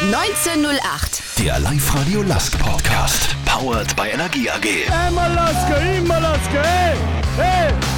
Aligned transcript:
1908. 0.00 1.22
Der 1.38 1.58
Live-Radio 1.58 2.22
Lask 2.22 2.56
Podcast. 2.58 3.34
Powered 3.44 3.96
by 3.96 4.08
Energie 4.12 4.48
AG. 4.48 4.88
Einmal 4.92 5.34
Laske, 5.34 5.96
immer 5.96 6.20
Laske, 6.20 6.62
hey, 6.62 6.96
hey. 7.36 7.97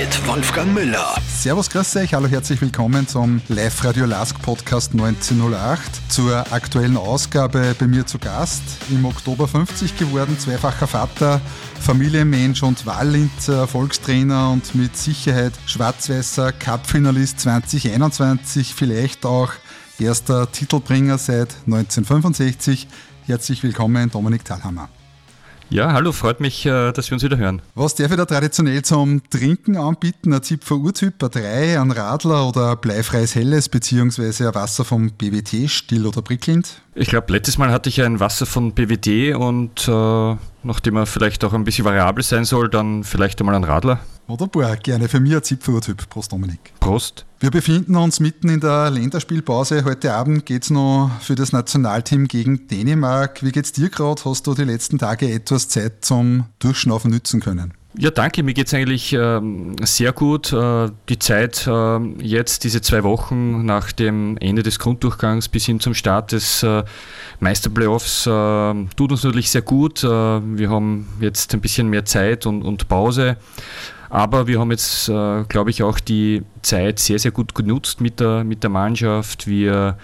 Mit 0.00 0.26
Wolfgang 0.26 0.72
Müller. 0.72 1.14
Servus, 1.28 1.68
grüß 1.68 1.96
euch, 1.96 2.14
hallo, 2.14 2.26
herzlich 2.26 2.58
willkommen 2.62 3.06
zum 3.06 3.42
Live-Radio 3.48 4.06
Lask 4.06 4.40
Podcast 4.40 4.92
1908. 4.92 6.10
Zur 6.10 6.50
aktuellen 6.54 6.96
Ausgabe 6.96 7.76
bei 7.78 7.86
mir 7.86 8.06
zu 8.06 8.18
Gast. 8.18 8.62
Im 8.88 9.04
Oktober 9.04 9.46
50 9.46 9.98
geworden, 9.98 10.38
zweifacher 10.38 10.86
Vater, 10.86 11.42
Familienmensch 11.78 12.62
und 12.62 12.86
Wahllinzer, 12.86 13.58
Erfolgstrainer 13.58 14.52
und 14.52 14.74
mit 14.74 14.96
Sicherheit 14.96 15.52
schwarz-weißer 15.66 16.52
Cup-Finalist 16.52 17.40
2021, 17.40 18.74
vielleicht 18.74 19.26
auch 19.26 19.52
erster 19.98 20.50
Titelbringer 20.50 21.18
seit 21.18 21.54
1965. 21.66 22.88
Herzlich 23.26 23.62
willkommen, 23.62 24.10
Dominik 24.10 24.46
Thalhammer. 24.46 24.88
Ja, 25.72 25.92
hallo, 25.92 26.10
freut 26.10 26.40
mich, 26.40 26.66
äh, 26.66 26.90
dass 26.90 27.10
wir 27.10 27.14
uns 27.14 27.22
wieder 27.22 27.36
hören. 27.36 27.62
Was 27.76 27.94
darf 27.94 28.10
ich 28.10 28.16
da 28.16 28.24
traditionell 28.24 28.82
zum 28.82 29.22
Trinken 29.30 29.76
anbieten? 29.76 30.34
Ein 30.34 30.42
Zipfer 30.42 30.74
Urtyp, 30.74 31.22
ein 31.22 31.30
3, 31.30 31.80
ein 31.80 31.92
Radler 31.92 32.48
oder 32.48 32.72
ein 32.72 32.78
bleifreies 32.80 33.36
Helles 33.36 33.68
beziehungsweise 33.68 34.48
ein 34.48 34.54
Wasser 34.56 34.84
vom 34.84 35.12
BWT, 35.12 35.70
still 35.70 36.08
oder 36.08 36.22
prickelnd? 36.22 36.82
Ich 36.96 37.08
glaube, 37.08 37.32
letztes 37.32 37.56
Mal 37.56 37.70
hatte 37.70 37.88
ich 37.88 38.02
ein 38.02 38.18
Wasser 38.18 38.46
von 38.46 38.72
BWT 38.72 39.36
und 39.36 39.86
äh, 39.86 40.36
nachdem 40.62 40.96
er 40.96 41.06
vielleicht 41.06 41.44
auch 41.44 41.52
ein 41.52 41.64
bisschen 41.64 41.84
variabel 41.84 42.22
sein 42.22 42.44
soll, 42.44 42.68
dann 42.68 43.04
vielleicht 43.04 43.40
einmal 43.40 43.54
ein 43.54 43.64
Radler. 43.64 44.00
Wunderbar, 44.26 44.76
gerne 44.76 45.08
für 45.08 45.18
mich 45.18 45.34
ein 45.34 45.42
Zipfer-Urtyp. 45.42 46.08
Prost, 46.08 46.32
Dominik. 46.32 46.72
Prost. 46.78 47.26
Wir 47.40 47.50
befinden 47.50 47.96
uns 47.96 48.20
mitten 48.20 48.48
in 48.48 48.60
der 48.60 48.90
Länderspielpause. 48.90 49.84
Heute 49.84 50.14
Abend 50.14 50.46
geht 50.46 50.62
es 50.64 50.70
noch 50.70 51.10
für 51.20 51.34
das 51.34 51.52
Nationalteam 51.52 52.28
gegen 52.28 52.68
Dänemark. 52.68 53.42
Wie 53.42 53.50
geht's 53.50 53.72
dir 53.72 53.88
gerade? 53.88 54.22
Hast 54.24 54.46
du 54.46 54.54
die 54.54 54.64
letzten 54.64 54.98
Tage 54.98 55.32
etwas 55.32 55.68
Zeit 55.68 56.04
zum 56.04 56.44
Durchschnaufen 56.60 57.10
nützen 57.10 57.40
können? 57.40 57.74
Ja, 57.98 58.10
danke. 58.10 58.44
Mir 58.44 58.54
geht 58.54 58.68
es 58.68 58.74
eigentlich 58.74 59.12
ähm, 59.12 59.74
sehr 59.82 60.12
gut. 60.12 60.52
Äh, 60.52 60.90
die 61.08 61.18
Zeit 61.18 61.66
äh, 61.66 61.98
jetzt, 62.22 62.62
diese 62.62 62.80
zwei 62.80 63.02
Wochen 63.02 63.64
nach 63.64 63.90
dem 63.90 64.36
Ende 64.38 64.62
des 64.62 64.78
Grunddurchgangs 64.78 65.48
bis 65.48 65.66
hin 65.66 65.80
zum 65.80 65.94
Start 65.94 66.30
des 66.30 66.62
äh, 66.62 66.84
Meisterplayoffs 67.40 68.26
äh, 68.26 68.74
tut 68.96 69.10
uns 69.10 69.24
natürlich 69.24 69.50
sehr 69.50 69.62
gut. 69.62 70.04
Äh, 70.04 70.08
wir 70.08 70.70
haben 70.70 71.08
jetzt 71.20 71.52
ein 71.52 71.60
bisschen 71.60 71.88
mehr 71.88 72.04
Zeit 72.04 72.46
und, 72.46 72.62
und 72.62 72.86
Pause. 72.86 73.36
Aber 74.08 74.46
wir 74.46 74.60
haben 74.60 74.70
jetzt, 74.70 75.08
äh, 75.08 75.44
glaube 75.44 75.70
ich, 75.70 75.82
auch 75.82 75.98
die 75.98 76.42
Zeit 76.62 77.00
sehr, 77.00 77.18
sehr 77.18 77.32
gut 77.32 77.56
genutzt 77.56 78.00
mit 78.00 78.20
der, 78.20 78.44
mit 78.44 78.62
der 78.62 78.70
Mannschaft. 78.70 79.48
Wir 79.48 79.96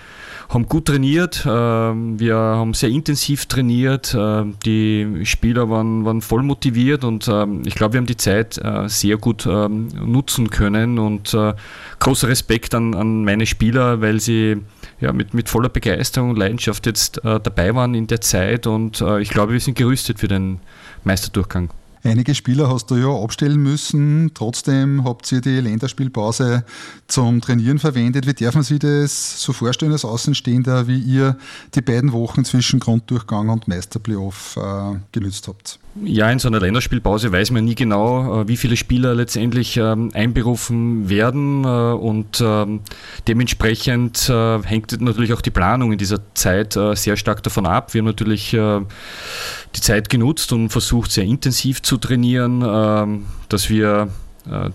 haben 0.49 0.67
gut 0.69 0.87
trainiert, 0.87 1.45
äh, 1.45 1.49
wir 1.49 2.37
haben 2.37 2.75
sehr 2.75 2.89
intensiv 2.89 3.47
trainiert, 3.47 4.15
äh, 4.15 4.45
die 4.65 5.25
Spieler 5.25 5.69
waren, 5.71 6.05
waren 6.05 6.21
voll 6.21 6.43
motiviert 6.43 7.05
und 7.05 7.27
äh, 7.29 7.47
ich 7.65 7.75
glaube, 7.75 7.95
wir 7.95 7.99
haben 7.99 8.07
die 8.07 8.17
Zeit 8.17 8.59
äh, 8.59 8.89
sehr 8.89 9.17
gut 9.17 9.47
ähm, 9.47 9.89
nutzen 10.05 10.51
können 10.51 10.99
und 10.99 11.35
äh, 11.35 11.55
großer 11.99 12.29
Respekt 12.29 12.75
an, 12.75 12.95
an 12.95 13.25
meine 13.25 13.47
Spieler, 13.47 14.01
weil 14.01 14.21
sie 14.21 14.59
ja, 15.01 15.13
mit, 15.13 15.35
mit 15.35 15.49
voller 15.49 15.69
Begeisterung 15.69 16.31
und 16.31 16.39
Leidenschaft 16.39 16.87
jetzt 16.87 17.21
dabei 17.23 17.75
waren 17.75 17.95
in 17.95 18.07
der 18.07 18.23
Zeit 18.23 18.67
und 18.67 19.05
ich 19.21 19.29
glaube, 19.29 19.53
wir 19.53 19.61
sind 19.61 19.77
gerüstet 19.77 20.21
für 20.21 20.29
den 20.29 20.61
Meisterdurchgang. 21.05 21.71
Einige 22.07 22.37
Spieler 22.37 22.71
hast 22.71 22.89
du 22.91 22.97
ja 22.97 23.09
abstellen 23.09 23.61
müssen. 23.61 24.31
Trotzdem 24.33 25.05
habt 25.05 25.31
ihr 25.33 25.41
die 25.41 25.61
Länderspielpause 25.61 26.65
zum 27.09 27.41
Trainieren 27.41 27.81
verwendet. 27.81 28.29
Wie 28.29 28.33
darf 28.33 28.55
man 28.55 28.63
sich 28.63 28.79
das 28.79 29.41
so 29.43 29.53
vorstellen 29.53 29.91
als 29.91 30.05
Außenstehender, 30.05 30.87
wie 30.87 31.01
ihr 31.01 31.37
die 31.75 31.81
beiden 31.83 32.13
Wochen 32.13 32.45
zwischen 32.45 32.79
Grunddurchgang 32.79 33.49
und 33.49 33.67
Meisterplayoff 33.67 34.57
äh, 34.57 34.99
genützt 35.11 35.49
habt? 35.49 35.81
Ja, 36.05 36.31
in 36.31 36.39
so 36.39 36.49
einer 36.49 36.61
Länderspielpause 36.61 37.33
weiß 37.33 37.53
man 37.53 37.65
nie 37.65 37.75
genau, 37.75 38.43
äh, 38.43 38.49
wie 38.49 38.57
viele 38.57 38.77
Spieler 38.77 39.15
letztendlich 39.15 39.77
ähm, 39.79 40.11
einberufen 40.13 41.09
werden 41.09 41.65
äh, 41.65 41.67
und 41.67 42.43
ähm, 42.45 42.81
dementsprechend 43.27 44.29
äh, 44.29 44.63
hängt 44.63 45.01
natürlich 45.01 45.33
auch 45.33 45.41
die 45.41 45.51
Planung 45.51 45.93
in 45.93 45.99
dieser 45.99 46.21
Zeit 46.35 46.79
sehr 46.95 47.17
stark 47.17 47.43
davon 47.43 47.67
ab. 47.67 47.95
Wir 47.95 48.01
haben 48.01 48.07
natürlich 48.07 48.51
die 48.51 49.81
Zeit 49.81 50.09
genutzt 50.09 50.53
und 50.53 50.69
versucht 50.71 51.11
sehr 51.11 51.25
intensiv 51.25 51.83
zu 51.83 51.97
trainieren, 51.97 52.63
ähm, 52.67 53.27
dass 53.49 53.71
wir 53.71 54.09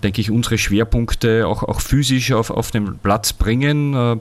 denke 0.02 0.20
ich, 0.20 0.30
unsere 0.30 0.58
Schwerpunkte 0.58 1.46
auch, 1.46 1.62
auch 1.62 1.80
physisch 1.80 2.32
auf, 2.32 2.50
auf 2.50 2.70
den 2.70 2.98
Platz 2.98 3.32
bringen. 3.32 3.94
Äh, 3.94 4.16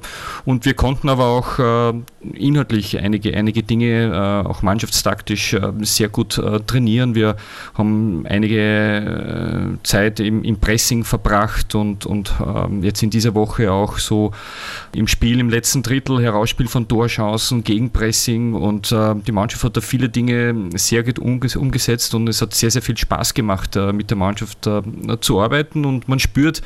und 0.46 0.66
wir 0.66 0.74
konnten 0.74 1.10
aber 1.10 1.26
auch 1.26 1.60
äh, 1.60 1.94
inhaltlich 2.34 2.98
einige, 3.00 3.36
einige 3.36 3.64
Dinge, 3.64 4.44
auch 4.48 4.62
mannschaftstaktisch, 4.62 5.56
sehr 5.82 6.10
gut 6.10 6.42
trainieren. 6.68 7.16
Wir 7.16 7.36
haben 7.74 8.26
einige 8.28 9.78
Zeit 9.84 10.20
im, 10.20 10.44
im 10.44 10.58
Pressing 10.58 11.04
verbracht 11.04 11.76
und, 11.76 12.06
und 12.06 12.34
ähm, 12.40 12.84
jetzt 12.84 13.02
in 13.02 13.10
dieser 13.10 13.34
Woche 13.34 13.72
auch 13.72 13.98
so 13.98 14.32
im 14.94 15.08
Spiel 15.08 15.40
im 15.40 15.50
letzten 15.50 15.84
Drittel, 15.84 16.22
Herausspiel 16.22 16.68
von 16.68 16.88
Torchancen, 16.88 17.64
Gegenpressing 17.64 18.54
und 18.54 18.92
die 18.92 19.32
Mannschaft 19.32 19.64
hat 19.64 19.78
da 19.78 19.82
viele 19.82 20.10
Dinge 20.10 20.70
sehr 20.76 21.04
gut 21.04 21.20
umgesetzt 21.20 22.14
und 22.14 22.28
es 22.30 22.42
hat 22.42 22.54
sehr, 22.54 22.72
sehr 22.72 22.82
viel 22.82 22.98
Spaß 22.98 23.34
gemacht, 23.34 23.76
mit 23.94 24.10
der 24.10 24.18
Mannschaft 24.18 24.70
zu 25.22 25.41
arbeiten 25.42 25.86
und 25.86 26.08
man 26.08 26.20
spürt, 26.20 26.62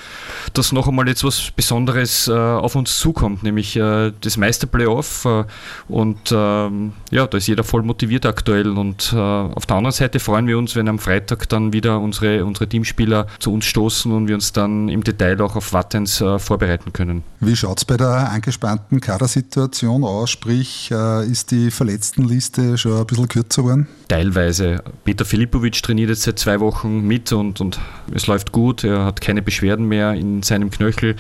dass 0.54 0.72
noch 0.72 0.88
einmal 0.88 1.08
jetzt 1.08 1.24
was 1.24 1.52
Besonderes 1.56 2.28
äh, 2.28 2.32
auf 2.34 2.76
uns 2.76 3.00
zukommt, 3.00 3.44
nämlich 3.44 3.76
äh, 3.76 4.12
das 4.22 4.38
Meisterplayoff. 4.38 5.26
Äh, 5.26 5.44
und 5.88 6.32
ähm, 6.32 6.94
ja, 7.12 7.28
da 7.28 7.38
ist 7.38 7.48
jeder 7.48 7.64
voll 7.64 7.84
motiviert 7.84 8.26
aktuell. 8.26 8.70
Und 8.78 9.14
äh, 9.14 9.18
auf 9.18 9.66
der 9.66 9.78
anderen 9.78 9.94
Seite 9.94 10.20
freuen 10.20 10.48
wir 10.48 10.58
uns, 10.58 10.76
wenn 10.76 10.88
am 10.88 11.00
Freitag 11.00 11.50
dann 11.50 11.74
wieder 11.74 12.00
unsere, 12.00 12.46
unsere 12.46 12.68
Teamspieler 12.68 13.28
zu 13.40 13.54
uns 13.54 13.66
stoßen 13.66 14.12
und 14.12 14.28
wir 14.28 14.36
uns 14.36 14.54
dann 14.54 14.90
im 14.90 15.04
Detail 15.04 15.42
auch 15.42 15.56
auf 15.56 15.74
Wattens 15.74 16.22
äh, 16.22 16.40
vorbereiten 16.40 16.94
können. 16.94 17.24
Wie 17.40 17.56
schaut 17.56 17.80
es 17.80 17.86
bei 17.86 17.98
der 17.98 18.32
angespannten 18.32 19.00
Kadersituation 19.02 20.04
aus? 20.04 20.30
Sprich, 20.30 20.90
äh, 20.92 21.26
ist 21.26 21.52
die 21.52 21.72
Verletztenliste 21.72 22.78
schon 22.78 22.98
ein 22.98 23.06
bisschen 23.06 23.28
kürzer 23.28 23.62
geworden? 23.62 23.88
Teilweise. 24.08 24.84
Peter 25.04 25.26
Filipovic 25.26 25.82
trainiert 25.82 26.10
jetzt 26.10 26.24
seit 26.24 26.40
zwei 26.40 26.60
Wochen 26.60 27.02
mit 27.02 27.32
und, 27.32 27.62
und 27.62 27.80
es 28.14 28.28
läuft 28.28 28.52
gut 28.52 28.65
gut, 28.66 28.84
er 28.84 29.06
hat 29.06 29.22
keine 29.22 29.44
Beschwerden 29.44 29.88
mehr 29.88 30.14
in 30.14 30.42
seinem 30.42 30.72
Knöchel. 30.72 31.16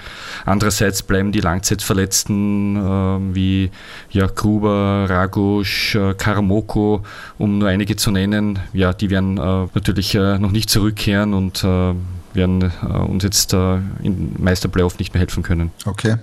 Andererseits 0.46 1.04
bleiben 1.04 1.32
die 1.32 1.42
Langzeitverletzten 1.42 2.76
äh, 2.76 3.36
wie 3.36 3.70
ja, 4.10 4.26
Gruber, 4.26 5.06
Ragusch, 5.08 5.94
äh, 5.94 6.16
Karamoko, 6.16 7.04
um 7.38 7.60
nur 7.60 7.70
einige 7.70 7.96
zu 7.98 8.10
nennen, 8.10 8.58
ja, 8.74 8.94
die 8.94 9.12
werden 9.12 9.38
äh, 9.38 9.68
natürlich 9.76 10.16
äh, 10.16 10.40
noch 10.40 10.52
nicht 10.52 10.72
zurückkehren 10.72 11.36
und 11.36 11.64
äh, 11.64 11.94
werden 12.34 12.64
äh, 12.64 12.88
uns 12.88 13.24
jetzt 13.24 13.54
im 13.54 14.32
Meisterplayoff 14.40 14.98
nicht 14.98 15.14
mehr 15.14 15.22
helfen 15.22 15.44
können. 15.44 15.72
Okay. 15.86 16.16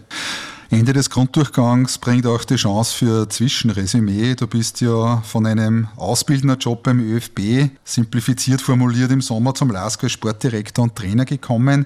Ende 0.72 0.94
des 0.94 1.10
Grunddurchgangs 1.10 1.98
bringt 1.98 2.26
auch 2.26 2.44
die 2.44 2.56
Chance 2.56 2.96
für 2.96 3.28
Zwischenresümee. 3.28 4.34
Du 4.34 4.46
bist 4.46 4.80
ja 4.80 5.20
von 5.20 5.44
einem 5.44 5.88
Ausbildnerjob 5.96 6.82
beim 6.82 6.98
ÖFB, 6.98 7.68
simplifiziert 7.84 8.62
formuliert 8.62 9.10
im 9.10 9.20
Sommer 9.20 9.54
zum 9.54 9.70
LASK 9.70 10.04
als 10.04 10.12
Sportdirektor 10.12 10.84
und 10.84 10.96
Trainer 10.96 11.26
gekommen. 11.26 11.84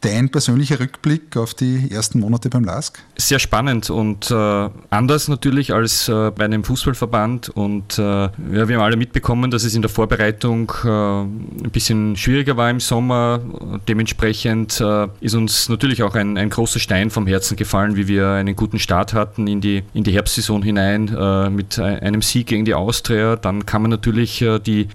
Dein 0.00 0.28
persönlicher 0.28 0.78
Rückblick 0.78 1.36
auf 1.36 1.54
die 1.54 1.90
ersten 1.90 2.20
Monate 2.20 2.48
beim 2.48 2.62
LASK? 2.62 3.00
Sehr 3.16 3.40
spannend 3.40 3.90
und 3.90 4.30
äh, 4.30 4.68
anders 4.90 5.26
natürlich 5.26 5.74
als 5.74 6.08
äh, 6.08 6.30
bei 6.30 6.44
einem 6.44 6.62
Fußballverband. 6.62 7.48
Und 7.48 7.98
äh, 7.98 8.02
ja, 8.02 8.30
wir 8.68 8.76
haben 8.76 8.84
alle 8.84 8.96
mitbekommen, 8.96 9.50
dass 9.50 9.64
es 9.64 9.74
in 9.74 9.82
der 9.82 9.88
Vorbereitung 9.88 10.70
äh, 10.84 10.88
ein 10.88 11.70
bisschen 11.72 12.16
schwieriger 12.16 12.56
war 12.56 12.70
im 12.70 12.78
Sommer. 12.78 13.40
Dementsprechend 13.88 14.80
äh, 14.80 15.08
ist 15.20 15.34
uns 15.34 15.68
natürlich 15.68 16.04
auch 16.04 16.14
ein, 16.14 16.38
ein 16.38 16.50
großer 16.50 16.78
Stein 16.78 17.10
vom 17.10 17.26
Herzen 17.26 17.56
gefallen, 17.56 17.96
wie 17.96 18.06
wir 18.06 18.28
einen 18.28 18.54
guten 18.54 18.78
Start 18.78 19.14
hatten 19.14 19.48
in 19.48 19.60
die, 19.60 19.82
in 19.94 20.04
die 20.04 20.12
Herbstsaison 20.12 20.62
hinein 20.62 21.08
äh, 21.08 21.50
mit 21.50 21.76
einem 21.80 22.22
Sieg 22.22 22.46
gegen 22.46 22.64
die 22.64 22.74
Austria. 22.74 23.34
Dann 23.34 23.66
kamen 23.66 23.90
natürlich 23.90 24.44
die 24.64 24.88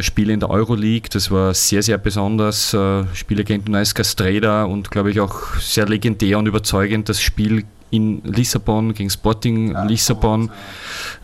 Spiele 0.00 0.32
in 0.32 0.40
der 0.40 0.50
Euroleague. 0.50 1.08
Das 1.10 1.30
war 1.30 1.54
sehr, 1.54 1.82
sehr 1.82 1.98
besonders. 1.98 2.76
Spiele 3.14 3.44
gegen 3.44 3.70
Neues 3.70 3.94
Castreda 4.42 4.64
und 4.64 4.90
glaube 4.90 5.10
ich 5.10 5.20
auch 5.20 5.54
sehr 5.56 5.86
legendär 5.86 6.38
und 6.38 6.46
überzeugend 6.46 7.08
das 7.08 7.22
Spiel 7.22 7.64
in 7.92 8.22
Lissabon 8.24 8.94
gegen 8.94 9.10
Sporting 9.10 9.76
Lissabon, 9.86 10.50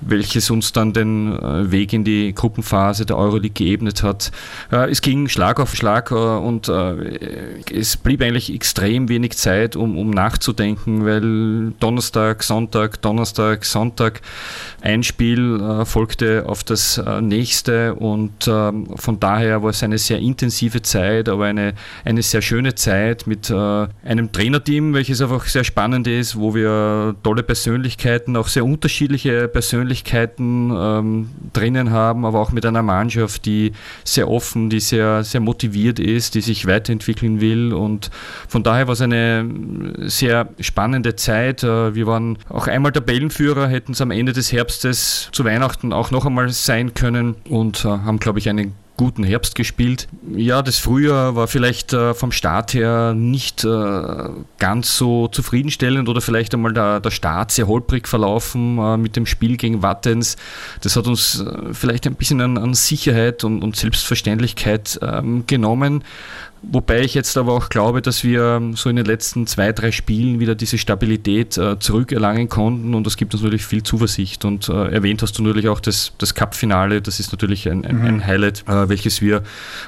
welches 0.03 0.51
uns 0.51 0.73
dann 0.73 0.93
den 0.93 1.33
äh, 1.33 1.71
Weg 1.73 1.95
in 1.95 2.05
die 2.05 2.35
Gruppenphase 2.35 3.07
der 3.07 3.17
Euroleague 3.17 3.55
geebnet 3.55 4.03
hat. 4.03 4.31
Äh, 4.71 4.91
es 4.91 5.01
ging 5.01 5.29
Schlag 5.29 5.61
auf 5.61 5.75
Schlag 5.75 6.11
äh, 6.11 6.15
und 6.15 6.69
es 6.69 7.97
blieb 7.97 8.23
eigentlich 8.23 8.53
extrem 8.53 9.09
wenig 9.09 9.37
Zeit, 9.37 9.77
um, 9.77 9.97
um 9.97 10.11
nachzudenken, 10.11 11.07
weil 11.07 11.73
Donnerstag, 11.81 12.43
Sonntag, 12.43 13.01
Donnerstag, 13.01 13.65
Sonntag 13.65 14.21
ein 14.83 15.03
Spiel 15.03 15.83
folgte 15.85 16.45
auf 16.47 16.63
das 16.65 17.03
nächste 17.21 17.95
und 17.95 18.47
ähm, 18.47 18.89
von 18.97 19.19
daher 19.19 19.63
war 19.63 19.71
es 19.71 19.83
eine 19.83 19.99
sehr 19.99 20.19
intensive 20.19 20.83
Zeit, 20.83 21.29
aber 21.29 21.47
eine, 21.47 21.75
eine 22.05 22.23
sehr 22.23 22.43
schöne 22.43 22.75
Zeit 22.75 23.27
mit 23.27 23.51
einem 23.51 24.33
Trainerteam, 24.33 24.93
welches 24.93 25.23
einfach 25.23 25.47
sehr 25.47 25.65
spannend 25.65 26.07
ist, 26.07 26.37
wo 26.37 26.55
wir 26.55 26.58
tolle 26.65 27.43
Persönlichkeiten, 27.43 28.37
auch 28.37 28.49
sehr 28.49 28.65
unterschiedliche 28.65 29.49
Persönlichkeiten 29.49 30.71
ähm, 30.75 31.31
drinnen 31.53 31.91
haben, 31.91 32.25
aber 32.25 32.41
auch 32.41 32.53
mit 32.53 32.65
einer 32.67 32.83
Mannschaft, 32.83 33.45
die 33.47 33.73
sehr 34.05 34.29
offen, 34.29 34.71
die 34.71 34.81
sehr, 34.81 35.25
sehr 35.25 35.41
motiviert 35.41 35.99
ist, 35.99 36.35
die 36.35 36.41
sich 36.41 36.67
weiterentwickeln 36.67 37.41
will. 37.41 37.73
Und 37.73 38.11
von 38.49 38.63
daher 38.63 38.87
war 38.87 38.95
es 38.95 39.01
eine 39.01 39.49
sehr 40.07 40.49
spannende 40.61 41.17
Zeit. 41.17 41.63
Äh, 41.63 41.95
wir 41.95 42.07
waren 42.07 42.39
auch 42.49 42.67
einmal 42.67 42.93
Tabellenführer, 42.93 43.69
hätten 43.69 43.93
es 43.93 44.01
am 44.01 44.11
Ende 44.11 44.33
des 44.33 44.53
Herbstes 44.53 45.29
zu 45.33 45.45
Weihnachten 45.45 45.93
auch 45.93 46.11
noch 46.11 46.27
einmal 46.27 46.49
sein 46.51 46.95
können 46.95 47.37
und 47.49 47.85
äh, 47.85 47.89
haben, 47.89 48.19
glaube 48.19 48.39
ich, 48.39 48.49
einen 48.49 48.75
guten 48.99 49.25
Herbst 49.25 49.55
gespielt. 49.55 50.09
Ja, 50.37 50.61
das 50.61 50.77
Frühjahr 50.77 51.37
war 51.37 51.49
vielleicht 51.49 51.95
äh, 51.95 52.13
vom 52.13 52.33
Start 52.33 52.75
her 52.75 53.15
nicht 53.15 53.65
äh, 53.65 54.29
ganz 54.59 54.99
so 54.99 55.29
zufriedenstellend 55.29 56.09
oder 56.11 56.21
vielleicht 56.21 56.53
einmal 56.53 56.75
der, 56.75 57.01
der 57.01 57.11
Start 57.11 57.51
sehr 57.53 57.69
holprig 57.69 58.07
verlaufen 58.07 58.77
äh, 58.79 58.97
mit 58.99 59.17
dem 59.17 59.25
Spiel 59.25 59.57
gegen 59.57 59.83
Wattens. 59.83 60.37
Das 60.83 60.97
hat 60.97 61.07
uns 61.07 61.41
äh, 61.41 61.73
vielleicht 61.73 62.07
ein 62.07 62.17
bisschen 62.17 62.41
an, 62.43 62.59
an 62.59 62.75
Sicherheit 62.75 63.45
und, 63.45 63.63
und 63.63 63.77
Selbstverständlichkeit 63.77 64.99
ähm, 65.01 65.45
genommen. 65.47 66.05
Wobei 66.63 67.03
ich 67.03 67.15
jetzt 67.15 67.37
aber 67.37 67.53
auch 67.53 67.69
glaube, 67.69 68.03
dass 68.03 68.25
wir 68.25 68.61
so 68.75 68.91
in 68.91 68.97
den 68.97 69.07
letzten 69.07 69.47
zwei, 69.47 69.73
drei 69.73 69.93
Spielen 69.93 70.41
wieder 70.41 70.55
diese 70.55 70.77
Stabilität 70.77 71.57
äh, 71.57 71.79
zurückerlangen 71.79 72.49
konnten 72.49 72.95
und 72.95 73.07
das 73.07 73.17
gibt 73.17 73.33
uns 73.35 73.43
natürlich 73.43 73.65
viel 73.65 73.83
Zuversicht. 73.83 74.45
Und 74.45 74.69
äh, 74.69 74.93
erwähnt 74.93 75.23
hast 75.23 75.39
du 75.39 75.43
natürlich 75.43 75.69
auch 75.69 75.81
das, 75.81 76.13
das 76.19 76.35
Cup-Finale, 76.35 77.01
das 77.01 77.21
ist 77.21 77.33
natürlich 77.33 77.69
ein, 77.69 77.85
ein, 77.85 78.03
ein 78.03 78.15
mhm. 78.17 78.27
Highlight, 78.27 78.65
äh, 78.69 78.89
welches 78.89 79.23
wir 79.23 79.43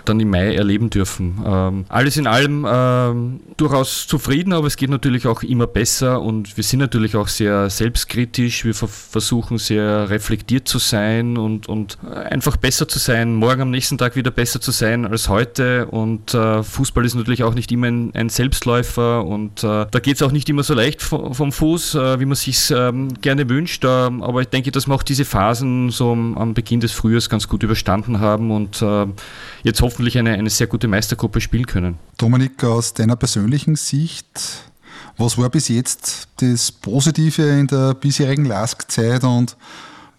dann 0.05 0.21
im 0.21 0.31
Mai 0.31 0.55
erleben 0.55 0.91
dürfen. 0.91 1.43
Ähm, 1.45 1.85
alles 1.89 2.17
in 2.17 2.27
allem 2.27 2.67
ähm, 2.69 3.41
durchaus 3.57 4.07
zufrieden, 4.07 4.53
aber 4.53 4.67
es 4.67 4.77
geht 4.77 4.91
natürlich 4.91 5.27
auch 5.27 5.43
immer 5.43 5.67
besser 5.67 6.23
und 6.23 6.57
wir 6.57 6.65
sind 6.65 6.79
natürlich 6.79 7.17
auch 7.17 7.29
sehr 7.29 7.69
selbstkritisch. 7.69 8.65
Wir 8.65 8.75
versuchen 8.75 9.59
sehr 9.59 10.09
reflektiert 10.09 10.69
zu 10.69 10.79
sein 10.79 11.37
und, 11.37 11.69
und 11.69 11.99
einfach 12.05 12.57
besser 12.57 12.87
zu 12.87 12.99
sein, 12.99 13.35
morgen 13.35 13.63
am 13.63 13.71
nächsten 13.71 13.99
Tag 13.99 14.17
wieder 14.17 14.31
besser 14.31 14.61
zu 14.61 14.71
sein 14.71 15.05
als 15.05 15.29
heute 15.29 15.87
und 15.87 16.33
äh, 16.35 16.60
Fußball 16.63 17.05
ist 17.05 17.15
natürlich 17.15 17.43
auch 17.43 17.55
nicht 17.55 17.71
immer 17.73 17.89
ein, 17.89 18.29
Selbstläufer 18.29 19.25
und 19.25 19.65
äh, 19.65 19.87
da 19.91 19.99
geht 20.01 20.17
es 20.17 20.23
auch 20.23 20.33
nicht 20.33 20.49
immer 20.49 20.63
so 20.63 20.75
leicht 20.75 21.03
vom, 21.03 21.35
vom 21.35 21.53
Fuß, 21.53 21.95
äh, 21.95 22.21
wie 22.21 22.25
man 22.25 22.37
sich 22.37 22.71
ähm, 22.71 23.15
gerne 23.21 23.49
wünscht. 23.49 23.85
Ähm, 23.85 24.23
aber 24.23 24.43
ich 24.43 24.49
denke, 24.49 24.71
dass 24.71 24.87
wir 24.87 24.95
auch 24.95 25.03
diese 25.03 25.25
Phasen 25.25 25.91
so 25.91 26.13
am, 26.13 26.37
am 26.39 26.55
Beginn 26.55 26.81
des 26.81 26.93
Frühjahrs 26.93 27.29
ganz 27.29 27.49
gut 27.49 27.63
überstanden 27.63 28.21
haben 28.21 28.51
und 28.51 28.83
äh, 28.83 29.07
jetzt 29.63 29.83
hoffentlich 29.83 30.19
eine, 30.19 30.33
eine 30.33 30.51
sehr 30.51 30.67
gute 30.67 30.89
Meistergruppe 30.89 31.41
spielen 31.41 31.67
können. 31.67 31.99
Dominik, 32.19 32.63
aus 32.65 32.95
deiner 32.95 33.17
persönlichen 33.17 33.77
Sicht, 33.77 34.27
was 35.17 35.37
war 35.39 35.51
bis 35.51 35.69
jetzt 35.69 36.29
das 36.41 36.73
Positive 36.73 37.43
in 37.43 37.67
der 37.67 37.95
bisherigen 37.95 38.45
LASK-Zeit 38.45 39.25
und 39.25 39.57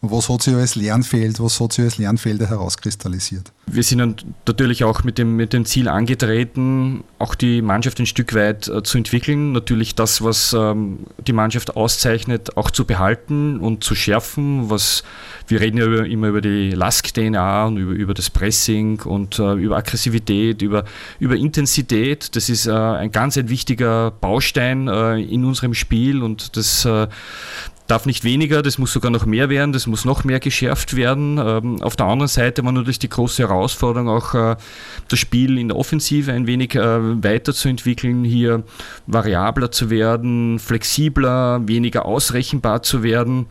was 0.03 0.29
hat 0.29 0.41
sich 0.41 0.55
als 0.55 0.75
Lernfeld, 0.75 1.39
was 1.39 1.59
hat 1.59 1.73
sich 1.73 1.85
als 1.85 1.97
Lernfelder 1.99 2.49
herauskristallisiert? 2.49 3.51
Wir 3.67 3.83
sind 3.83 4.25
natürlich 4.47 4.83
auch 4.83 5.03
mit 5.03 5.19
dem, 5.19 5.35
mit 5.35 5.53
dem 5.53 5.63
Ziel 5.63 5.87
angetreten, 5.87 7.03
auch 7.19 7.35
die 7.35 7.61
Mannschaft 7.61 7.99
ein 7.99 8.07
Stück 8.07 8.33
weit 8.33 8.67
äh, 8.67 8.81
zu 8.81 8.97
entwickeln. 8.97 9.51
Natürlich 9.51 9.93
das, 9.93 10.23
was 10.23 10.53
ähm, 10.53 11.05
die 11.25 11.33
Mannschaft 11.33 11.75
auszeichnet, 11.75 12.57
auch 12.57 12.71
zu 12.71 12.85
behalten 12.85 13.59
und 13.59 13.83
zu 13.83 13.93
schärfen. 13.93 14.71
Was, 14.71 15.03
wir 15.47 15.61
reden 15.61 15.77
ja 15.77 16.03
immer 16.03 16.29
über 16.29 16.41
die 16.41 16.71
Lask-DNA 16.71 17.67
und 17.67 17.77
über, 17.77 17.91
über 17.91 18.13
das 18.15 18.31
Pressing 18.31 19.01
und 19.01 19.37
äh, 19.37 19.53
über 19.53 19.77
Aggressivität, 19.77 20.63
über, 20.63 20.83
über 21.19 21.35
Intensität. 21.35 22.35
Das 22.35 22.49
ist 22.49 22.65
äh, 22.65 22.71
ein 22.71 23.11
ganz 23.11 23.37
ein 23.37 23.49
wichtiger 23.49 24.09
Baustein 24.09 24.87
in 24.87 25.45
unserem 25.45 25.73
Spiel 25.73 26.23
und 26.23 26.57
das 26.57 26.87
darf 27.91 28.05
nicht 28.05 28.23
weniger, 28.23 28.61
das 28.61 28.77
muss 28.77 28.93
sogar 28.93 29.11
noch 29.11 29.25
mehr 29.25 29.49
werden, 29.49 29.73
das 29.73 29.85
muss 29.85 30.05
noch 30.05 30.23
mehr 30.23 30.39
geschärft 30.39 30.95
werden. 30.95 31.37
Ähm, 31.37 31.81
auf 31.81 31.97
der 31.97 32.05
anderen 32.05 32.29
Seite 32.29 32.63
war 32.63 32.71
natürlich 32.71 32.99
die 32.99 33.09
große 33.09 33.43
Herausforderung 33.43 34.07
auch 34.07 34.33
äh, 34.33 34.55
das 35.09 35.19
Spiel 35.19 35.57
in 35.57 35.67
der 35.67 35.77
Offensive 35.77 36.31
ein 36.31 36.47
wenig 36.47 36.73
äh, 36.75 36.81
weiterzuentwickeln, 37.23 38.23
hier 38.23 38.63
variabler 39.07 39.71
zu 39.71 39.89
werden, 39.89 40.57
flexibler, 40.57 41.67
weniger 41.67 42.05
ausrechenbar 42.05 42.81
zu 42.81 43.03
werden. 43.03 43.47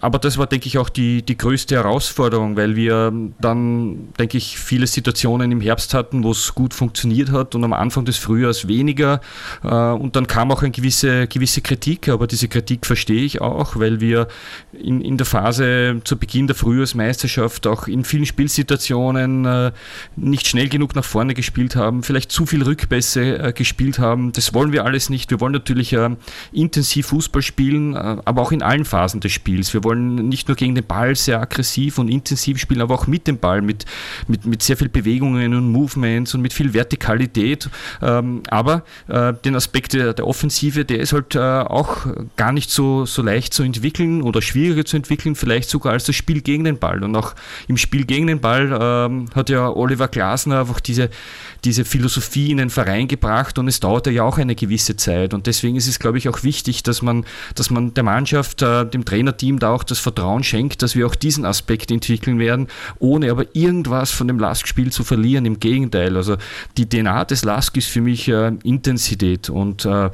Aber 0.00 0.18
das 0.18 0.38
war, 0.38 0.46
denke 0.46 0.66
ich, 0.66 0.78
auch 0.78 0.88
die, 0.88 1.22
die 1.22 1.36
größte 1.36 1.74
Herausforderung, 1.74 2.56
weil 2.56 2.74
wir 2.76 3.12
dann, 3.40 4.08
denke 4.18 4.38
ich, 4.38 4.58
viele 4.58 4.86
Situationen 4.86 5.52
im 5.52 5.60
Herbst 5.60 5.92
hatten, 5.94 6.24
wo 6.24 6.30
es 6.32 6.54
gut 6.54 6.72
funktioniert 6.72 7.32
hat 7.32 7.54
und 7.54 7.64
am 7.64 7.74
Anfang 7.74 8.06
des 8.06 8.16
Frühjahrs 8.16 8.68
weniger. 8.68 9.20
Äh, 9.62 9.68
und 9.68 10.16
dann 10.16 10.26
kam 10.26 10.50
auch 10.52 10.62
eine 10.62 10.70
gewisse, 10.70 11.26
gewisse 11.26 11.60
Kritik, 11.60 12.08
aber 12.08 12.26
diese 12.26 12.48
Kritik 12.48 12.86
verstehe 12.86 13.22
ich 13.22 13.40
auch, 13.40 13.69
weil 13.78 14.00
wir 14.00 14.28
in, 14.72 15.00
in 15.00 15.16
der 15.16 15.26
Phase 15.26 16.00
zu 16.04 16.16
Beginn 16.16 16.46
der 16.46 16.56
Frühjahrsmeisterschaft 16.56 17.66
auch 17.66 17.86
in 17.86 18.04
vielen 18.04 18.26
Spielsituationen 18.26 19.44
äh, 19.44 19.72
nicht 20.16 20.46
schnell 20.46 20.68
genug 20.68 20.94
nach 20.94 21.04
vorne 21.04 21.34
gespielt 21.34 21.76
haben, 21.76 22.02
vielleicht 22.02 22.32
zu 22.32 22.46
viel 22.46 22.62
Rückpässe 22.62 23.38
äh, 23.38 23.52
gespielt 23.52 23.98
haben. 23.98 24.32
Das 24.32 24.54
wollen 24.54 24.72
wir 24.72 24.84
alles 24.84 25.10
nicht. 25.10 25.30
Wir 25.30 25.40
wollen 25.40 25.52
natürlich 25.52 25.96
intensiv 26.52 27.06
Fußball 27.06 27.42
spielen, 27.42 27.96
aber 27.96 28.42
auch 28.42 28.52
in 28.52 28.62
allen 28.62 28.84
Phasen 28.84 29.20
des 29.20 29.32
Spiels. 29.32 29.74
Wir 29.74 29.84
wollen 29.84 30.28
nicht 30.28 30.48
nur 30.48 30.56
gegen 30.56 30.74
den 30.74 30.84
Ball 30.84 31.14
sehr 31.16 31.40
aggressiv 31.40 31.98
und 31.98 32.08
intensiv 32.08 32.58
spielen, 32.58 32.80
aber 32.80 32.94
auch 32.94 33.06
mit 33.06 33.26
dem 33.26 33.38
Ball, 33.38 33.62
mit, 33.62 33.84
mit, 34.28 34.46
mit 34.46 34.62
sehr 34.62 34.76
viel 34.76 34.88
Bewegungen 34.88 35.54
und 35.54 35.70
Movements 35.70 36.34
und 36.34 36.42
mit 36.42 36.52
viel 36.52 36.72
Vertikalität. 36.74 37.68
Ähm, 38.02 38.42
aber 38.48 38.84
äh, 39.08 39.32
den 39.44 39.56
Aspekt 39.56 39.92
der, 39.92 40.14
der, 40.14 40.26
Offensive, 40.26 40.84
der 40.84 41.00
ist 41.00 41.12
halt 41.12 41.34
äh, 41.34 41.38
auch 41.38 42.06
gar 42.36 42.52
nicht 42.52 42.70
so, 42.70 43.04
so 43.06 43.22
leicht 43.22 43.54
zu 43.54 43.59
entwickeln 43.62 44.22
oder 44.22 44.42
schwieriger 44.42 44.84
zu 44.84 44.96
entwickeln, 44.96 45.34
vielleicht 45.34 45.70
sogar 45.70 45.92
als 45.92 46.04
das 46.04 46.16
Spiel 46.16 46.40
gegen 46.40 46.64
den 46.64 46.78
Ball. 46.78 47.02
Und 47.02 47.14
auch 47.16 47.34
im 47.68 47.76
Spiel 47.76 48.04
gegen 48.04 48.26
den 48.26 48.40
Ball 48.40 48.76
ähm, 48.80 49.26
hat 49.34 49.50
ja 49.50 49.68
Oliver 49.68 50.08
Glasner 50.08 50.60
einfach 50.60 50.80
diese, 50.80 51.10
diese 51.64 51.84
Philosophie 51.84 52.50
in 52.50 52.58
den 52.58 52.70
Verein 52.70 53.08
gebracht 53.08 53.58
und 53.58 53.68
es 53.68 53.80
dauerte 53.80 54.10
ja 54.10 54.22
auch 54.24 54.38
eine 54.38 54.54
gewisse 54.54 54.96
Zeit. 54.96 55.34
Und 55.34 55.46
deswegen 55.46 55.76
ist 55.76 55.88
es, 55.88 55.98
glaube 55.98 56.18
ich, 56.18 56.28
auch 56.28 56.42
wichtig, 56.42 56.82
dass 56.82 57.02
man, 57.02 57.24
dass 57.54 57.70
man 57.70 57.94
der 57.94 58.04
Mannschaft, 58.04 58.62
äh, 58.62 58.86
dem 58.86 59.04
Trainerteam 59.04 59.58
da 59.58 59.70
auch 59.72 59.84
das 59.84 59.98
Vertrauen 59.98 60.42
schenkt, 60.42 60.82
dass 60.82 60.96
wir 60.96 61.06
auch 61.06 61.14
diesen 61.14 61.44
Aspekt 61.44 61.90
entwickeln 61.90 62.38
werden, 62.38 62.68
ohne 62.98 63.30
aber 63.30 63.44
irgendwas 63.54 64.10
von 64.10 64.28
dem 64.28 64.38
Lask-Spiel 64.38 64.92
zu 64.92 65.04
verlieren. 65.04 65.46
Im 65.46 65.60
Gegenteil, 65.60 66.16
also 66.16 66.36
die 66.76 66.88
DNA 66.88 67.24
des 67.24 67.44
Lask 67.44 67.76
ist 67.76 67.88
für 67.88 68.00
mich 68.00 68.28
äh, 68.28 68.52
Intensität 68.62 69.50
und 69.50 69.84
äh, 69.84 70.10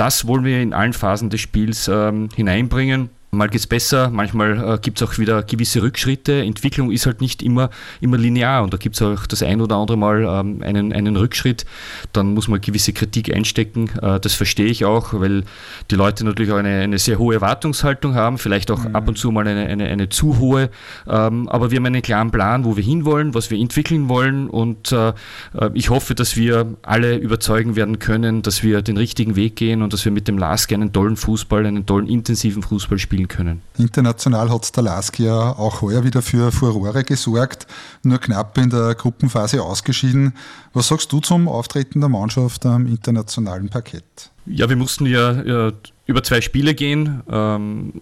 das 0.00 0.26
wollen 0.26 0.44
wir 0.44 0.62
in 0.62 0.72
allen 0.72 0.94
Phasen 0.94 1.28
des 1.28 1.42
Spiels 1.42 1.86
ähm, 1.86 2.30
hineinbringen. 2.34 3.10
Mal 3.32 3.48
geht 3.48 3.60
es 3.60 3.68
besser, 3.68 4.10
manchmal 4.10 4.74
äh, 4.74 4.78
gibt 4.82 5.00
es 5.00 5.08
auch 5.08 5.16
wieder 5.18 5.44
gewisse 5.44 5.82
Rückschritte. 5.82 6.42
Entwicklung 6.42 6.90
ist 6.90 7.06
halt 7.06 7.20
nicht 7.20 7.44
immer, 7.44 7.70
immer 8.00 8.18
linear 8.18 8.64
und 8.64 8.74
da 8.74 8.76
gibt 8.76 8.96
es 8.96 9.02
auch 9.02 9.24
das 9.26 9.44
ein 9.44 9.60
oder 9.60 9.76
andere 9.76 9.96
Mal 9.96 10.24
ähm, 10.24 10.62
einen, 10.64 10.92
einen 10.92 11.14
Rückschritt. 11.14 11.64
Dann 12.12 12.34
muss 12.34 12.48
man 12.48 12.60
gewisse 12.60 12.92
Kritik 12.92 13.32
einstecken. 13.32 13.88
Äh, 14.02 14.18
das 14.18 14.34
verstehe 14.34 14.66
ich 14.66 14.84
auch, 14.84 15.14
weil 15.14 15.44
die 15.92 15.94
Leute 15.94 16.24
natürlich 16.24 16.50
auch 16.50 16.56
eine, 16.56 16.80
eine 16.80 16.98
sehr 16.98 17.20
hohe 17.20 17.34
Erwartungshaltung 17.34 18.16
haben, 18.16 18.36
vielleicht 18.36 18.68
auch 18.72 18.82
mhm. 18.82 18.96
ab 18.96 19.06
und 19.06 19.16
zu 19.16 19.30
mal 19.30 19.46
eine, 19.46 19.64
eine, 19.66 19.84
eine 19.84 20.08
zu 20.08 20.40
hohe. 20.40 20.68
Ähm, 21.08 21.48
aber 21.48 21.70
wir 21.70 21.76
haben 21.76 21.86
einen 21.86 22.02
klaren 22.02 22.32
Plan, 22.32 22.64
wo 22.64 22.76
wir 22.76 22.82
hinwollen, 22.82 23.32
was 23.32 23.48
wir 23.52 23.58
entwickeln 23.58 24.08
wollen 24.08 24.50
und 24.50 24.90
äh, 24.90 25.10
äh 25.56 25.70
ich 25.74 25.88
hoffe, 25.88 26.16
dass 26.16 26.36
wir 26.36 26.74
alle 26.82 27.16
überzeugen 27.16 27.76
werden 27.76 28.00
können, 28.00 28.42
dass 28.42 28.64
wir 28.64 28.82
den 28.82 28.96
richtigen 28.96 29.36
Weg 29.36 29.54
gehen 29.54 29.82
und 29.82 29.92
dass 29.92 30.04
wir 30.04 30.10
mit 30.10 30.26
dem 30.26 30.36
LASK 30.36 30.72
einen 30.72 30.92
tollen 30.92 31.16
Fußball, 31.16 31.64
einen 31.64 31.86
tollen 31.86 32.08
intensiven 32.08 32.64
Fußball 32.64 32.98
spielen 32.98 33.19
spielen 33.20 33.28
können. 33.28 33.62
International 33.78 34.50
hat 34.50 34.66
Stalask 34.66 35.18
ja 35.18 35.52
auch 35.52 35.82
heuer 35.82 36.04
wieder 36.04 36.22
für 36.22 36.52
Furore 36.52 37.04
gesorgt, 37.04 37.66
nur 38.02 38.18
knapp 38.18 38.56
in 38.58 38.70
der 38.70 38.94
Gruppenphase 38.94 39.62
ausgeschieden. 39.62 40.34
Was 40.72 40.88
sagst 40.88 41.12
du 41.12 41.20
zum 41.20 41.48
Auftreten 41.48 42.00
der 42.00 42.08
Mannschaft 42.08 42.66
am 42.66 42.86
internationalen 42.86 43.68
Parkett? 43.68 44.30
Ja, 44.46 44.68
wir 44.68 44.76
mussten 44.76 45.06
ja, 45.06 45.42
ja 45.42 45.72
über 46.10 46.22
zwei 46.24 46.40
Spiele 46.40 46.74
gehen. 46.74 47.22
Ähm, 47.30 47.92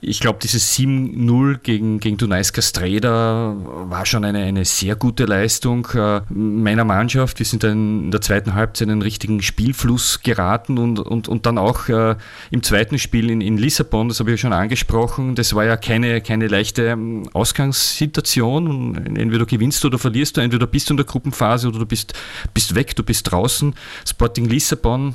ich 0.00 0.20
glaube, 0.20 0.40
dieses 0.42 0.76
7-0 0.76 1.58
gegen, 1.58 2.00
gegen 2.00 2.16
Dunajska 2.16 2.60
Streda 2.60 3.56
war 3.56 4.04
schon 4.04 4.24
eine, 4.24 4.40
eine 4.40 4.64
sehr 4.64 4.96
gute 4.96 5.24
Leistung 5.24 5.86
äh, 5.94 6.20
meiner 6.28 6.84
Mannschaft. 6.84 7.38
Wir 7.38 7.46
sind 7.46 7.62
dann 7.62 8.04
in 8.04 8.10
der 8.10 8.20
zweiten 8.20 8.54
Halbzeit 8.54 8.88
in 8.88 8.92
einen 8.92 9.02
richtigen 9.02 9.42
Spielfluss 9.42 10.22
geraten 10.22 10.76
und, 10.76 10.98
und, 10.98 11.28
und 11.28 11.46
dann 11.46 11.56
auch 11.56 11.88
äh, 11.88 12.16
im 12.50 12.62
zweiten 12.64 12.98
Spiel 12.98 13.30
in, 13.30 13.40
in 13.40 13.56
Lissabon, 13.56 14.08
das 14.08 14.18
habe 14.18 14.30
ich 14.30 14.34
ja 14.34 14.48
schon 14.48 14.52
angesprochen, 14.52 15.36
das 15.36 15.54
war 15.54 15.64
ja 15.64 15.76
keine, 15.76 16.20
keine 16.20 16.48
leichte 16.48 16.86
ähm, 16.86 17.28
Ausgangssituation. 17.32 18.96
Entweder 19.06 19.38
du 19.38 19.46
gewinnst 19.46 19.84
oder 19.84 19.98
verlierst 19.98 20.36
du, 20.36 20.40
entweder 20.40 20.66
bist 20.66 20.90
du 20.90 20.94
in 20.94 20.96
der 20.96 21.06
Gruppenphase 21.06 21.68
oder 21.68 21.78
du 21.78 21.86
bist, 21.86 22.12
bist 22.52 22.74
weg, 22.74 22.96
du 22.96 23.04
bist 23.04 23.30
draußen. 23.30 23.74
Sporting 24.04 24.48
Lissabon 24.48 25.14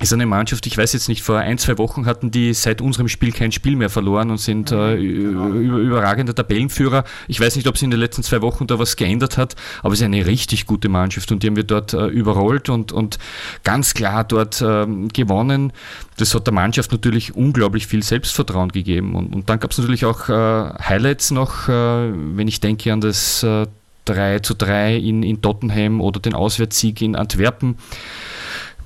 ist 0.00 0.12
eine 0.12 0.26
Mannschaft, 0.26 0.66
ich 0.66 0.76
weiß 0.76 0.92
jetzt 0.92 1.08
nicht, 1.08 1.22
vor 1.22 1.38
ein, 1.38 1.56
zwei 1.56 1.78
Wochen 1.78 2.04
hatten 2.04 2.30
die 2.30 2.52
seit 2.52 2.82
unserem 2.82 3.08
Spiel 3.08 3.32
kein 3.32 3.50
Spiel 3.50 3.76
mehr 3.76 3.88
verloren 3.88 4.30
und 4.30 4.38
sind 4.38 4.70
äh, 4.70 4.94
über, 4.94 5.46
überragender 5.46 6.34
Tabellenführer. 6.34 7.04
Ich 7.28 7.40
weiß 7.40 7.56
nicht, 7.56 7.66
ob 7.66 7.78
sich 7.78 7.84
in 7.84 7.90
den 7.90 8.00
letzten 8.00 8.22
zwei 8.22 8.42
Wochen 8.42 8.66
da 8.66 8.78
was 8.78 8.96
geändert 8.96 9.38
hat, 9.38 9.56
aber 9.82 9.94
es 9.94 10.00
ist 10.00 10.04
eine 10.04 10.26
richtig 10.26 10.66
gute 10.66 10.90
Mannschaft 10.90 11.32
und 11.32 11.42
die 11.42 11.46
haben 11.46 11.56
wir 11.56 11.64
dort 11.64 11.94
äh, 11.94 12.08
überrollt 12.08 12.68
und, 12.68 12.92
und 12.92 13.18
ganz 13.64 13.94
klar 13.94 14.24
dort 14.24 14.60
äh, 14.60 14.86
gewonnen. 15.14 15.72
Das 16.18 16.34
hat 16.34 16.46
der 16.46 16.52
Mannschaft 16.52 16.92
natürlich 16.92 17.34
unglaublich 17.34 17.86
viel 17.86 18.02
Selbstvertrauen 18.02 18.72
gegeben. 18.72 19.14
Und, 19.14 19.34
und 19.34 19.48
dann 19.48 19.60
gab 19.60 19.70
es 19.70 19.78
natürlich 19.78 20.04
auch 20.04 20.28
äh, 20.28 20.74
Highlights 20.78 21.30
noch, 21.30 21.70
äh, 21.70 21.72
wenn 21.72 22.48
ich 22.48 22.60
denke 22.60 22.92
an 22.92 23.00
das 23.00 23.40
3 23.40 24.34
äh, 24.34 24.42
zu 24.42 24.54
3 24.54 24.96
in, 24.96 25.22
in 25.22 25.40
Tottenham 25.40 26.02
oder 26.02 26.20
den 26.20 26.34
Auswärtssieg 26.34 27.00
in 27.00 27.16
Antwerpen 27.16 27.76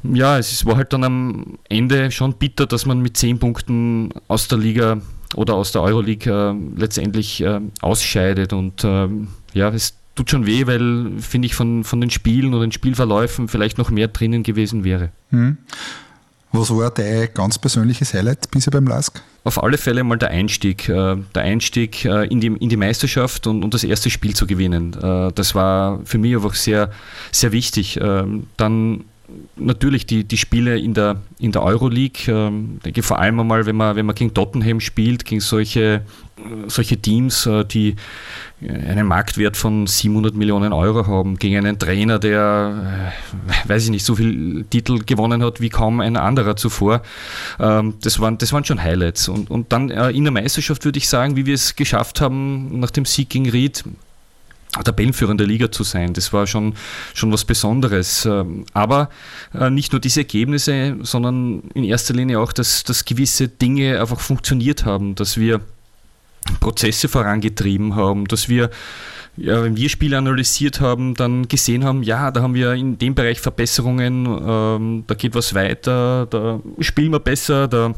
ja, 0.02 0.38
es 0.38 0.64
war 0.66 0.76
halt 0.76 0.92
dann 0.92 1.04
am 1.04 1.58
Ende 1.68 2.10
schon 2.10 2.34
bitter, 2.34 2.66
dass 2.66 2.86
man 2.86 3.00
mit 3.00 3.16
zehn 3.16 3.38
Punkten 3.38 4.10
aus 4.28 4.48
der 4.48 4.58
Liga 4.58 5.00
oder 5.34 5.54
aus 5.54 5.72
der 5.72 5.82
Euroleague 5.82 6.32
äh, 6.32 6.54
letztendlich 6.78 7.42
äh, 7.42 7.60
ausscheidet. 7.80 8.52
Und 8.52 8.84
äh, 8.84 9.08
ja, 9.54 9.68
es 9.70 9.94
tut 10.14 10.30
schon 10.30 10.46
weh, 10.46 10.66
weil, 10.66 11.12
finde 11.20 11.46
ich, 11.46 11.54
von, 11.54 11.84
von 11.84 12.00
den 12.00 12.10
Spielen 12.10 12.54
oder 12.54 12.66
den 12.66 12.72
Spielverläufen 12.72 13.48
vielleicht 13.48 13.78
noch 13.78 13.90
mehr 13.90 14.08
drinnen 14.08 14.42
gewesen 14.42 14.84
wäre. 14.84 15.10
Hm. 15.30 15.58
Was 16.52 16.70
war 16.70 16.90
dein 16.90 17.28
ganz 17.32 17.58
persönliches 17.58 18.12
Highlight 18.12 18.50
bisher 18.50 18.72
beim 18.72 18.86
LASK? 18.86 19.22
Auf 19.44 19.62
alle 19.62 19.78
Fälle 19.78 20.02
mal 20.02 20.18
der 20.18 20.30
Einstieg. 20.30 20.88
Äh, 20.88 21.16
der 21.34 21.42
Einstieg 21.42 22.04
äh, 22.04 22.24
in 22.24 22.40
die, 22.40 22.48
in 22.48 22.68
die 22.68 22.76
Meisterschaft 22.76 23.46
und, 23.46 23.62
und 23.62 23.72
das 23.72 23.84
erste 23.84 24.10
Spiel 24.10 24.34
zu 24.34 24.46
gewinnen. 24.46 24.94
Äh, 25.00 25.32
das 25.32 25.54
war 25.54 26.00
für 26.04 26.18
mich 26.18 26.34
einfach 26.34 26.54
sehr, 26.54 26.90
sehr 27.30 27.52
wichtig. 27.52 28.00
Ähm, 28.02 28.48
dann 28.56 29.04
natürlich 29.56 30.06
die, 30.06 30.24
die 30.24 30.36
Spiele 30.36 30.78
in 30.78 30.94
der, 30.94 31.16
in 31.38 31.52
der 31.52 31.62
Euroleague, 31.62 32.32
ähm, 32.32 32.80
denke 32.84 33.02
vor 33.02 33.18
allem 33.18 33.40
einmal, 33.40 33.66
wenn 33.66 33.76
man, 33.76 33.96
wenn 33.96 34.06
man 34.06 34.14
gegen 34.14 34.34
Tottenham 34.34 34.80
spielt, 34.80 35.24
gegen 35.24 35.40
solche, 35.40 36.02
solche 36.66 36.96
Teams, 36.96 37.46
äh, 37.46 37.64
die 37.64 37.96
einen 38.68 39.06
Marktwert 39.06 39.56
von 39.56 39.86
700 39.86 40.34
Millionen 40.34 40.72
Euro 40.72 41.06
haben, 41.06 41.36
gegen 41.36 41.56
einen 41.56 41.78
Trainer, 41.78 42.18
der, 42.18 43.12
äh, 43.64 43.68
weiß 43.68 43.84
ich 43.84 43.90
nicht, 43.90 44.04
so 44.04 44.16
viele 44.16 44.64
Titel 44.64 44.98
gewonnen 45.04 45.42
hat 45.42 45.60
wie 45.60 45.70
kaum 45.70 46.00
ein 46.00 46.16
anderer 46.16 46.56
zuvor. 46.56 47.02
Ähm, 47.58 47.94
das, 48.02 48.20
waren, 48.20 48.38
das 48.38 48.52
waren 48.52 48.64
schon 48.64 48.82
Highlights. 48.82 49.28
Und, 49.28 49.50
und 49.50 49.72
dann 49.72 49.90
äh, 49.90 50.10
in 50.10 50.24
der 50.24 50.32
Meisterschaft 50.32 50.84
würde 50.84 50.98
ich 50.98 51.08
sagen, 51.08 51.36
wie 51.36 51.46
wir 51.46 51.54
es 51.54 51.76
geschafft 51.76 52.20
haben, 52.20 52.80
nach 52.80 52.90
dem 52.90 53.04
Sieg 53.04 53.30
gegen 53.30 53.48
Ried, 53.48 53.84
Tabellenführer 54.72 55.32
in 55.32 55.38
der 55.38 55.46
Liga 55.46 55.70
zu 55.70 55.82
sein. 55.82 56.12
Das 56.12 56.32
war 56.32 56.46
schon, 56.46 56.74
schon 57.14 57.32
was 57.32 57.44
Besonderes. 57.44 58.24
Ähm, 58.24 58.64
aber 58.72 59.10
äh, 59.52 59.70
nicht 59.70 59.92
nur 59.92 60.00
diese 60.00 60.20
Ergebnisse, 60.20 60.96
sondern 61.02 61.62
in 61.74 61.84
erster 61.84 62.14
Linie 62.14 62.38
auch, 62.40 62.52
dass, 62.52 62.84
dass 62.84 63.04
gewisse 63.04 63.48
Dinge 63.48 64.00
einfach 64.00 64.20
funktioniert 64.20 64.84
haben, 64.84 65.14
dass 65.14 65.36
wir 65.36 65.60
Prozesse 66.60 67.08
vorangetrieben 67.08 67.96
haben, 67.96 68.26
dass 68.26 68.48
wir 68.48 68.70
ja, 69.36 69.62
wenn 69.62 69.76
wir 69.76 69.88
Spiele 69.88 70.18
analysiert 70.18 70.80
haben, 70.80 71.14
dann 71.14 71.48
gesehen 71.48 71.84
haben, 71.84 72.02
ja, 72.02 72.30
da 72.30 72.42
haben 72.42 72.54
wir 72.54 72.74
in 72.74 72.98
dem 72.98 73.14
Bereich 73.14 73.40
Verbesserungen, 73.40 74.26
ähm, 74.26 75.04
da 75.06 75.14
geht 75.14 75.34
was 75.34 75.54
weiter, 75.54 76.26
da 76.26 76.60
spielen 76.80 77.12
wir 77.12 77.20
besser, 77.20 77.68
da 77.68 77.94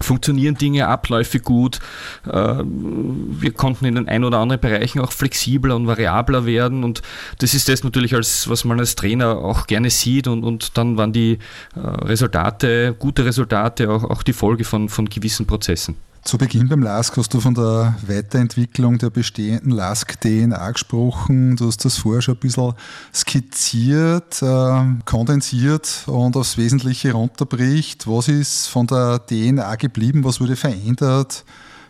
funktionieren 0.00 0.56
Dinge, 0.56 0.88
Abläufe 0.88 1.40
gut. 1.40 1.78
Äh, 2.26 2.62
wir 2.64 3.52
konnten 3.52 3.84
in 3.84 3.94
den 3.94 4.08
ein 4.08 4.24
oder 4.24 4.38
anderen 4.38 4.60
Bereichen 4.60 5.00
auch 5.00 5.12
flexibler 5.12 5.76
und 5.76 5.86
variabler 5.86 6.46
werden 6.46 6.84
und 6.84 7.02
das 7.38 7.54
ist 7.54 7.68
das 7.68 7.84
natürlich, 7.84 8.14
als, 8.14 8.48
was 8.48 8.64
man 8.64 8.78
als 8.78 8.96
Trainer 8.96 9.38
auch 9.38 9.66
gerne 9.66 9.90
sieht 9.90 10.26
und, 10.26 10.44
und 10.44 10.76
dann 10.76 10.96
waren 10.96 11.12
die 11.12 11.38
äh, 11.74 11.80
Resultate, 11.80 12.94
gute 12.98 13.24
Resultate 13.24 13.90
auch, 13.90 14.04
auch 14.04 14.22
die 14.22 14.32
Folge 14.32 14.64
von, 14.64 14.88
von 14.88 15.08
gewissen 15.08 15.46
Prozessen. 15.46 15.96
Zu 16.28 16.36
Beginn 16.36 16.68
beim 16.68 16.82
LASK 16.82 17.16
hast 17.16 17.32
du 17.32 17.40
von 17.40 17.54
der 17.54 17.96
Weiterentwicklung 18.06 18.98
der 18.98 19.08
bestehenden 19.08 19.70
LASK-DNA 19.70 20.72
gesprochen. 20.72 21.56
Du 21.56 21.68
hast 21.68 21.86
das 21.86 21.96
vorher 21.96 22.20
schon 22.20 22.34
ein 22.34 22.40
bisschen 22.40 22.74
skizziert, 23.14 24.42
äh, 24.42 24.84
kondensiert 25.06 26.02
und 26.04 26.36
aufs 26.36 26.58
Wesentliche 26.58 27.12
runterbricht. 27.12 28.06
Was 28.06 28.28
ist 28.28 28.66
von 28.66 28.86
der 28.86 29.24
DNA 29.26 29.76
geblieben? 29.76 30.22
Was 30.22 30.38
wurde 30.38 30.56
verändert? 30.56 31.46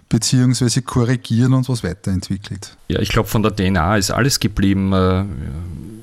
Beziehungsweise 0.09 0.83
korrigieren 0.83 1.53
und 1.53 1.69
was 1.69 1.85
weiterentwickelt? 1.85 2.77
Ja, 2.89 3.01
ich 3.01 3.11
glaube, 3.11 3.29
von 3.29 3.43
der 3.43 3.55
DNA 3.55 3.97
ist 3.99 4.11
alles 4.11 4.41
geblieben. 4.41 4.93
Äh, 4.93 5.25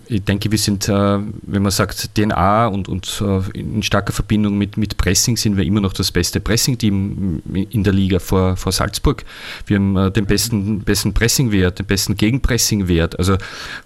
ich 0.08 0.24
denke, 0.24 0.52
wir 0.52 0.60
sind, 0.60 0.88
äh, 0.88 0.92
wenn 0.94 1.64
man 1.64 1.72
sagt 1.72 2.14
DNA 2.16 2.68
und, 2.68 2.88
und 2.88 3.24
äh, 3.26 3.60
in 3.60 3.82
starker 3.82 4.14
Verbindung 4.14 4.56
mit, 4.56 4.78
mit 4.78 4.98
Pressing, 4.98 5.36
sind 5.36 5.58
wir 5.58 5.64
immer 5.64 5.82
noch 5.82 5.94
das 5.94 6.12
beste 6.12 6.40
Pressing-Team 6.40 7.42
in 7.72 7.84
der 7.84 7.92
Liga 7.94 8.20
vor, 8.20 8.56
vor 8.56 8.72
Salzburg. 8.72 9.26
Wir 9.66 9.78
haben 9.78 10.14
den 10.14 10.28
besten, 10.28 10.82
besten 10.82 11.14
Pressing-Wert, 11.16 11.80
den 11.80 11.88
besten 11.88 12.16
Gegenpressing-Wert. 12.16 13.18
Also 13.18 13.38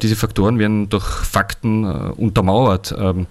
diese 0.02 0.18
Faktoren 0.18 0.60
werden 0.60 0.90
durch 0.90 1.06
Fakten 1.06 1.86
untermauert. 1.86 2.94
Ähm, 2.98 3.28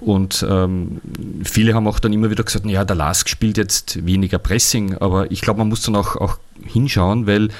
und 0.00 0.46
ähm, 0.48 1.00
viele 1.42 1.72
haben 1.72 1.88
auch 1.88 1.98
dann 1.98 2.12
immer 2.12 2.30
wieder 2.30 2.44
gesagt, 2.44 2.66
ja, 2.66 2.84
der 2.84 2.96
Lask 2.96 3.30
spielt 3.30 3.56
jetzt 3.56 4.04
weniger 4.04 4.38
Pressing, 4.38 4.94
aber 4.98 5.30
ich 5.30 5.40
glaube, 5.40 5.58
man 5.58 5.68
muss 5.68 5.82
dann 5.82 5.96
auch, 5.96 6.16
auch 6.26 6.38
hinschauen, 6.64 7.26
weil 7.26 7.50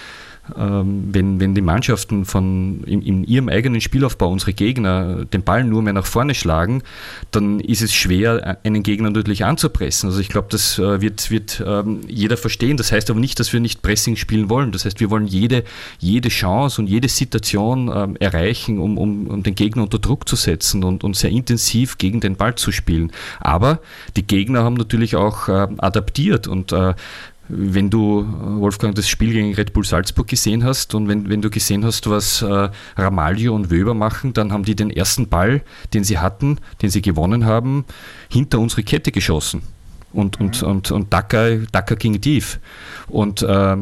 ähm, 0.56 1.08
wenn, 1.12 1.40
wenn 1.40 1.54
die 1.54 1.60
Mannschaften 1.60 2.24
von, 2.24 2.84
in, 2.84 3.02
in, 3.02 3.24
ihrem 3.24 3.48
eigenen 3.48 3.80
Spielaufbau 3.80 4.30
unsere 4.30 4.52
Gegner 4.52 5.24
den 5.24 5.42
Ball 5.42 5.64
nur 5.64 5.82
mehr 5.82 5.92
nach 5.92 6.06
vorne 6.06 6.34
schlagen, 6.34 6.82
dann 7.30 7.58
ist 7.60 7.82
es 7.82 7.92
schwer, 7.92 8.58
einen 8.62 8.82
Gegner 8.82 9.10
natürlich 9.10 9.44
anzupressen. 9.44 10.08
Also 10.08 10.20
ich 10.20 10.28
glaube, 10.28 10.48
das 10.50 10.78
äh, 10.78 11.00
wird, 11.00 11.30
wird 11.30 11.62
ähm, 11.66 12.00
jeder 12.06 12.36
verstehen. 12.36 12.76
Das 12.76 12.92
heißt 12.92 13.10
aber 13.10 13.18
nicht, 13.18 13.40
dass 13.40 13.52
wir 13.52 13.60
nicht 13.60 13.82
Pressing 13.82 14.16
spielen 14.16 14.48
wollen. 14.48 14.72
Das 14.72 14.84
heißt, 14.84 15.00
wir 15.00 15.10
wollen 15.10 15.26
jede, 15.26 15.64
jede 15.98 16.28
Chance 16.28 16.80
und 16.80 16.86
jede 16.86 17.08
Situation 17.08 17.90
ähm, 17.92 18.16
erreichen, 18.20 18.78
um, 18.78 18.98
um, 18.98 19.26
um, 19.26 19.42
den 19.42 19.54
Gegner 19.54 19.82
unter 19.82 19.98
Druck 19.98 20.28
zu 20.28 20.36
setzen 20.36 20.84
und, 20.84 21.02
und 21.02 21.16
sehr 21.16 21.30
intensiv 21.30 21.98
gegen 21.98 22.20
den 22.20 22.36
Ball 22.36 22.54
zu 22.54 22.70
spielen. 22.70 23.10
Aber 23.40 23.80
die 24.16 24.26
Gegner 24.26 24.62
haben 24.62 24.74
natürlich 24.74 25.16
auch 25.16 25.48
äh, 25.48 25.66
adaptiert 25.78 26.46
und 26.46 26.72
äh, 26.72 26.94
wenn 27.48 27.90
du, 27.90 28.20
äh, 28.22 28.60
Wolfgang, 28.60 28.94
das 28.94 29.08
Spiel 29.08 29.32
gegen 29.32 29.54
Red 29.54 29.72
Bull 29.72 29.84
Salzburg 29.84 30.26
gesehen 30.26 30.64
hast 30.64 30.94
und 30.94 31.08
wenn, 31.08 31.28
wenn 31.28 31.42
du 31.42 31.50
gesehen 31.50 31.84
hast, 31.84 32.08
was 32.08 32.42
äh, 32.42 32.68
Ramalho 32.96 33.54
und 33.54 33.70
Wöber 33.70 33.94
machen, 33.94 34.32
dann 34.32 34.52
haben 34.52 34.64
die 34.64 34.74
den 34.74 34.90
ersten 34.90 35.28
Ball, 35.28 35.62
den 35.94 36.04
sie 36.04 36.18
hatten, 36.18 36.58
den 36.82 36.90
sie 36.90 37.02
gewonnen 37.02 37.44
haben, 37.44 37.84
hinter 38.30 38.58
unsere 38.58 38.82
Kette 38.82 39.12
geschossen. 39.12 39.62
Und, 40.12 40.40
und, 40.40 40.62
und, 40.62 40.90
und 40.90 41.12
Dacker, 41.12 41.58
Dacker 41.72 41.96
ging 41.96 42.20
tief. 42.20 42.58
Und 43.08 43.42
äh, 43.42 43.76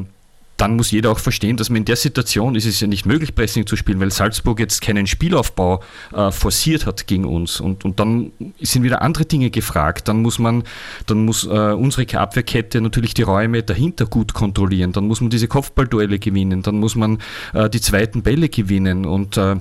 dann 0.65 0.77
muss 0.77 0.91
jeder 0.91 1.11
auch 1.11 1.19
verstehen, 1.19 1.59
dass 1.59 1.69
man 1.69 1.77
in 1.77 1.85
der 1.85 1.97
Situation 1.97 2.55
ist 2.55 2.65
es 2.65 2.81
ja 2.81 2.87
nicht 2.87 3.05
möglich, 3.05 3.35
Pressing 3.35 3.67
zu 3.67 3.77
spielen, 3.77 4.01
weil 4.01 4.11
Salzburg 4.11 4.59
jetzt 4.59 4.81
keinen 4.81 5.07
Spielaufbau 5.07 5.83
äh, 6.15 6.31
forciert 6.31 6.87
hat 6.87 7.07
gegen 7.07 7.27
uns. 7.27 7.61
Und, 7.61 7.85
und 7.85 8.01
dann 8.01 8.33
sind 8.63 8.83
wieder 8.83 9.03
andere 9.03 9.27
Dinge 9.27 9.51
gefragt. 9.51 10.09
Dann 10.09 10.23
muss 10.23 10.39
man, 10.39 10.63
dann 11.05 11.27
muss 11.27 11.45
äh, 11.45 11.51
unsere 11.51 12.19
Abwehrkette 12.19 12.81
natürlich 12.81 13.13
die 13.13 13.21
Räume 13.21 13.63
dahinter 13.63 14.07
gut 14.07 14.33
kontrollieren. 14.33 14.93
Dann 14.93 15.07
muss 15.07 15.21
man 15.21 15.29
diese 15.29 15.49
Kopfballduelle 15.49 16.19
gewinnen. 16.19 16.63
Dann 16.63 16.77
muss 16.77 16.95
man 16.95 17.19
äh, 17.53 17.69
die 17.69 17.83
zweiten 17.83 18.23
Bälle 18.23 18.49
gewinnen. 18.49 19.05
Und 19.05 19.37
äh, 19.37 19.57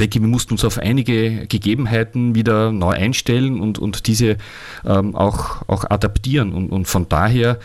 denke, 0.00 0.22
wir 0.22 0.28
mussten 0.28 0.54
uns 0.54 0.64
auf 0.64 0.78
einige 0.78 1.46
Gegebenheiten 1.48 2.34
wieder 2.34 2.72
neu 2.72 2.92
einstellen 2.92 3.60
und, 3.60 3.78
und 3.78 4.06
diese 4.06 4.38
ähm, 4.86 5.14
auch, 5.14 5.68
auch 5.68 5.84
adaptieren. 5.90 6.54
Und, 6.54 6.70
und 6.70 6.86
von 6.88 7.10
daher 7.10 7.58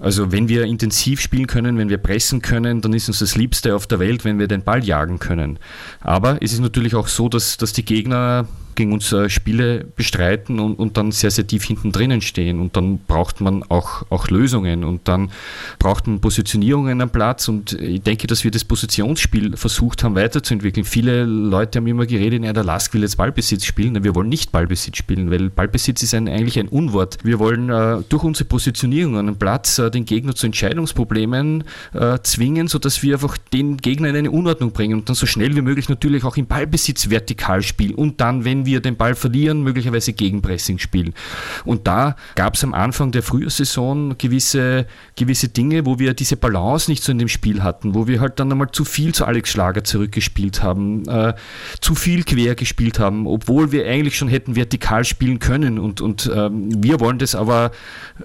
Also 0.00 0.32
wenn 0.32 0.48
wir 0.48 0.64
intensiv 0.64 1.20
spielen 1.20 1.46
können, 1.46 1.78
wenn 1.78 1.90
wir 1.90 1.98
pressen 1.98 2.40
können, 2.40 2.80
dann 2.80 2.92
ist 2.92 3.08
uns 3.08 3.18
das 3.18 3.36
Liebste 3.36 3.74
auf 3.74 3.86
der 3.86 3.98
Welt, 3.98 4.24
wenn 4.24 4.38
wir 4.38 4.48
den 4.48 4.62
Ball 4.62 4.84
jagen 4.84 5.18
können. 5.18 5.58
Aber 6.00 6.42
es 6.42 6.52
ist 6.52 6.60
natürlich 6.60 6.94
auch 6.94 7.08
so, 7.08 7.28
dass, 7.28 7.56
dass 7.58 7.72
die 7.72 7.84
Gegner 7.84 8.48
gegen 8.80 8.94
uns 8.94 9.12
äh, 9.12 9.28
Spiele 9.28 9.84
bestreiten 9.94 10.58
und, 10.58 10.78
und 10.78 10.96
dann 10.96 11.12
sehr, 11.12 11.30
sehr 11.30 11.46
tief 11.46 11.64
hinten 11.64 11.92
drinnen 11.92 12.22
stehen. 12.22 12.60
Und 12.60 12.76
dann 12.76 12.98
braucht 12.98 13.42
man 13.42 13.62
auch, 13.64 14.06
auch 14.08 14.28
Lösungen 14.28 14.84
und 14.84 15.06
dann 15.06 15.30
braucht 15.78 16.06
man 16.06 16.20
Positionierungen 16.20 17.02
am 17.02 17.10
Platz. 17.10 17.46
Und 17.48 17.74
ich 17.74 18.00
denke, 18.00 18.26
dass 18.26 18.42
wir 18.42 18.50
das 18.50 18.64
Positionsspiel 18.64 19.58
versucht 19.58 20.02
haben 20.02 20.14
weiterzuentwickeln. 20.14 20.86
Viele 20.86 21.24
Leute 21.24 21.78
haben 21.78 21.86
immer 21.88 22.06
geredet, 22.06 22.42
ja, 22.42 22.54
der 22.54 22.64
Lask 22.64 22.94
will 22.94 23.02
jetzt 23.02 23.18
Ballbesitz 23.18 23.66
spielen. 23.66 24.02
Wir 24.02 24.14
wollen 24.14 24.30
nicht 24.30 24.50
Ballbesitz 24.50 24.96
spielen, 24.96 25.30
weil 25.30 25.50
Ballbesitz 25.50 26.02
ist 26.02 26.14
ein, 26.14 26.26
eigentlich 26.26 26.58
ein 26.58 26.68
Unwort. 26.68 27.18
Wir 27.22 27.38
wollen 27.38 27.68
äh, 27.68 27.98
durch 28.08 28.22
unsere 28.22 28.46
Positionierung 28.46 29.18
an 29.18 29.26
dem 29.26 29.36
Platz 29.36 29.78
äh, 29.78 29.90
den 29.90 30.06
Gegner 30.06 30.34
zu 30.34 30.46
Entscheidungsproblemen 30.46 31.64
äh, 31.92 32.18
zwingen, 32.22 32.66
sodass 32.66 33.02
wir 33.02 33.16
einfach 33.16 33.36
den 33.52 33.76
Gegner 33.76 34.08
in 34.08 34.16
eine 34.16 34.30
Unordnung 34.30 34.72
bringen 34.72 35.00
und 35.00 35.08
dann 35.10 35.16
so 35.16 35.26
schnell 35.26 35.54
wie 35.54 35.60
möglich 35.60 35.90
natürlich 35.90 36.24
auch 36.24 36.38
im 36.38 36.46
Ballbesitz 36.46 37.10
vertikal 37.10 37.60
spielen 37.60 37.94
und 37.94 38.22
dann, 38.22 38.46
wenn 38.46 38.64
wir 38.64 38.69
wir 38.70 38.80
den 38.80 38.96
Ball 38.96 39.14
verlieren, 39.14 39.62
möglicherweise 39.62 40.12
Gegenpressing 40.12 40.78
spielen. 40.78 41.12
Und 41.64 41.86
da 41.86 42.16
gab 42.36 42.54
es 42.54 42.64
am 42.64 42.72
Anfang 42.72 43.10
der 43.10 43.22
Frühjahrsaison 43.22 44.16
gewisse, 44.16 44.86
gewisse 45.16 45.48
Dinge, 45.48 45.86
wo 45.86 45.98
wir 45.98 46.14
diese 46.14 46.36
Balance 46.36 46.90
nicht 46.90 47.02
so 47.02 47.10
in 47.12 47.18
dem 47.18 47.28
Spiel 47.28 47.62
hatten, 47.62 47.94
wo 47.94 48.06
wir 48.06 48.20
halt 48.20 48.38
dann 48.38 48.50
einmal 48.52 48.70
zu 48.70 48.84
viel 48.84 49.12
zu 49.14 49.24
Alex 49.24 49.50
Schlager 49.50 49.82
zurückgespielt 49.82 50.62
haben, 50.62 51.06
äh, 51.08 51.34
zu 51.80 51.94
viel 51.94 52.22
quer 52.24 52.54
gespielt 52.54 52.98
haben, 52.98 53.26
obwohl 53.26 53.72
wir 53.72 53.86
eigentlich 53.86 54.16
schon 54.16 54.28
hätten 54.28 54.54
vertikal 54.56 55.04
spielen 55.04 55.40
können. 55.40 55.78
Und, 55.78 56.00
und 56.00 56.30
ähm, 56.32 56.82
wir 56.82 57.00
wollen 57.00 57.18
das 57.18 57.34
aber 57.34 57.72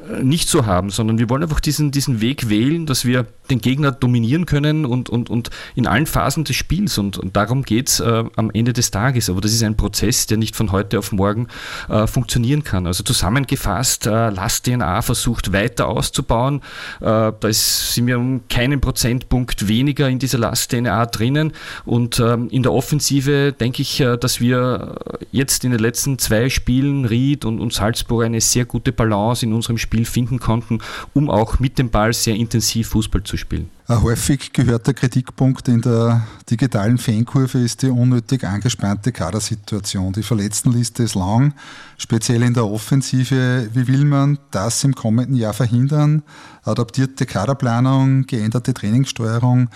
äh, 0.09 0.23
nicht 0.23 0.47
so 0.47 0.65
haben, 0.65 0.91
sondern 0.91 1.17
wir 1.17 1.29
wollen 1.29 1.43
einfach 1.43 1.59
diesen, 1.59 1.91
diesen 1.91 2.21
Weg 2.21 2.49
wählen, 2.49 2.85
dass 2.85 3.05
wir 3.05 3.25
den 3.49 3.59
Gegner 3.59 3.91
dominieren 3.91 4.45
können 4.45 4.85
und, 4.85 5.09
und, 5.09 5.29
und 5.29 5.49
in 5.75 5.87
allen 5.87 6.05
Phasen 6.05 6.43
des 6.43 6.55
Spiels. 6.55 6.97
Und, 6.97 7.17
und 7.17 7.35
darum 7.35 7.63
geht 7.63 7.89
es 7.89 7.99
äh, 7.99 8.23
am 8.35 8.51
Ende 8.51 8.73
des 8.73 8.91
Tages. 8.91 9.29
Aber 9.29 9.41
das 9.41 9.53
ist 9.53 9.63
ein 9.63 9.77
Prozess, 9.77 10.24
der 10.27 10.37
nicht 10.37 10.55
von 10.55 10.71
heute 10.71 10.99
auf 10.99 11.11
morgen 11.11 11.47
äh, 11.89 12.07
funktionieren 12.07 12.63
kann. 12.63 12.87
Also 12.87 13.03
zusammengefasst, 13.03 14.07
äh, 14.07 14.29
Last 14.29 14.65
DNA 14.65 15.01
versucht 15.01 15.53
weiter 15.53 15.87
auszubauen. 15.87 16.61
Äh, 17.01 17.31
da 17.39 17.47
ist, 17.47 17.93
sind 17.93 18.07
wir 18.07 18.17
um 18.17 18.47
keinen 18.49 18.81
Prozentpunkt 18.81 19.67
weniger 19.67 20.09
in 20.09 20.19
dieser 20.19 20.37
Last 20.37 20.71
DNA 20.71 21.05
drinnen. 21.07 21.53
Und 21.85 22.19
ähm, 22.19 22.49
in 22.49 22.63
der 22.63 22.73
Offensive 22.73 23.53
denke 23.53 23.81
ich, 23.81 23.99
äh, 23.99 24.17
dass 24.17 24.39
wir 24.39 24.95
jetzt 25.31 25.63
in 25.63 25.71
den 25.71 25.79
letzten 25.79 26.17
zwei 26.19 26.49
Spielen, 26.49 27.05
Ried 27.05 27.45
und, 27.45 27.59
und 27.59 27.73
Salzburg, 27.73 28.23
eine 28.23 28.41
sehr 28.41 28.65
gute 28.65 28.91
Balance 28.91 29.45
in 29.45 29.53
unserem 29.53 29.77
Spiel 29.77 30.05
finden 30.05 30.39
konnten, 30.39 30.79
um 31.13 31.29
auch 31.29 31.59
mit 31.59 31.77
dem 31.77 31.89
Ball 31.89 32.13
sehr 32.13 32.35
intensiv 32.35 32.89
Fußball 32.89 33.23
zu 33.23 33.37
spielen. 33.37 33.69
Ein 33.87 34.01
häufig 34.01 34.51
gehörter 34.51 34.95
Kritikpunkt 34.95 35.67
in 35.67 35.79
der 35.79 36.25
digitalen 36.49 36.97
Fankurve 36.97 37.59
ist 37.59 37.83
die 37.83 37.89
unnötig 37.89 38.43
angespannte 38.43 39.11
Kadersituation. 39.11 40.11
Die 40.11 40.23
Verletztenliste 40.23 41.03
ist 41.03 41.13
lang, 41.13 41.53
speziell 41.99 42.41
in 42.41 42.55
der 42.55 42.65
Offensive. 42.65 43.69
Wie 43.73 43.87
will 43.87 44.05
man 44.05 44.39
das 44.49 44.83
im 44.83 44.95
kommenden 44.95 45.35
Jahr 45.35 45.53
verhindern? 45.53 46.23
Adaptierte 46.63 47.27
Kaderplanung, 47.27 48.25
geänderte 48.25 48.73
Trainingssteuerung. 48.73 49.69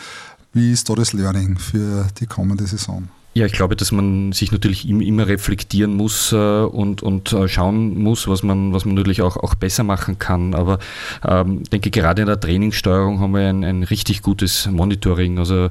Wie 0.54 0.72
ist 0.72 0.90
da 0.90 0.96
das 0.96 1.14
Learning 1.14 1.60
für 1.60 2.08
die 2.20 2.26
kommende 2.26 2.66
Saison? 2.66 3.10
Ja, 3.36 3.46
ich 3.46 3.54
glaube, 3.54 3.76
dass 3.76 3.92
man 3.92 4.32
sich 4.32 4.52
natürlich 4.52 4.90
immer 4.90 5.28
reflektieren 5.28 5.96
muss 5.96 6.32
äh, 6.32 6.36
und, 6.36 7.04
und 7.04 7.32
äh, 7.32 7.48
schauen 7.48 8.02
muss, 8.02 8.28
was 8.28 8.42
man, 8.42 8.74
was 8.74 8.86
man 8.86 8.96
natürlich 8.96 9.22
auch, 9.22 9.38
auch 9.38 9.54
besser 9.54 9.84
machen 9.84 10.18
kann. 10.18 10.56
Aber 10.56 10.80
ähm, 11.24 11.64
denke, 11.66 11.92
gerade 11.92 12.24
in 12.24 12.28
der 12.28 12.40
Trainingssteuerung 12.40 13.20
haben 13.20 13.34
wir 13.36 13.48
ein, 13.48 13.64
ein 13.64 13.84
richtig 13.84 14.24
gutes 14.24 14.68
Monitoring. 14.68 15.38
Also 15.38 15.66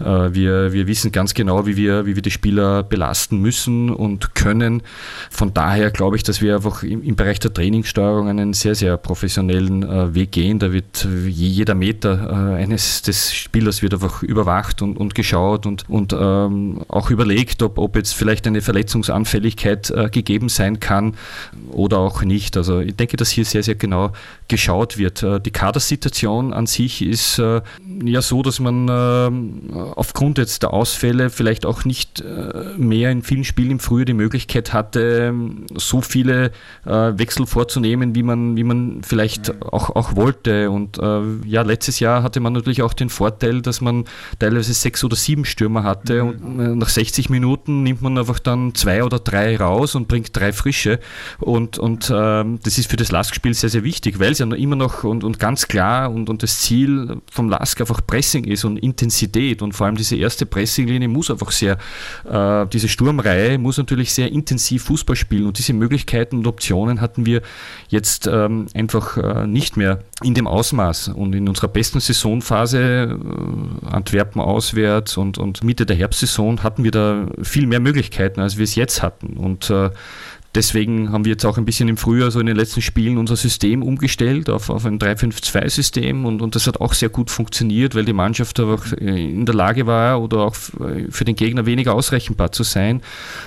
äh, 0.00 0.04
wir, 0.04 0.72
wir 0.72 0.86
wissen 0.86 1.12
ganz 1.12 1.34
genau, 1.34 1.66
wie 1.66 1.76
wir, 1.76 2.06
wie 2.06 2.14
wir 2.14 2.22
die 2.22 2.30
Spieler 2.30 2.82
belasten 2.82 3.38
müssen 3.42 3.90
und 3.90 4.34
können. 4.34 4.82
Von 5.30 5.52
daher 5.52 5.90
glaube 5.90 6.16
ich, 6.16 6.22
dass 6.22 6.40
wir 6.40 6.56
einfach 6.56 6.82
im, 6.82 7.02
im 7.02 7.14
Bereich 7.14 7.38
der 7.40 7.52
Trainingssteuerung 7.52 8.26
einen 8.26 8.54
sehr, 8.54 8.74
sehr 8.74 8.96
professionellen 8.96 9.82
äh, 9.82 10.14
Weg 10.14 10.32
gehen. 10.32 10.58
Da 10.58 10.72
wird 10.72 11.06
jeder 11.28 11.74
Meter 11.74 12.54
äh, 12.56 12.62
eines 12.62 13.02
des 13.02 13.34
Spielers 13.34 13.82
wird 13.82 13.92
einfach 13.92 14.22
überwacht 14.22 14.80
und, 14.80 14.96
und 14.96 15.14
geschaut 15.14 15.66
und, 15.66 15.88
und 15.90 16.16
ähm, 16.18 16.80
auch 16.88 17.01
auch 17.02 17.10
überlegt, 17.10 17.62
ob, 17.62 17.78
ob 17.78 17.96
jetzt 17.96 18.14
vielleicht 18.14 18.46
eine 18.46 18.60
Verletzungsanfälligkeit 18.60 19.90
äh, 19.90 20.08
gegeben 20.08 20.48
sein 20.48 20.78
kann 20.78 21.14
oder 21.70 21.98
auch 21.98 22.22
nicht. 22.22 22.56
Also 22.56 22.78
ich 22.80 22.94
denke, 22.94 23.16
dass 23.16 23.30
hier 23.30 23.44
sehr, 23.44 23.62
sehr 23.62 23.74
genau 23.74 24.12
geschaut 24.48 24.98
wird. 24.98 25.22
Äh, 25.22 25.40
die 25.40 25.50
Kadersituation 25.50 26.52
an 26.52 26.66
sich 26.66 27.02
ist 27.02 27.38
äh, 27.38 27.60
ja 28.04 28.22
so, 28.22 28.42
dass 28.42 28.60
man 28.60 28.88
äh, 28.88 29.72
aufgrund 29.96 30.38
jetzt 30.38 30.62
der 30.62 30.72
Ausfälle 30.72 31.30
vielleicht 31.30 31.66
auch 31.66 31.84
nicht 31.84 32.20
äh, 32.20 32.76
mehr 32.76 33.10
in 33.10 33.22
vielen 33.22 33.44
Spielen 33.44 33.72
im 33.72 33.80
Frühjahr 33.80 34.04
die 34.04 34.14
Möglichkeit 34.14 34.72
hatte, 34.72 35.34
so 35.74 36.02
viele 36.02 36.52
äh, 36.84 36.90
Wechsel 36.90 37.46
vorzunehmen, 37.46 38.14
wie 38.14 38.22
man, 38.22 38.56
wie 38.56 38.64
man 38.64 39.02
vielleicht 39.02 39.62
auch, 39.62 39.90
auch 39.90 40.14
wollte. 40.16 40.70
Und 40.70 41.00
ja, 41.44 41.62
letztes 41.62 42.00
Jahr 42.00 42.22
hatte 42.22 42.40
man 42.40 42.52
natürlich 42.52 42.82
auch 42.82 42.92
den 42.92 43.08
Vorteil, 43.08 43.62
dass 43.62 43.80
man 43.80 44.04
teilweise 44.38 44.72
sechs 44.72 45.02
oder 45.02 45.16
sieben 45.16 45.44
Stürmer 45.44 45.82
hatte 45.82 46.24
und 46.24 46.78
nach 46.78 46.88
60 46.94 47.30
Minuten 47.30 47.82
nimmt 47.82 48.02
man 48.02 48.18
einfach 48.18 48.38
dann 48.38 48.74
zwei 48.74 49.04
oder 49.04 49.18
drei 49.18 49.56
raus 49.56 49.94
und 49.94 50.08
bringt 50.08 50.36
drei 50.36 50.52
frische. 50.52 51.00
Und, 51.38 51.78
und 51.78 52.12
ähm, 52.14 52.58
das 52.62 52.78
ist 52.78 52.90
für 52.90 52.96
das 52.96 53.10
Lask-Spiel 53.10 53.54
sehr, 53.54 53.70
sehr 53.70 53.84
wichtig, 53.84 54.18
weil 54.20 54.32
es 54.32 54.38
ja 54.38 54.46
immer 54.52 54.76
noch 54.76 55.04
und, 55.04 55.24
und 55.24 55.38
ganz 55.38 55.68
klar 55.68 56.10
und, 56.10 56.28
und 56.28 56.42
das 56.42 56.60
Ziel 56.60 57.20
vom 57.30 57.48
Lask 57.48 57.80
einfach 57.80 58.00
Pressing 58.06 58.44
ist 58.44 58.64
und 58.64 58.78
Intensität. 58.78 59.62
Und 59.62 59.72
vor 59.72 59.86
allem 59.86 59.96
diese 59.96 60.16
erste 60.16 60.46
Pressinglinie 60.46 61.08
muss 61.08 61.30
einfach 61.30 61.52
sehr, 61.52 61.78
äh, 62.28 62.66
diese 62.66 62.88
Sturmreihe 62.88 63.58
muss 63.58 63.78
natürlich 63.78 64.12
sehr 64.12 64.30
intensiv 64.30 64.84
Fußball 64.84 65.16
spielen. 65.16 65.46
Und 65.46 65.58
diese 65.58 65.72
Möglichkeiten 65.72 66.38
und 66.38 66.46
Optionen 66.46 67.00
hatten 67.00 67.26
wir 67.26 67.42
jetzt 67.88 68.26
ähm, 68.26 68.66
einfach 68.74 69.16
äh, 69.16 69.46
nicht 69.46 69.76
mehr 69.76 70.00
in 70.22 70.34
dem 70.34 70.46
Ausmaß. 70.46 71.08
Und 71.08 71.34
in 71.34 71.48
unserer 71.48 71.68
besten 71.68 72.00
Saisonphase, 72.00 72.78
äh, 72.80 73.86
Antwerpen 73.86 74.40
auswärts 74.40 75.16
und, 75.16 75.38
und 75.38 75.64
Mitte 75.64 75.86
der 75.86 75.96
Herbstsaison, 75.96 76.62
hatten 76.62 76.81
wir 76.84 76.90
da 76.90 77.26
viel 77.42 77.66
mehr 77.66 77.80
Möglichkeiten, 77.80 78.40
als 78.40 78.56
wir 78.56 78.64
es 78.64 78.74
jetzt 78.74 79.02
hatten. 79.02 79.36
Und 79.36 79.70
äh, 79.70 79.90
Deswegen 80.54 81.10
haben 81.12 81.24
wir 81.24 81.32
jetzt 81.32 81.46
auch 81.46 81.56
ein 81.56 81.64
bisschen 81.64 81.88
im 81.88 81.96
Frühjahr, 81.96 82.30
so 82.30 82.38
in 82.38 82.46
den 82.46 82.56
letzten 82.56 82.82
Spielen, 82.82 83.16
unser 83.16 83.36
System 83.36 83.82
umgestellt 83.82 84.50
auf, 84.50 84.68
auf 84.68 84.84
ein 84.84 84.98
3-5-2-System 84.98 86.26
und, 86.26 86.42
und 86.42 86.54
das 86.54 86.66
hat 86.66 86.78
auch 86.78 86.92
sehr 86.92 87.08
gut 87.08 87.30
funktioniert, 87.30 87.94
weil 87.94 88.04
die 88.04 88.12
Mannschaft 88.12 88.60
einfach 88.60 88.92
äh, 88.92 89.30
in 89.30 89.46
der 89.46 89.54
Lage 89.54 89.86
war 89.86 90.20
oder 90.20 90.40
auch 90.40 90.54
für 90.54 91.24
den 91.24 91.36
Gegner 91.36 91.64
weniger 91.64 91.94
ausrechenbar 91.94 92.52
zu 92.52 92.64
sein. 92.64 93.00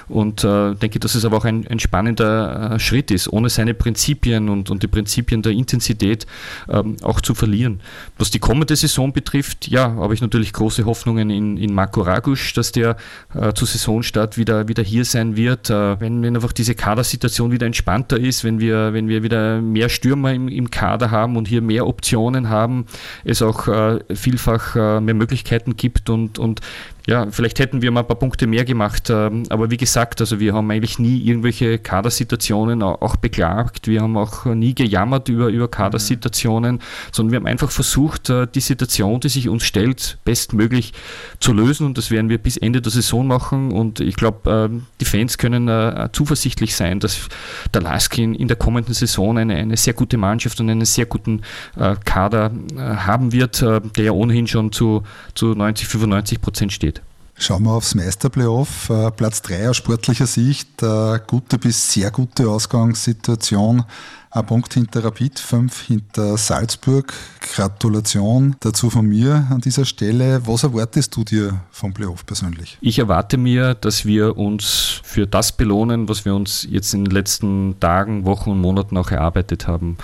Und 0.08 0.44
äh, 0.44 0.74
denke, 0.74 1.00
dass 1.00 1.14
es 1.14 1.26
aber 1.26 1.38
auch 1.38 1.46
ein, 1.46 1.68
ein 1.68 1.80
spannender 1.80 2.72
äh, 2.72 2.80
Schritt 2.80 3.12
ist, 3.12 3.32
ohne 3.32 3.50
seine 3.50 3.76
Prinzipien 3.76 4.50
und, 4.50 4.72
und 4.72 4.82
die 4.82 4.88
Prinzipien 4.88 5.44
der 5.44 5.52
Intensität 5.52 6.26
ähm, 6.68 6.98
auch 7.04 7.22
zu 7.22 7.36
verlieren. 7.36 7.82
Was 8.18 8.32
die 8.32 8.40
kommende 8.40 8.76
Saison 8.76 9.14
betrifft, 9.14 9.68
ja, 9.68 9.94
habe 9.96 10.16
ich 10.16 10.22
natürlich 10.22 10.54
große 10.54 10.86
Hoffnungen 10.86 11.30
in, 11.30 11.58
in 11.58 11.72
Marco 11.72 12.02
Ragusch, 12.02 12.54
dass 12.54 12.72
der 12.72 12.98
äh, 13.36 13.54
zu 13.54 13.66
Saisonstart 13.66 14.40
wieder, 14.40 14.68
wieder 14.68 14.82
hier 14.82 15.06
sein 15.06 15.36
wird. 15.36 15.70
Äh, 15.70 16.00
wenn, 16.00 16.24
wenn 16.24 16.36
einfach 16.36 16.52
diese 16.52 16.74
Karte 16.74 16.95
Kadersituation 16.96 17.52
wieder 17.52 17.66
entspannter 17.66 18.18
ist, 18.18 18.46
wenn 18.46 18.60
wir, 18.60 18.94
wenn 18.94 19.10
wir 19.10 19.22
wieder 19.22 19.60
mehr 19.60 19.90
Stürmer 19.90 20.34
im, 20.34 20.48
im 20.48 20.72
Kader 20.72 21.12
haben 21.12 21.36
und 21.36 21.46
hier 21.46 21.62
mehr 21.62 21.88
Optionen 21.88 22.50
haben, 22.50 22.86
es 23.26 23.42
auch 23.42 23.68
äh, 23.68 24.00
vielfach 24.16 24.78
äh, 24.78 25.02
mehr 25.02 25.14
Möglichkeiten 25.14 25.76
gibt 25.76 26.10
und, 26.10 26.40
und 26.40 26.62
ja, 27.08 27.28
vielleicht 27.30 27.60
hätten 27.60 27.82
wir 27.82 27.92
mal 27.92 28.00
ein 28.00 28.08
paar 28.08 28.18
Punkte 28.18 28.48
mehr 28.48 28.66
gemacht. 28.66 29.10
Ähm, 29.10 29.44
aber 29.50 29.70
wie 29.70 29.78
gesagt, 29.78 30.22
also 30.22 30.40
wir 30.40 30.54
haben 30.54 30.70
eigentlich 30.72 30.98
nie 30.98 31.20
irgendwelche 31.20 31.78
Kadersituationen 31.78 32.82
auch 32.82 33.16
beklagt. 33.16 33.88
Wir 33.88 34.02
haben 34.02 34.18
auch 34.18 34.46
nie 34.46 34.74
gejammert 34.74 35.30
über, 35.30 35.48
über 35.48 35.68
Kadersituationen, 35.68 36.80
sondern 37.12 37.32
wir 37.32 37.40
haben 37.40 37.46
einfach 37.46 37.70
versucht, 37.70 38.30
äh, 38.30 38.48
die 38.48 38.60
Situation, 38.60 39.20
die 39.20 39.30
sich 39.30 39.50
uns 39.50 39.64
stellt, 39.64 40.18
bestmöglich 40.26 40.94
zu 41.40 41.54
lösen. 41.54 41.86
Und 41.86 41.98
das 41.98 42.10
werden 42.10 42.30
wir 42.30 42.40
bis 42.40 42.58
Ende 42.58 42.82
der 42.82 42.92
Saison 42.92 43.28
machen. 43.28 43.72
Und 43.72 44.00
ich 44.00 44.16
glaube, 44.16 44.70
ähm, 44.72 44.86
die 45.00 45.06
Fans 45.06 45.38
können 45.38 45.68
äh, 45.68 46.10
zuversichtlich 46.12 46.76
sein, 46.76 46.85
dass 47.00 47.28
der 47.74 47.82
Laskin 47.82 48.36
in 48.36 48.48
der 48.48 48.58
kommenden 48.58 48.94
Saison 48.94 49.38
eine, 49.38 49.56
eine 49.56 49.78
sehr 49.78 49.94
gute 49.94 50.18
Mannschaft 50.18 50.60
und 50.60 50.70
einen 50.70 50.86
sehr 50.86 51.06
guten 51.06 51.42
äh, 51.78 51.96
Kader 52.06 52.52
haben 52.78 53.32
wird, 53.32 53.62
der 53.62 54.04
ja 54.04 54.12
ohnehin 54.12 54.48
schon 54.48 54.72
zu, 54.72 55.04
zu 55.34 55.54
90, 55.54 55.88
95 55.88 56.42
Prozent 56.42 56.74
steht. 56.74 57.02
Schauen 57.38 57.64
wir 57.64 57.72
aufs 57.72 57.96
Meisterplayoff. 57.96 58.90
Äh, 58.90 59.12
Platz 59.12 59.42
3 59.42 59.70
aus 59.70 59.78
sportlicher 59.78 60.26
Sicht, 60.26 60.82
äh, 60.82 61.20
gute 61.28 61.58
bis 61.58 61.92
sehr 61.92 62.10
gute 62.10 62.50
Ausgangssituation. 62.50 63.84
Ein 64.36 64.46
Punkt 64.46 64.74
hinter 64.74 65.02
Rapid, 65.06 65.40
fünf 65.40 65.84
hinter 65.84 66.38
Salzburg. 66.38 67.14
Gratulation 67.40 68.58
dazu 68.60 68.90
von 68.90 69.06
mir 69.06 69.48
an 69.50 69.62
dieser 69.62 69.86
Stelle. 69.86 70.42
Was 70.46 70.64
erwartest 70.64 71.16
du 71.16 71.24
dir 71.24 71.62
vom 71.72 71.94
Playoff 71.94 72.26
persönlich? 72.26 72.78
Ich 72.82 73.00
erwarte 73.00 73.38
mir, 73.38 73.76
dass 73.76 74.06
wir 74.06 74.38
uns 74.38 75.00
für 75.04 75.26
das 75.26 75.56
belohnen, 75.56 76.10
was 76.10 76.26
wir 76.26 76.36
uns 76.36 76.68
jetzt 76.70 76.94
in 76.94 77.06
den 77.06 77.14
letzten 77.14 77.80
Tagen, 77.80 78.26
Wochen 78.26 78.50
und 78.50 78.60
Monaten 78.60 78.98
auch 78.98 79.10
erarbeitet 79.10 79.68
haben. 79.68 79.98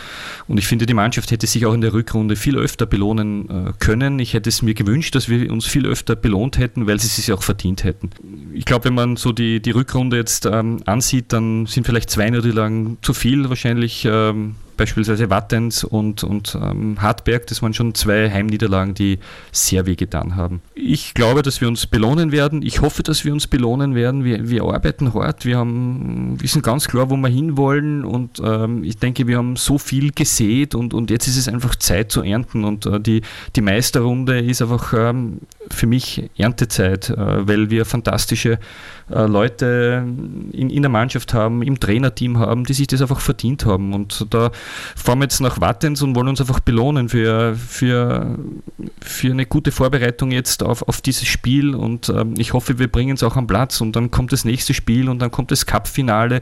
Und 0.47 0.57
ich 0.57 0.67
finde, 0.67 0.85
die 0.85 0.93
Mannschaft 0.93 1.29
hätte 1.31 1.45
sich 1.45 1.65
auch 1.65 1.73
in 1.73 1.81
der 1.81 1.91
Rückrunde 1.91 2.37
viel 2.37 2.57
öfter 2.57 2.85
belohnen 2.85 3.49
äh, 3.49 3.73
können. 3.79 4.17
Ich 4.19 4.33
hätte 4.33 4.47
es 4.47 4.61
mir 4.61 4.75
gewünscht, 4.75 5.13
dass 5.13 5.27
wir 5.27 5.51
uns 5.51 5.65
viel 5.65 5.85
öfter 5.85 6.15
belohnt 6.15 6.57
hätten, 6.57 6.87
weil 6.87 7.01
sie 7.01 7.07
es 7.07 7.17
sich 7.17 7.33
auch 7.33 7.43
verdient 7.43 7.83
hätten. 7.83 8.11
Ich 8.53 8.63
glaube, 8.63 8.85
wenn 8.85 8.93
man 8.93 9.17
so 9.17 9.33
die, 9.33 9.61
die 9.61 9.71
Rückrunde 9.71 10.15
jetzt 10.15 10.45
ähm, 10.45 10.81
ansieht, 10.85 11.33
dann 11.33 11.65
sind 11.65 11.85
vielleicht 11.85 12.09
zwei 12.09 12.29
Niederlagen 12.29 12.97
zu 13.01 13.13
viel 13.13 13.49
wahrscheinlich. 13.49 14.07
Ähm, 14.29 14.55
beispielsweise 14.81 15.29
Wattens 15.29 15.83
und, 15.83 16.23
und 16.23 16.57
ähm, 16.59 16.99
Hartberg, 16.99 17.45
das 17.45 17.61
waren 17.61 17.71
schon 17.71 17.93
zwei 17.93 18.31
Heimniederlagen, 18.31 18.95
die 18.95 19.19
sehr 19.51 19.85
wehgetan 19.85 20.35
haben. 20.35 20.63
Ich 20.73 21.13
glaube, 21.13 21.43
dass 21.43 21.61
wir 21.61 21.67
uns 21.67 21.85
belohnen 21.85 22.31
werden. 22.31 22.63
Ich 22.63 22.81
hoffe, 22.81 23.03
dass 23.03 23.23
wir 23.23 23.31
uns 23.31 23.45
belohnen 23.45 23.93
werden. 23.93 24.23
Wir, 24.23 24.49
wir 24.49 24.63
arbeiten 24.63 25.13
hart, 25.13 25.45
wir 25.45 25.59
haben, 25.59 26.41
wissen 26.41 26.63
ganz 26.63 26.87
klar, 26.87 27.11
wo 27.11 27.15
wir 27.15 27.29
hinwollen 27.29 28.03
und 28.03 28.41
ähm, 28.43 28.83
ich 28.83 28.97
denke, 28.97 29.27
wir 29.27 29.37
haben 29.37 29.55
so 29.55 29.77
viel 29.77 30.11
gesät 30.13 30.73
und, 30.73 30.95
und 30.95 31.11
jetzt 31.11 31.27
ist 31.27 31.37
es 31.37 31.47
einfach 31.47 31.75
Zeit 31.75 32.11
zu 32.11 32.23
ernten 32.23 32.63
und 32.63 32.87
äh, 32.87 32.99
die, 32.99 33.21
die 33.55 33.61
Meisterrunde 33.61 34.39
ist 34.39 34.63
einfach 34.63 34.93
ähm, 34.97 35.41
für 35.69 35.85
mich 35.85 36.31
Erntezeit, 36.37 37.11
äh, 37.11 37.47
weil 37.47 37.69
wir 37.69 37.85
fantastische 37.85 38.57
äh, 39.11 39.25
Leute 39.25 40.05
in, 40.51 40.69
in 40.69 40.81
der 40.81 40.89
Mannschaft 40.89 41.33
haben, 41.33 41.61
im 41.61 41.79
Trainerteam 41.79 42.39
haben, 42.39 42.63
die 42.63 42.73
sich 42.73 42.87
das 42.87 43.01
einfach 43.01 43.19
verdient 43.19 43.65
haben. 43.65 43.93
Und 43.93 44.25
da 44.33 44.51
fahren 44.95 45.19
wir 45.19 45.25
jetzt 45.25 45.39
nach 45.41 45.61
Wattens 45.61 46.01
und 46.01 46.15
wollen 46.15 46.27
uns 46.27 46.41
einfach 46.41 46.59
belohnen 46.59 47.09
für, 47.09 47.55
für, 47.55 48.37
für 49.01 49.31
eine 49.31 49.45
gute 49.45 49.71
Vorbereitung 49.71 50.31
jetzt 50.31 50.63
auf, 50.63 50.87
auf 50.87 51.01
dieses 51.01 51.27
Spiel. 51.27 51.75
Und 51.75 52.09
ähm, 52.09 52.35
ich 52.37 52.53
hoffe, 52.53 52.79
wir 52.79 52.87
bringen 52.87 53.15
es 53.15 53.23
auch 53.23 53.35
am 53.35 53.47
Platz. 53.47 53.81
Und 53.81 53.95
dann 53.95 54.11
kommt 54.11 54.31
das 54.31 54.45
nächste 54.45 54.73
Spiel 54.73 55.09
und 55.09 55.19
dann 55.19 55.31
kommt 55.31 55.51
das 55.51 55.65
Cup-Finale. 55.65 56.41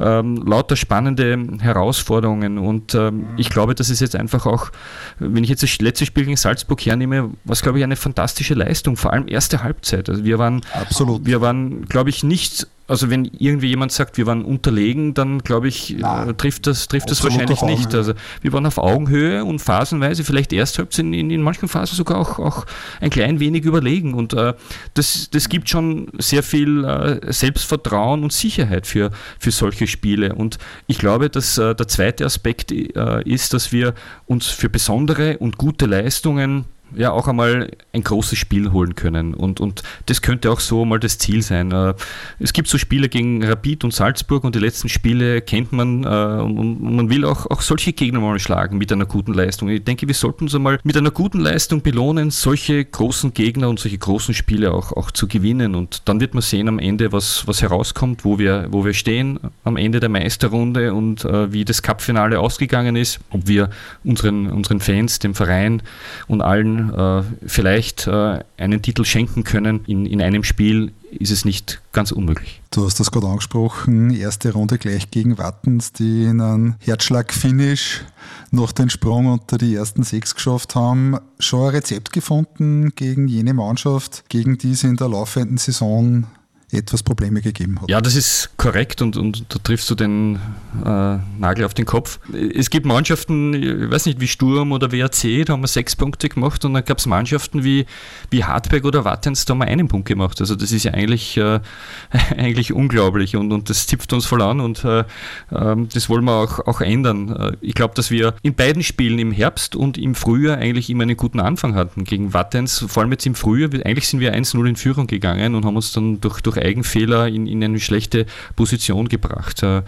Ähm, 0.00 0.36
lauter 0.46 0.76
spannende 0.76 1.38
Herausforderungen. 1.60 2.58
Und 2.58 2.94
ähm, 2.94 3.26
ich 3.36 3.50
glaube, 3.50 3.74
das 3.74 3.90
ist 3.90 4.00
jetzt 4.00 4.16
einfach 4.16 4.46
auch, 4.46 4.70
wenn 5.18 5.44
ich 5.44 5.50
jetzt 5.50 5.62
das 5.62 5.78
letzte 5.78 6.06
Spiel 6.06 6.24
gegen 6.24 6.36
Salzburg 6.36 6.84
hernehme, 6.84 7.30
was 7.44 7.62
glaube 7.62 7.78
ich 7.78 7.84
eine 7.84 7.96
fantastische 7.96 8.54
Leistung, 8.54 8.96
vor 8.96 9.12
allem 9.12 9.28
erste 9.28 9.62
Halbzeit. 9.62 10.08
Also 10.08 10.24
wir 10.24 10.38
waren, 10.38 10.62
Absolut. 10.72 11.26
wir 11.26 11.40
waren, 11.40 11.86
glaube 11.86 12.10
ich, 12.10 12.22
nicht 12.22 12.66
also 12.88 13.10
wenn 13.10 13.26
irgendwie 13.26 13.68
jemand 13.68 13.92
sagt, 13.92 14.16
wir 14.16 14.26
waren 14.26 14.42
unterlegen, 14.44 15.12
dann 15.12 15.40
glaube 15.40 15.68
ich, 15.68 15.94
Nein, 15.98 16.34
trifft 16.38 16.66
das, 16.66 16.88
trifft 16.88 17.10
das 17.10 17.22
wahrscheinlich 17.22 17.60
nicht. 17.60 17.94
Also 17.94 18.14
wir 18.40 18.52
waren 18.54 18.64
auf 18.64 18.78
Augenhöhe 18.78 19.44
und 19.44 19.58
phasenweise, 19.60 20.24
vielleicht 20.24 20.54
erst 20.54 20.78
in, 20.98 21.12
in, 21.12 21.30
in 21.30 21.42
manchen 21.42 21.68
Phasen 21.68 21.96
sogar 21.96 22.16
auch, 22.18 22.38
auch 22.38 22.64
ein 23.02 23.10
klein 23.10 23.40
wenig 23.40 23.64
überlegen. 23.64 24.14
Und 24.14 24.32
äh, 24.32 24.54
das, 24.94 25.28
das 25.30 25.50
gibt 25.50 25.68
schon 25.68 26.08
sehr 26.18 26.42
viel 26.42 26.84
äh, 26.84 27.30
Selbstvertrauen 27.30 28.22
und 28.22 28.32
Sicherheit 28.32 28.86
für, 28.86 29.10
für 29.38 29.50
solche 29.50 29.86
Spiele. 29.86 30.34
Und 30.34 30.56
ich 30.86 30.98
glaube, 30.98 31.28
dass 31.28 31.58
äh, 31.58 31.74
der 31.74 31.88
zweite 31.88 32.24
Aspekt 32.24 32.72
äh, 32.72 33.22
ist, 33.24 33.52
dass 33.52 33.70
wir 33.70 33.92
uns 34.24 34.46
für 34.46 34.70
besondere 34.70 35.36
und 35.38 35.58
gute 35.58 35.84
Leistungen 35.84 36.64
ja 36.94 37.10
auch 37.10 37.28
einmal 37.28 37.70
ein 37.92 38.02
großes 38.02 38.38
Spiel 38.38 38.72
holen 38.72 38.94
können. 38.94 39.34
Und, 39.34 39.60
und 39.60 39.82
das 40.06 40.22
könnte 40.22 40.50
auch 40.50 40.60
so 40.60 40.84
mal 40.84 40.98
das 40.98 41.18
Ziel 41.18 41.42
sein. 41.42 41.72
Äh, 41.72 41.94
es 42.38 42.52
gibt 42.52 42.68
so 42.68 42.78
Spiele 42.78 43.08
gegen 43.08 43.44
Rapid 43.44 43.84
und 43.84 43.92
Salzburg 43.92 44.44
und 44.44 44.54
die 44.54 44.58
letzten 44.58 44.88
Spiele 44.88 45.40
kennt 45.40 45.72
man 45.72 46.04
äh, 46.04 46.06
und, 46.06 46.82
man 46.82 47.10
will 47.10 47.24
auch, 47.24 47.46
auch 47.46 47.60
solche 47.60 47.92
Gegner 47.92 48.20
mal 48.20 48.38
schlagen 48.38 48.78
mit 48.78 48.92
einer 48.92 49.06
guten 49.06 49.34
Leistung. 49.34 49.68
Ich 49.68 49.84
denke, 49.84 50.06
wir 50.06 50.14
sollten 50.14 50.44
uns 50.44 50.54
einmal 50.54 50.78
mit 50.84 50.96
einer 50.96 51.10
guten 51.10 51.40
Leistung 51.40 51.82
belohnen, 51.82 52.30
solche 52.30 52.84
großen 52.84 53.34
Gegner 53.34 53.68
und 53.68 53.78
solche 53.78 53.98
großen 53.98 54.34
Spiele 54.34 54.72
auch, 54.72 54.92
auch 54.92 55.10
zu 55.10 55.28
gewinnen. 55.28 55.74
Und 55.74 56.08
dann 56.08 56.20
wird 56.20 56.34
man 56.34 56.42
sehen 56.42 56.68
am 56.68 56.78
Ende, 56.78 57.12
was, 57.12 57.46
was 57.46 57.62
herauskommt, 57.62 58.24
wo 58.24 58.38
wir, 58.38 58.68
wo 58.70 58.84
wir 58.84 58.94
stehen 58.94 59.38
am 59.64 59.76
Ende 59.76 60.00
der 60.00 60.08
Meisterrunde 60.08 60.94
und 60.94 61.24
äh, 61.24 61.52
wie 61.52 61.64
das 61.64 61.82
Cup-Finale 61.82 62.38
ausgegangen 62.38 62.96
ist, 62.96 63.20
ob 63.30 63.46
wir 63.46 63.70
unseren, 64.04 64.50
unseren 64.50 64.80
Fans, 64.80 65.18
dem 65.18 65.34
Verein 65.34 65.82
und 66.26 66.42
allen 66.42 66.77
äh, 66.78 67.22
vielleicht 67.46 68.06
äh, 68.06 68.40
einen 68.56 68.82
Titel 68.82 69.04
schenken 69.04 69.44
können 69.44 69.84
in, 69.86 70.06
in 70.06 70.22
einem 70.22 70.44
Spiel, 70.44 70.92
ist 71.10 71.30
es 71.30 71.44
nicht 71.44 71.80
ganz 71.92 72.12
unmöglich. 72.12 72.60
Du 72.70 72.84
hast 72.84 73.00
das 73.00 73.10
gerade 73.10 73.26
angesprochen, 73.26 74.10
erste 74.10 74.52
Runde 74.52 74.78
gleich 74.78 75.10
gegen 75.10 75.38
Wattens, 75.38 75.92
die 75.92 76.24
in 76.24 76.40
einem 76.40 76.74
Herzschlag-Finish 76.80 78.02
noch 78.50 78.72
den 78.72 78.90
Sprung 78.90 79.26
unter 79.26 79.58
die 79.58 79.74
ersten 79.74 80.02
sechs 80.02 80.34
geschafft 80.34 80.74
haben. 80.74 81.16
Schon 81.38 81.64
ein 81.68 81.70
Rezept 81.70 82.12
gefunden 82.12 82.92
gegen 82.94 83.28
jene 83.28 83.54
Mannschaft, 83.54 84.24
gegen 84.28 84.58
die 84.58 84.74
sie 84.74 84.88
in 84.88 84.96
der 84.96 85.08
laufenden 85.08 85.58
Saison 85.58 86.26
etwas 86.70 87.02
Probleme 87.02 87.40
gegeben 87.40 87.80
hat. 87.80 87.88
Ja, 87.88 88.00
das 88.02 88.14
ist 88.14 88.50
korrekt 88.58 89.00
und, 89.00 89.16
und 89.16 89.46
da 89.48 89.58
triffst 89.58 89.88
du 89.88 89.94
den 89.94 90.38
äh, 90.84 91.16
Nagel 91.38 91.64
auf 91.64 91.72
den 91.72 91.86
Kopf. 91.86 92.20
Es 92.54 92.68
gibt 92.68 92.84
Mannschaften, 92.84 93.54
ich 93.54 93.90
weiß 93.90 94.04
nicht, 94.04 94.20
wie 94.20 94.28
Sturm 94.28 94.72
oder 94.72 94.92
WRC, 94.92 95.46
da 95.46 95.54
haben 95.54 95.62
wir 95.62 95.68
sechs 95.68 95.96
Punkte 95.96 96.28
gemacht 96.28 96.66
und 96.66 96.74
dann 96.74 96.84
gab 96.84 96.98
es 96.98 97.06
Mannschaften 97.06 97.64
wie, 97.64 97.86
wie 98.30 98.44
Hartberg 98.44 98.84
oder 98.84 99.06
Wattens, 99.06 99.46
da 99.46 99.52
haben 99.52 99.60
wir 99.60 99.66
einen 99.66 99.88
Punkt 99.88 100.08
gemacht. 100.08 100.42
Also 100.42 100.56
das 100.56 100.70
ist 100.70 100.84
ja 100.84 100.92
eigentlich, 100.92 101.38
äh, 101.38 101.60
eigentlich 102.36 102.74
unglaublich 102.74 103.34
und, 103.34 103.50
und 103.50 103.70
das 103.70 103.86
zipft 103.86 104.12
uns 104.12 104.26
voll 104.26 104.42
an 104.42 104.60
und 104.60 104.84
äh, 104.84 105.04
ähm, 105.50 105.88
das 105.92 106.10
wollen 106.10 106.24
wir 106.24 106.34
auch, 106.34 106.58
auch 106.66 106.82
ändern. 106.82 107.34
Äh, 107.34 107.52
ich 107.62 107.74
glaube, 107.74 107.94
dass 107.94 108.10
wir 108.10 108.34
in 108.42 108.54
beiden 108.54 108.82
Spielen 108.82 109.18
im 109.18 109.32
Herbst 109.32 109.74
und 109.74 109.96
im 109.96 110.14
Frühjahr 110.14 110.58
eigentlich 110.58 110.90
immer 110.90 111.04
einen 111.04 111.16
guten 111.16 111.40
Anfang 111.40 111.74
hatten. 111.74 112.04
Gegen 112.04 112.34
Wattens, 112.34 112.84
vor 112.86 113.02
allem 113.02 113.12
jetzt 113.12 113.24
im 113.24 113.34
Frühjahr, 113.34 113.70
eigentlich 113.86 114.06
sind 114.06 114.20
wir 114.20 114.34
1-0 114.34 114.68
in 114.68 114.76
Führung 114.76 115.06
gegangen 115.06 115.54
und 115.54 115.64
haben 115.64 115.76
uns 115.76 115.92
dann 115.92 116.20
durch, 116.20 116.42
durch 116.42 116.57
Eigenfehler 116.62 117.28
in, 117.28 117.46
in 117.46 117.62
eine 117.62 117.80
schlechte 117.80 118.26
Position 118.56 119.08
gebracht. 119.08 119.62
Äh, 119.62 119.82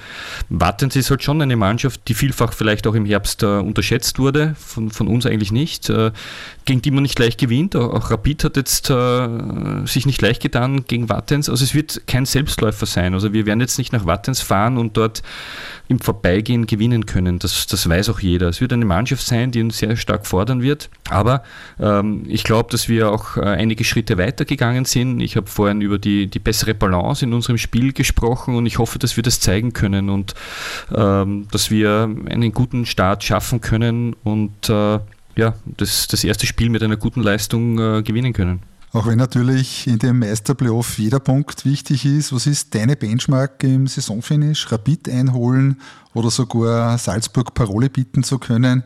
Wattens 0.49 0.97
ist 0.97 1.11
halt 1.11 1.23
schon 1.23 1.41
eine 1.43 1.57
Mannschaft, 1.57 2.03
die 2.09 2.15
vielfach 2.15 2.53
vielleicht 2.53 2.87
auch 2.87 2.95
im 2.95 3.05
Herbst 3.05 3.43
äh, 3.43 3.47
unterschätzt 3.47 4.19
wurde, 4.19 4.55
von, 4.59 4.91
von 4.91 5.09
uns 5.09 5.27
eigentlich 5.27 5.53
nicht, 5.53 5.89
äh, 5.91 6.11
gegen 6.65 6.83
die 6.83 6.91
man 6.91 7.03
nicht 7.03 7.19
leicht 7.19 7.39
gewinnt. 7.39 7.77
Auch, 7.77 8.11
Rapid 8.11 8.45
hat 8.45 8.57
jetzt 8.57 8.93
sich 9.85 10.07
nicht 10.07 10.23
leicht 10.23 10.43
getan 10.43 10.85
gegen 10.87 11.09
Wattens. 11.09 11.49
Also 11.49 11.65
es 11.65 11.75
wird 11.75 12.03
kein 12.07 12.27
Selbstläufer 12.27 12.87
sein. 12.87 13.15
Also 13.15 13.33
wir 13.33 13.47
werden 13.47 13.61
jetzt 13.61 13.79
nicht 13.79 13.93
nach 13.93 14.07
Wattens 14.07 14.41
fahren 14.41 14.79
und 14.79 14.97
dort 14.97 15.23
im 15.91 15.99
Vorbeigehen 15.99 16.67
gewinnen 16.67 17.05
können. 17.05 17.41
Das, 17.41 17.67
das 17.67 17.89
weiß 17.89 18.11
auch 18.11 18.21
jeder. 18.21 18.47
Es 18.49 18.61
wird 18.61 18.73
eine 18.73 18.85
Mannschaft 18.85 19.27
sein, 19.27 19.51
die 19.51 19.61
uns 19.61 19.79
sehr 19.79 19.97
stark 19.97 20.25
fordern 20.25 20.63
wird. 20.63 20.89
Aber 21.09 21.43
ähm, 21.81 22.23
ich 22.29 22.45
glaube, 22.45 22.71
dass 22.71 22.89
wir 22.89 23.11
auch 23.11 23.37
äh, 23.37 23.41
einige 23.41 23.83
Schritte 23.83 24.17
weitergegangen 24.17 24.85
sind. 24.85 25.19
Ich 25.19 25.35
habe 25.35 25.49
vorhin 25.49 25.81
über 25.81 25.99
die, 25.99 26.29
die 26.29 26.39
bessere 26.39 26.75
Balance 26.75 27.25
in 27.25 27.35
unserem 27.35 27.59
Spiel 27.59 27.93
gesprochen 27.93 28.55
und 28.55 28.67
ich 28.67 28.79
hoffe, 28.79 29.01
dass 29.01 29.17
wir 29.17 29.25
das 29.25 29.41
zeigen 29.41 29.73
können 29.73 30.11
und 30.11 30.35
ähm, 30.95 31.49
dass 31.51 31.73
wir 31.73 32.09
einen 32.29 32.53
guten 32.53 32.87
Start 32.87 33.25
schaffen 33.25 33.61
können 33.61 34.15
und 34.23 34.69
äh, 34.69 35.01
ja, 35.35 35.55
das, 35.65 36.07
das 36.07 36.23
erste 36.23 36.47
Spiel 36.47 36.71
mit 36.71 36.85
einer 36.85 36.99
guten 36.99 37.21
Leistung 37.21 37.81
äh, 37.81 38.03
gewinnen 38.05 38.33
können. 38.33 38.61
Auch 38.93 39.07
wenn 39.07 39.19
natürlich 39.19 39.87
in 39.87 40.01
dem 40.01 40.19
Meisterplayoff 40.19 40.99
jeder 40.99 41.21
Punkt 41.21 41.65
wichtig 41.65 42.05
ist, 42.05 42.33
was 42.33 42.49
ist 42.49 42.75
deine 42.75 42.97
Benchmark 42.97 43.63
im 43.63 43.87
Saisonfinish? 43.87 44.73
Rapid 44.73 45.09
einholen 45.09 45.81
oder 46.13 46.31
sogar 46.31 46.99
Salzburg 46.99 47.55
Parole 47.55 47.89
bieten 47.89 48.25
zu 48.25 48.41
können? 48.41 48.83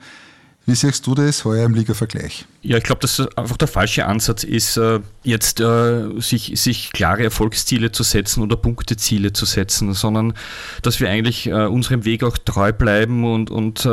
Wie 0.67 0.75
siehst 0.75 1.07
du 1.07 1.15
das 1.15 1.45
heuer 1.45 1.67
im 1.67 1.75
Liga-Vergleich? 1.75 2.47
Ja, 2.63 2.79
ich 2.79 2.85
glaube, 2.85 3.01
dass 3.01 3.21
einfach 3.37 3.59
der 3.59 3.69
falsche 3.69 4.07
Ansatz 4.07 4.45
ist, 4.45 4.79
äh, 4.79 5.01
jetzt 5.23 5.61
äh, 5.61 6.21
sich, 6.21 6.53
sich 6.55 6.93
klare 6.93 7.25
Erfolgsziele 7.25 7.93
zu 7.93 8.03
setzen 8.03 8.43
oder 8.43 8.57
Punkteziele 8.57 9.35
zu 9.35 9.45
setzen, 9.45 9.93
sondern 9.93 10.33
dass 10.81 11.01
wir 11.01 11.11
eigentlich 11.11 11.47
äh, 11.47 11.67
unserem 11.67 12.07
Weg 12.07 12.23
auch 12.25 12.39
treu 12.39 12.73
bleiben 12.73 13.25
und, 13.25 13.51
und 13.51 13.87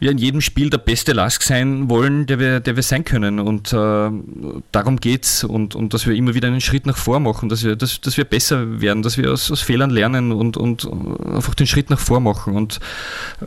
wir 0.00 0.10
in 0.10 0.18
jedem 0.18 0.40
Spiel 0.40 0.70
der 0.70 0.78
beste 0.78 1.12
Lask 1.12 1.42
sein 1.42 1.90
wollen, 1.90 2.26
der 2.26 2.38
wir, 2.38 2.60
der 2.60 2.74
wir 2.74 2.82
sein 2.82 3.04
können. 3.04 3.38
Und 3.38 3.72
äh, 3.72 4.10
darum 4.72 4.96
geht's 4.98 5.44
und, 5.44 5.74
und 5.74 5.92
dass 5.92 6.06
wir 6.06 6.14
immer 6.14 6.34
wieder 6.34 6.48
einen 6.48 6.62
Schritt 6.62 6.86
nach 6.86 6.96
vor 6.96 7.20
machen, 7.20 7.50
dass 7.50 7.64
wir, 7.64 7.76
dass, 7.76 8.00
dass 8.00 8.16
wir 8.16 8.24
besser 8.24 8.80
werden, 8.80 9.02
dass 9.02 9.18
wir 9.18 9.30
aus, 9.30 9.50
aus 9.50 9.60
Fehlern 9.60 9.90
lernen 9.90 10.32
und, 10.32 10.56
und 10.56 10.90
einfach 10.90 11.54
den 11.54 11.66
Schritt 11.66 11.90
nach 11.90 11.98
vor 11.98 12.20
machen. 12.20 12.56
Und 12.56 12.80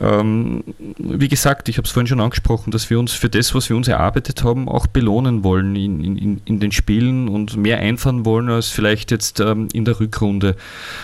ähm, 0.00 0.62
wie 0.98 1.28
gesagt, 1.28 1.68
ich 1.68 1.76
habe 1.76 1.86
es 1.86 1.92
vorhin 1.92 2.06
schon 2.06 2.20
angesprochen, 2.20 2.70
dass 2.70 2.88
wir 2.88 3.00
uns 3.00 3.12
für 3.12 3.28
das, 3.28 3.52
was 3.54 3.68
wir 3.68 3.76
uns 3.76 3.88
erarbeitet 3.88 4.44
haben, 4.44 4.68
auch 4.68 4.86
belohnen 4.86 5.42
wollen 5.42 5.74
in, 5.74 6.16
in, 6.16 6.40
in 6.44 6.60
den 6.60 6.70
Spielen 6.70 7.28
und 7.28 7.56
mehr 7.56 7.78
einfahren 7.78 8.24
wollen 8.24 8.48
als 8.48 8.68
vielleicht 8.68 9.10
jetzt 9.10 9.40
ähm, 9.40 9.68
in 9.72 9.84
der 9.84 9.98
Rückrunde. 9.98 10.54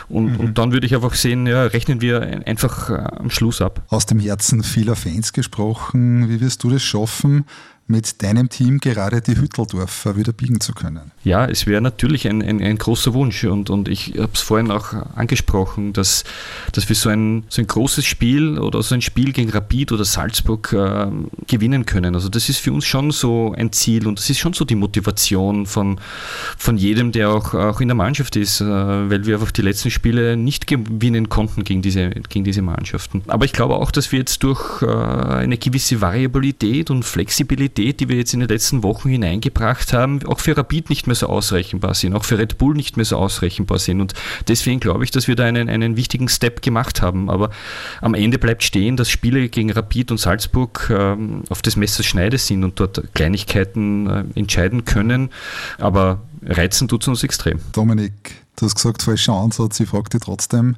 Und, 0.09 0.35
mhm. 0.35 0.41
und 0.41 0.59
dann 0.59 0.73
würde 0.73 0.87
ich 0.87 0.95
einfach 0.95 1.15
sehen, 1.15 1.49
ja, 1.49 1.65
rechnen 1.65 2.01
wir 2.01 2.47
einfach 2.47 2.91
äh, 2.91 2.95
am 2.95 3.31
Schluss 3.31 3.61
ab. 3.61 3.83
Aus 3.89 4.07
dem 4.07 4.21
Herzen 4.21 4.63
vieler 4.63 4.95
Fans 4.95 5.33
gesprochen. 5.41 6.29
Wie 6.29 6.41
wirst 6.41 6.63
du 6.65 6.71
das 6.71 6.83
schaffen, 6.83 7.47
mit 7.91 8.23
deinem 8.23 8.49
Team 8.49 8.79
gerade 8.79 9.21
die 9.21 9.37
Hütteldorfer 9.37 10.17
wieder 10.17 10.33
biegen 10.33 10.61
zu 10.61 10.73
können? 10.73 11.11
Ja, 11.25 11.45
es 11.45 11.67
wäre 11.67 11.83
natürlich 11.83 12.27
ein, 12.29 12.43
ein, 12.43 12.63
ein, 12.63 12.79
großer 12.79 13.13
Wunsch 13.13 13.45
und, 13.45 13.69
und 13.69 13.89
ich 13.89 14.15
habe 14.17 14.31
es 14.33 14.41
vorhin 14.41 14.71
auch 14.71 14.95
angesprochen, 15.15 15.93
dass, 15.93 16.25
dass 16.73 16.89
wir 16.89 16.97
so 16.97 17.11
ein, 17.11 17.45
so 17.49 17.61
ein 17.61 17.67
großes 17.67 18.07
Spiel 18.07 18.59
oder 18.59 18.83
so 18.83 18.95
ein 18.95 19.03
Spiel 19.03 19.33
gegen 19.33 19.51
Rapid 19.51 19.93
oder 19.93 20.05
Salzburg 20.05 20.73
äh, 20.73 21.09
gewinnen 21.47 21.85
können. 21.85 22.15
Also 22.15 22.29
das 22.29 22.49
ist 22.49 22.59
für 22.59 22.73
uns 22.73 22.87
schon 22.87 23.11
so 23.11 23.53
ein 23.57 23.73
Ziel 23.73 24.07
und 24.07 24.19
das 24.19 24.31
ist 24.31 24.39
schon 24.39 24.53
so 24.53 24.65
die 24.65 24.77
Motivation 24.77 25.67
von, 25.67 26.01
von 26.57 26.79
jedem, 26.79 27.13
der 27.13 27.31
auch, 27.31 27.55
auch 27.55 27.81
in 27.81 27.89
der 27.89 27.97
Mannschaft 27.97 28.37
ist, 28.37 28.61
äh, 28.61 28.65
weil 28.65 29.27
wir 29.27 29.35
einfach 29.35 29.51
die 29.51 29.63
letzten 29.63 29.91
Spiele 29.91 30.37
nicht 30.37 30.67
gewinnen 30.67 31.29
konnten 31.29 31.65
gegen 31.65 31.83
diese, 31.83 32.11
gegen 32.29 32.45
diese 32.45 32.63
Mannschaften. 32.63 33.23
Aber 33.27 33.45
ich 33.45 33.53
glaube 33.53 33.75
auch, 33.75 33.91
dass 33.91 34.13
wir 34.13 34.21
jetzt 34.21 34.43
durch 34.45 34.83
äh, 34.83 34.87
eine 34.87 35.59
gewisse 35.59 36.01
Variabilität 36.01 36.91
und 36.91 37.05
Flexibilität, 37.05 37.80
die 37.81 38.09
wir 38.09 38.17
jetzt 38.17 38.35
in 38.35 38.41
den 38.41 38.49
letzten 38.49 38.83
Wochen 38.83 39.09
hineingebracht 39.09 39.93
haben, 39.93 40.21
auch 40.27 40.41
für 40.41 40.57
Rapid 40.57 40.91
nicht 40.91 41.07
mehr 41.07 41.17
so 41.17 41.27
ausrechenbar 41.27 41.95
sind, 41.95 42.15
auch 42.15 42.25
für 42.25 42.39
Red 42.39 42.59
Bull 42.59 42.75
nicht 42.75 42.97
mehr 42.97 43.05
so 43.05 43.17
ausrechenbar 43.17 43.79
sind. 43.79 44.01
Und 44.01 44.15
deswegen 44.49 44.81
glaube 44.81 45.05
ich, 45.05 45.11
dass 45.11 45.29
wir 45.29 45.37
da 45.37 45.45
einen, 45.45 45.69
einen 45.69 45.97
wichtigen 45.97 46.29
Step 46.29 46.63
gemacht 46.63 47.03
haben. 47.03 47.31
Aber 47.31 47.51
am 48.01 48.15
Ende 48.15 48.39
bleibt 48.39 48.63
stehen, 48.63 48.97
dass 48.97 49.11
Spiele 49.11 49.49
gegen 49.49 49.71
Rapid 49.71 50.11
und 50.11 50.19
Salzburg 50.19 50.93
ähm, 50.95 51.43
auf 51.49 51.63
des 51.63 51.77
Messers 51.77 52.07
Schneide 52.07 52.39
sind 52.39 52.65
und 52.65 52.79
dort 52.79 53.03
Kleinigkeiten 53.15 54.07
äh, 54.07 54.25
entscheiden 54.35 54.85
können. 54.85 55.31
Aber 55.79 56.23
reizen 56.45 56.89
tut 56.89 57.03
es 57.03 57.09
uns 57.09 57.23
extrem. 57.23 57.61
Dominik, 57.73 58.13
du 58.61 58.67
hast 58.67 58.75
gesagt, 58.75 59.03
falscher 59.03 59.33
Ansatz. 59.33 59.81
Ich 59.81 59.89
frage 59.89 60.11
dich 60.11 60.21
trotzdem, 60.21 60.77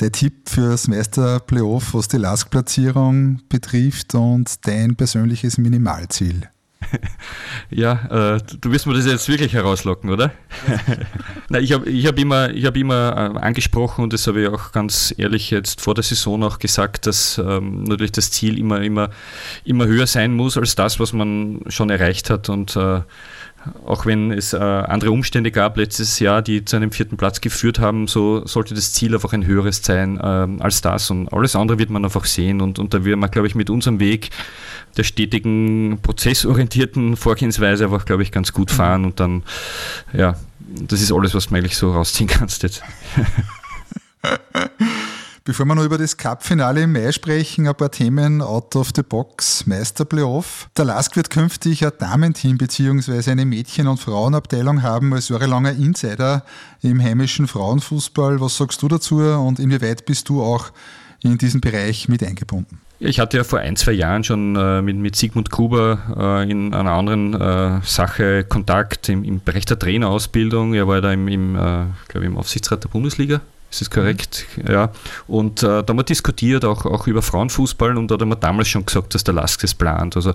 der 0.00 0.12
Tipp 0.12 0.48
fürs 0.48 0.88
Meister-Playoff, 0.88 1.94
was 1.94 2.08
die 2.08 2.18
Lastplatzierung 2.18 3.40
betrifft 3.48 4.14
und 4.14 4.66
dein 4.66 4.96
persönliches 4.96 5.58
Minimalziel? 5.58 6.48
Ja, 7.70 8.34
äh, 8.34 8.40
du 8.60 8.70
wirst 8.70 8.86
mir 8.86 8.92
das 8.92 9.06
jetzt 9.06 9.26
wirklich 9.28 9.54
herauslocken, 9.54 10.10
oder? 10.10 10.32
Na, 11.48 11.58
ich 11.58 11.72
habe 11.72 11.88
ich 11.88 12.06
hab 12.06 12.18
immer, 12.18 12.50
hab 12.50 12.76
immer 12.76 13.32
äh, 13.34 13.38
angesprochen 13.38 14.02
und 14.02 14.12
das 14.12 14.26
habe 14.26 14.42
ich 14.42 14.48
auch 14.48 14.72
ganz 14.72 15.14
ehrlich 15.16 15.50
jetzt 15.50 15.80
vor 15.80 15.94
der 15.94 16.04
Saison 16.04 16.42
auch 16.42 16.58
gesagt, 16.58 17.06
dass 17.06 17.38
ähm, 17.38 17.84
natürlich 17.84 18.12
das 18.12 18.30
Ziel 18.30 18.58
immer, 18.58 18.82
immer, 18.82 19.08
immer 19.64 19.86
höher 19.86 20.06
sein 20.06 20.34
muss 20.34 20.58
als 20.58 20.74
das, 20.74 21.00
was 21.00 21.14
man 21.14 21.60
schon 21.68 21.88
erreicht 21.88 22.28
hat 22.28 22.50
und 22.50 22.76
äh, 22.76 23.00
auch 23.84 24.06
wenn 24.06 24.32
es 24.32 24.52
äh, 24.52 24.58
andere 24.58 25.10
Umstände 25.10 25.50
gab 25.50 25.76
letztes 25.76 26.18
Jahr, 26.18 26.42
die 26.42 26.64
zu 26.64 26.76
einem 26.76 26.90
vierten 26.90 27.16
Platz 27.16 27.40
geführt 27.40 27.78
haben, 27.78 28.06
so 28.06 28.46
sollte 28.46 28.74
das 28.74 28.92
Ziel 28.92 29.14
einfach 29.14 29.32
ein 29.32 29.46
höheres 29.46 29.82
sein 29.82 30.18
äh, 30.18 30.62
als 30.62 30.80
das. 30.80 31.10
Und 31.10 31.32
alles 31.32 31.56
andere 31.56 31.78
wird 31.78 31.90
man 31.90 32.04
einfach 32.04 32.24
sehen. 32.24 32.60
Und, 32.60 32.78
und 32.78 32.94
da 32.94 33.04
wird 33.04 33.18
man, 33.18 33.30
glaube 33.30 33.46
ich, 33.46 33.54
mit 33.54 33.70
unserem 33.70 34.00
Weg 34.00 34.30
der 34.96 35.04
stetigen, 35.04 35.98
prozessorientierten 36.02 37.16
Vorgehensweise 37.16 37.84
einfach, 37.84 38.04
glaube 38.04 38.22
ich, 38.22 38.32
ganz 38.32 38.52
gut 38.52 38.70
mhm. 38.70 38.74
fahren 38.74 39.04
und 39.04 39.20
dann, 39.20 39.42
ja, 40.12 40.36
das 40.88 41.00
ist 41.00 41.12
alles, 41.12 41.34
was 41.34 41.48
du 41.48 41.54
eigentlich 41.54 41.76
so 41.76 41.92
rausziehen 41.92 42.28
kannst 42.28 42.62
jetzt. 42.62 42.82
Bevor 45.44 45.66
wir 45.66 45.74
noch 45.74 45.84
über 45.84 45.98
das 45.98 46.16
Cup-Finale 46.16 46.82
im 46.82 46.92
Mai 46.92 47.10
sprechen, 47.10 47.66
ein 47.66 47.74
paar 47.74 47.90
Themen 47.90 48.40
out 48.40 48.76
of 48.76 48.90
the 48.94 49.02
box, 49.02 49.66
Meisterplayoff. 49.66 50.68
Der 50.76 50.84
LASK 50.84 51.16
wird 51.16 51.30
künftig 51.30 51.84
ein 51.84 51.90
Damenteam 51.98 52.58
bzw. 52.58 53.28
eine 53.28 53.44
Mädchen- 53.44 53.88
und 53.88 53.98
Frauenabteilung 53.98 54.82
haben 54.82 55.12
als 55.12 55.30
jahrelanger 55.30 55.72
Insider 55.72 56.44
im 56.80 57.02
heimischen 57.02 57.48
Frauenfußball. 57.48 58.40
Was 58.40 58.56
sagst 58.56 58.82
du 58.82 58.86
dazu 58.88 59.16
und 59.16 59.58
inwieweit 59.58 60.06
bist 60.06 60.28
du 60.28 60.44
auch 60.44 60.70
in 61.24 61.38
diesen 61.38 61.60
Bereich 61.60 62.08
mit 62.08 62.22
eingebunden? 62.22 62.78
Ich 63.00 63.18
hatte 63.18 63.38
ja 63.38 63.42
vor 63.42 63.58
ein, 63.58 63.74
zwei 63.74 63.92
Jahren 63.92 64.22
schon 64.22 64.54
äh, 64.54 64.80
mit, 64.80 64.96
mit 64.96 65.16
Sigmund 65.16 65.50
Gruber 65.50 65.98
äh, 66.16 66.48
in 66.48 66.72
einer 66.72 66.92
anderen 66.92 67.34
äh, 67.34 67.80
Sache 67.82 68.44
Kontakt 68.44 69.08
im, 69.08 69.24
im, 69.24 69.40
Bereich 69.40 69.66
der 69.66 69.76
Trainerausbildung. 69.76 70.74
Er 70.74 70.86
war 70.86 71.00
da 71.00 71.12
im, 71.12 71.26
im, 71.26 71.56
äh, 71.56 71.86
glaube 72.06 72.26
im 72.26 72.36
Aufsichtsrat 72.36 72.84
der 72.84 72.90
Bundesliga. 72.90 73.40
Ist 73.72 73.80
das 73.80 73.90
korrekt? 73.90 74.44
Ja. 74.68 74.92
Und 75.26 75.62
äh, 75.62 75.66
da 75.66 75.84
haben 75.88 75.96
wir 75.96 76.02
diskutiert, 76.02 76.62
auch, 76.62 76.84
auch 76.84 77.06
über 77.06 77.22
Frauenfußball, 77.22 77.96
und 77.96 78.10
da 78.10 78.18
haben 78.18 78.28
wir 78.28 78.36
damals 78.36 78.68
schon 78.68 78.84
gesagt, 78.84 79.14
dass 79.14 79.24
der 79.24 79.32
LASK 79.32 79.62
das 79.62 79.74
plant. 79.74 80.14
Also 80.14 80.34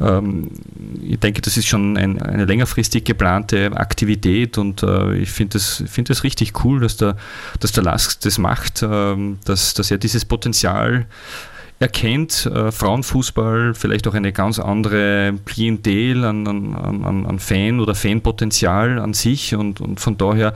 ähm, 0.00 0.52
ich 1.02 1.18
denke, 1.18 1.42
das 1.42 1.56
ist 1.56 1.66
schon 1.66 1.96
ein, 1.96 2.22
eine 2.22 2.44
längerfristig 2.44 3.02
geplante 3.04 3.72
Aktivität 3.72 4.56
und 4.56 4.84
äh, 4.84 5.16
ich 5.16 5.32
finde 5.32 5.54
das, 5.54 5.82
find 5.88 6.10
das 6.10 6.22
richtig 6.22 6.64
cool, 6.64 6.78
dass 6.78 6.96
der, 6.96 7.16
dass 7.58 7.72
der 7.72 7.82
LASK 7.82 8.20
das 8.20 8.38
macht, 8.38 8.84
ähm, 8.88 9.40
dass, 9.44 9.74
dass 9.74 9.90
er 9.90 9.98
dieses 9.98 10.24
Potenzial 10.24 11.06
erkennt 11.78 12.46
äh, 12.46 12.72
Frauenfußball 12.72 13.74
vielleicht 13.74 14.08
auch 14.08 14.14
eine 14.14 14.32
ganz 14.32 14.58
andere 14.58 15.34
Klientel 15.44 16.24
an, 16.24 16.46
an, 16.46 16.74
an, 16.74 17.26
an 17.26 17.38
Fan 17.38 17.80
oder 17.80 17.94
Fanpotenzial 17.94 18.98
an 18.98 19.12
sich 19.12 19.54
und, 19.54 19.80
und 19.80 20.00
von 20.00 20.16
daher 20.16 20.54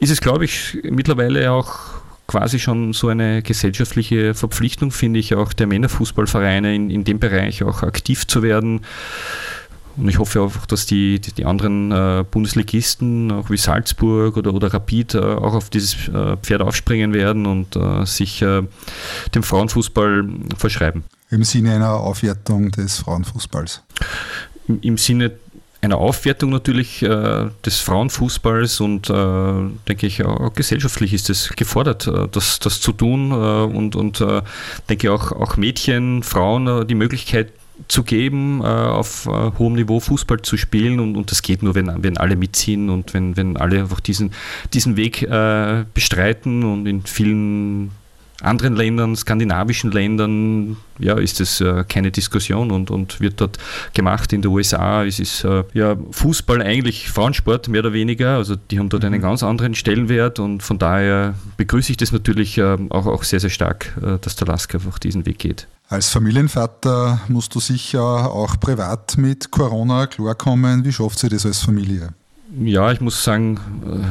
ist 0.00 0.10
es, 0.10 0.20
glaube 0.20 0.44
ich, 0.44 0.78
mittlerweile 0.82 1.50
auch 1.50 2.00
quasi 2.26 2.58
schon 2.60 2.92
so 2.92 3.08
eine 3.08 3.42
gesellschaftliche 3.42 4.34
Verpflichtung, 4.34 4.92
finde 4.92 5.18
ich, 5.18 5.34
auch 5.34 5.52
der 5.52 5.66
Männerfußballvereine 5.66 6.74
in, 6.74 6.90
in 6.90 7.04
dem 7.04 7.18
Bereich 7.18 7.64
auch 7.64 7.82
aktiv 7.82 8.26
zu 8.26 8.42
werden. 8.42 8.82
Und 9.96 10.08
ich 10.08 10.18
hoffe 10.18 10.40
auch, 10.40 10.66
dass 10.66 10.86
die, 10.86 11.20
die, 11.20 11.32
die 11.32 11.44
anderen 11.44 11.92
äh, 11.92 12.24
Bundesligisten, 12.30 13.30
auch 13.32 13.50
wie 13.50 13.56
Salzburg 13.56 14.36
oder, 14.36 14.54
oder 14.54 14.72
Rapid, 14.72 15.14
äh, 15.14 15.18
auch 15.18 15.54
auf 15.54 15.70
dieses 15.70 16.08
äh, 16.08 16.36
Pferd 16.36 16.62
aufspringen 16.62 17.12
werden 17.12 17.46
und 17.46 17.76
äh, 17.76 18.04
sich 18.06 18.42
äh, 18.42 18.62
dem 19.34 19.42
Frauenfußball 19.42 20.28
verschreiben. 20.56 21.04
Im 21.30 21.44
Sinne 21.44 21.74
einer 21.74 21.92
Aufwertung 21.92 22.70
des 22.70 22.98
Frauenfußballs? 22.98 23.82
Im, 24.68 24.80
im 24.80 24.98
Sinne 24.98 25.32
einer 25.82 25.96
Aufwertung 25.96 26.50
natürlich 26.50 27.02
äh, 27.02 27.48
des 27.64 27.80
Frauenfußballs 27.80 28.80
und 28.80 29.08
denke 29.08 30.06
ich 30.06 30.22
auch 30.24 30.52
gesellschaftlich 30.52 31.14
ist 31.14 31.30
es 31.30 31.48
gefordert, 31.56 32.10
das, 32.32 32.58
das 32.58 32.82
zu 32.82 32.92
tun 32.92 33.32
und, 33.32 33.96
und 33.96 34.22
denke 34.90 35.10
auch, 35.10 35.32
auch 35.32 35.56
Mädchen, 35.56 36.22
Frauen 36.22 36.86
die 36.86 36.94
Möglichkeit 36.94 37.50
zu 37.88 38.02
geben, 38.02 38.60
äh, 38.62 38.64
auf 38.64 39.26
äh, 39.26 39.50
hohem 39.58 39.74
Niveau 39.74 40.00
Fußball 40.00 40.42
zu 40.42 40.56
spielen 40.56 41.00
und, 41.00 41.16
und 41.16 41.30
das 41.30 41.42
geht 41.42 41.62
nur, 41.62 41.74
wenn, 41.74 42.02
wenn 42.02 42.16
alle 42.16 42.36
mitziehen 42.36 42.90
und 42.90 43.14
wenn, 43.14 43.36
wenn 43.36 43.56
alle 43.56 43.80
einfach 43.80 44.00
diesen, 44.00 44.32
diesen 44.72 44.96
Weg 44.96 45.22
äh, 45.22 45.84
bestreiten 45.94 46.64
und 46.64 46.86
in 46.86 47.02
vielen 47.02 47.90
anderen 48.42 48.76
Ländern, 48.76 49.16
skandinavischen 49.16 49.90
Ländern, 49.90 50.76
ja, 50.98 51.18
ist 51.18 51.40
es 51.40 51.60
äh, 51.60 51.84
keine 51.88 52.10
Diskussion 52.10 52.70
und, 52.70 52.90
und 52.90 53.20
wird 53.20 53.40
dort 53.40 53.58
gemacht. 53.94 54.32
In 54.32 54.42
den 54.42 54.50
USA 54.50 55.04
es 55.04 55.18
ist 55.18 55.44
äh, 55.44 55.64
ja 55.72 55.96
Fußball 56.10 56.62
eigentlich 56.62 57.10
Frauensport 57.10 57.68
mehr 57.68 57.80
oder 57.80 57.92
weniger. 57.92 58.36
Also 58.36 58.56
die 58.56 58.78
haben 58.78 58.88
dort 58.88 59.04
einen 59.04 59.18
mhm. 59.18 59.22
ganz 59.22 59.42
anderen 59.42 59.74
Stellenwert 59.74 60.38
und 60.38 60.62
von 60.62 60.78
daher 60.78 61.34
begrüße 61.56 61.92
ich 61.92 61.96
das 61.96 62.12
natürlich 62.12 62.58
äh, 62.58 62.76
auch, 62.90 63.06
auch 63.06 63.24
sehr, 63.24 63.40
sehr 63.40 63.50
stark, 63.50 63.96
äh, 64.02 64.18
dass 64.20 64.36
der 64.36 64.46
Lask 64.46 64.74
einfach 64.74 64.98
diesen 64.98 65.26
Weg 65.26 65.38
geht. 65.38 65.66
Als 65.88 66.08
Familienvater 66.08 67.20
musst 67.28 67.54
du 67.54 67.60
sicher 67.60 68.00
auch 68.00 68.60
privat 68.60 69.18
mit 69.18 69.50
Corona 69.50 70.06
klarkommen. 70.06 70.84
Wie 70.84 70.92
schafft 70.92 71.18
sie 71.18 71.28
das 71.28 71.44
als 71.44 71.58
Familie? 71.58 72.10
Ja, 72.58 72.90
ich 72.90 73.00
muss 73.00 73.22
sagen, 73.22 73.60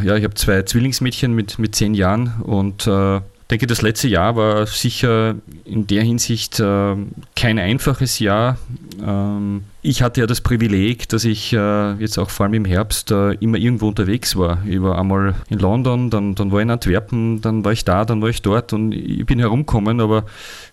äh, 0.01 0.05
ja, 0.05 0.15
ich 0.15 0.23
habe 0.23 0.33
zwei 0.33 0.61
Zwillingsmädchen 0.63 1.33
mit, 1.33 1.59
mit 1.59 1.75
zehn 1.75 1.93
Jahren 1.93 2.41
und 2.41 2.87
äh, 2.87 3.21
denke, 3.49 3.67
das 3.67 3.81
letzte 3.81 4.07
Jahr 4.07 4.35
war 4.35 4.65
sicher 4.67 5.35
in 5.65 5.87
der 5.87 6.03
Hinsicht 6.03 6.59
äh, 6.59 6.95
kein 7.35 7.57
einfaches 7.57 8.19
Jahr. 8.19 8.57
Ähm, 9.05 9.63
ich 9.81 10.01
hatte 10.01 10.21
ja 10.21 10.27
das 10.27 10.41
Privileg, 10.41 11.09
dass 11.09 11.25
ich 11.25 11.53
äh, 11.53 11.93
jetzt 11.93 12.17
auch 12.17 12.29
vor 12.29 12.45
allem 12.45 12.53
im 12.53 12.65
Herbst 12.65 13.11
äh, 13.11 13.31
immer 13.35 13.57
irgendwo 13.57 13.87
unterwegs 13.87 14.35
war. 14.35 14.63
Ich 14.67 14.81
war 14.81 14.99
einmal 14.99 15.35
in 15.49 15.59
London, 15.59 16.09
dann, 16.09 16.35
dann 16.35 16.51
war 16.51 16.59
ich 16.59 16.63
in 16.63 16.71
Antwerpen, 16.71 17.41
dann 17.41 17.63
war 17.65 17.71
ich 17.71 17.85
da, 17.85 18.05
dann 18.05 18.21
war 18.21 18.29
ich 18.29 18.41
dort 18.41 18.73
und 18.73 18.91
ich 18.91 19.25
bin 19.25 19.39
herumgekommen, 19.39 19.99
aber 19.99 20.25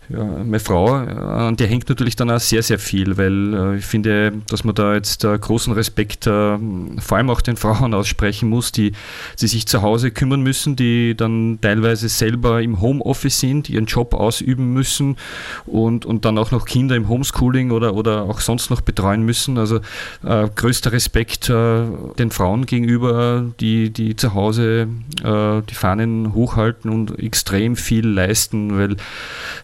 ja, 0.09 0.23
meine 0.23 0.61
Frau, 0.61 0.93
an 0.93 1.57
der 1.57 1.67
hängt 1.67 1.89
natürlich 1.89 2.15
dann 2.15 2.31
auch 2.31 2.39
sehr, 2.39 2.63
sehr 2.63 2.79
viel, 2.79 3.17
weil 3.17 3.55
äh, 3.55 3.77
ich 3.79 3.85
finde, 3.85 4.33
dass 4.49 4.63
man 4.63 4.75
da 4.75 4.95
jetzt 4.95 5.25
äh, 5.25 5.37
großen 5.37 5.73
Respekt 5.73 6.27
äh, 6.27 6.59
vor 6.99 7.17
allem 7.17 7.31
auch 7.31 7.41
den 7.41 7.57
Frauen 7.57 7.93
aussprechen 7.93 8.49
muss, 8.49 8.71
die, 8.71 8.93
die 9.41 9.47
sich 9.49 9.67
zu 9.67 9.83
Hause 9.83 10.13
kümmern 10.13 10.43
müssen, 10.43 10.77
die 10.77 11.17
dann 11.17 11.59
teilweise 11.61 12.09
selber 12.09 12.63
im 12.63 12.81
Homeoffice 12.81 13.41
sind, 13.41 13.69
ihren 13.69 13.87
Job 13.87 14.15
ausüben 14.15 14.73
müssen 14.73 15.17
und, 15.65 16.07
und 16.07 16.25
dann 16.25 16.39
auch 16.39 16.53
noch 16.53 16.67
Kinder 16.67 16.95
im 16.95 17.09
Homeschooling 17.09 17.73
oder, 17.73 17.95
oder 17.95 18.23
auch 18.23 18.41
sonst 18.41 18.71
noch 18.71 18.83
betreuen 18.83 19.23
müssen. 19.23 19.59
Also 19.59 19.81
äh, 20.25 20.49
größter 20.55 20.93
Respekt 20.93 21.49
äh, 21.49 21.83
den 22.17 22.31
Frauen 22.31 22.67
gegenüber, 22.67 23.45
die, 23.59 23.91
die 23.91 24.15
zu 24.15 24.35
Hause 24.35 24.87
äh, 25.25 25.63
die 25.69 25.75
Fahnen 25.75 26.33
hochhalten 26.33 26.91
und 26.93 27.19
extrem 27.19 27.75
viel 27.75 28.07
leisten, 28.07 28.79
weil 28.79 28.97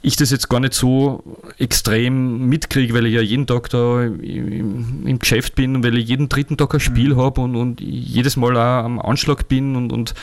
ich 0.02 0.16
das 0.16 0.31
jetzt 0.32 0.48
gar 0.48 0.60
nicht 0.60 0.74
so 0.74 1.22
extrem 1.58 2.48
mitkriege, 2.48 2.94
weil 2.94 3.06
ich 3.06 3.14
ja 3.14 3.20
jeden 3.20 3.46
Tag 3.46 3.70
da 3.70 4.02
im, 4.02 5.06
im 5.06 5.18
Geschäft 5.18 5.54
bin 5.54 5.76
und 5.76 5.84
weil 5.84 5.96
ich 5.98 6.08
jeden 6.08 6.28
dritten 6.28 6.56
Tag 6.56 6.74
ein 6.74 6.80
Spiel 6.80 7.14
mhm. 7.14 7.18
habe 7.18 7.40
und, 7.40 7.56
und 7.56 7.80
jedes 7.80 8.36
Mal 8.36 8.56
auch 8.56 8.84
am 8.84 8.98
Anschlag 8.98 9.48
bin 9.48 9.76
und, 9.76 9.92
und, 9.92 10.14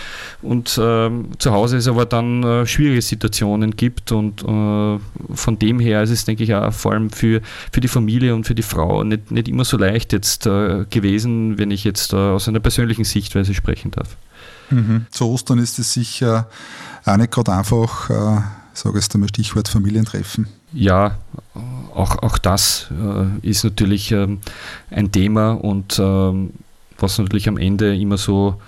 und 0.41 0.77
äh, 0.77 1.09
zu 1.37 1.51
Hause 1.51 1.77
es 1.77 1.87
aber 1.87 2.05
dann 2.05 2.43
äh, 2.43 2.65
schwierige 2.65 3.01
Situationen 3.01 3.75
gibt 3.75 4.11
und 4.11 4.43
äh, 4.43 4.99
von 5.35 5.59
dem 5.59 5.79
her 5.79 6.03
ist 6.03 6.09
es, 6.09 6.25
denke 6.25 6.43
ich, 6.43 6.53
auch 6.53 6.73
vor 6.73 6.93
allem 6.93 7.09
für, 7.09 7.41
für 7.71 7.81
die 7.81 7.87
Familie 7.87 8.35
und 8.35 8.45
für 8.45 8.55
die 8.55 8.63
Frau 8.63 9.03
nicht, 9.03 9.31
nicht 9.31 9.47
immer 9.47 9.65
so 9.65 9.77
leicht 9.77 10.13
jetzt 10.13 10.45
äh, 10.45 10.85
gewesen, 10.89 11.57
wenn 11.57 11.71
ich 11.71 11.83
jetzt 11.83 12.13
äh, 12.13 12.17
aus 12.17 12.47
einer 12.47 12.59
persönlichen 12.59 13.03
Sichtweise 13.03 13.53
sprechen 13.53 13.91
darf. 13.91 14.17
Mhm. 14.69 15.05
Zu 15.09 15.25
Ostern 15.29 15.59
ist 15.59 15.79
es 15.79 15.93
sicher 15.93 16.47
auch 17.05 17.17
nicht 17.17 17.31
gerade 17.31 17.53
einfach, 17.53 18.09
äh, 18.09 18.41
sage 18.79 18.97
jetzt 18.97 19.13
einmal 19.13 19.29
Stichwort 19.29 19.67
Familientreffen. 19.67 20.47
Ja, 20.73 21.17
auch, 21.93 22.23
auch 22.23 22.37
das 22.37 22.87
äh, 22.91 23.47
ist 23.47 23.63
natürlich 23.63 24.11
ähm, 24.11 24.39
ein 24.89 25.11
Thema 25.11 25.51
und 25.51 25.99
ähm, 25.99 26.51
was 26.97 27.17
natürlich 27.17 27.47
am 27.47 27.57
Ende 27.57 27.95
immer 27.95 28.17
so 28.17 28.61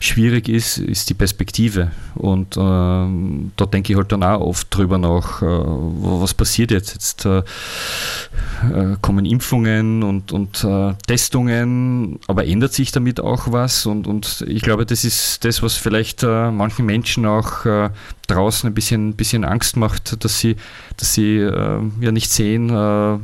schwierig 0.00 0.48
ist, 0.48 0.78
ist 0.78 1.10
die 1.10 1.14
Perspektive. 1.14 1.90
Und 2.14 2.56
ähm, 2.56 3.52
da 3.56 3.66
denke 3.66 3.92
ich 3.92 3.98
halt 3.98 4.12
dann 4.12 4.22
auch 4.22 4.40
oft 4.40 4.74
drüber 4.74 4.98
nach, 4.98 5.42
äh, 5.42 5.46
was 5.46 6.34
passiert 6.34 6.70
jetzt? 6.70 6.94
Jetzt 6.94 7.24
äh, 7.24 7.38
äh, 7.38 8.96
kommen 9.00 9.26
Impfungen 9.26 10.02
und, 10.02 10.32
und 10.32 10.64
äh, 10.64 10.94
Testungen, 11.06 12.18
aber 12.26 12.46
ändert 12.46 12.72
sich 12.72 12.92
damit 12.92 13.20
auch 13.20 13.52
was? 13.52 13.86
Und, 13.86 14.06
und 14.06 14.44
ich 14.48 14.62
glaube, 14.62 14.86
das 14.86 15.04
ist 15.04 15.44
das, 15.44 15.62
was 15.62 15.74
vielleicht 15.74 16.22
äh, 16.22 16.50
manchen 16.50 16.86
Menschen 16.86 17.26
auch 17.26 17.64
äh, 17.66 17.90
draußen 18.26 18.68
ein 18.68 18.74
bisschen, 18.74 19.14
bisschen 19.14 19.44
Angst 19.44 19.76
macht, 19.76 20.24
dass 20.24 20.40
sie, 20.40 20.56
dass 20.96 21.14
sie 21.14 21.36
äh, 21.38 21.80
ja 22.00 22.12
nicht 22.12 22.30
sehen, 22.30 22.70
äh, 22.70 23.18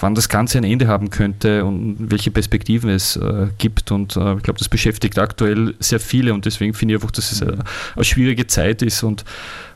wann 0.00 0.14
das 0.14 0.28
Ganze 0.28 0.58
ein 0.58 0.64
Ende 0.64 0.88
haben 0.88 1.10
könnte 1.10 1.64
und 1.64 1.96
welche 2.10 2.30
Perspektiven 2.30 2.90
es 2.90 3.16
äh, 3.16 3.48
gibt. 3.58 3.92
Und 3.92 4.16
äh, 4.16 4.36
ich 4.36 4.42
glaube, 4.42 4.58
das 4.58 4.68
beschäftigt 4.68 5.18
aktuell 5.18 5.74
sehr 5.80 6.00
viele 6.00 6.34
und 6.34 6.44
deswegen 6.44 6.74
finde 6.74 6.94
ich 6.94 7.00
einfach, 7.00 7.10
dass 7.10 7.32
es 7.32 7.42
eine, 7.42 7.64
eine 7.94 8.04
schwierige 8.04 8.46
Zeit 8.46 8.82
ist 8.82 9.02
und 9.02 9.24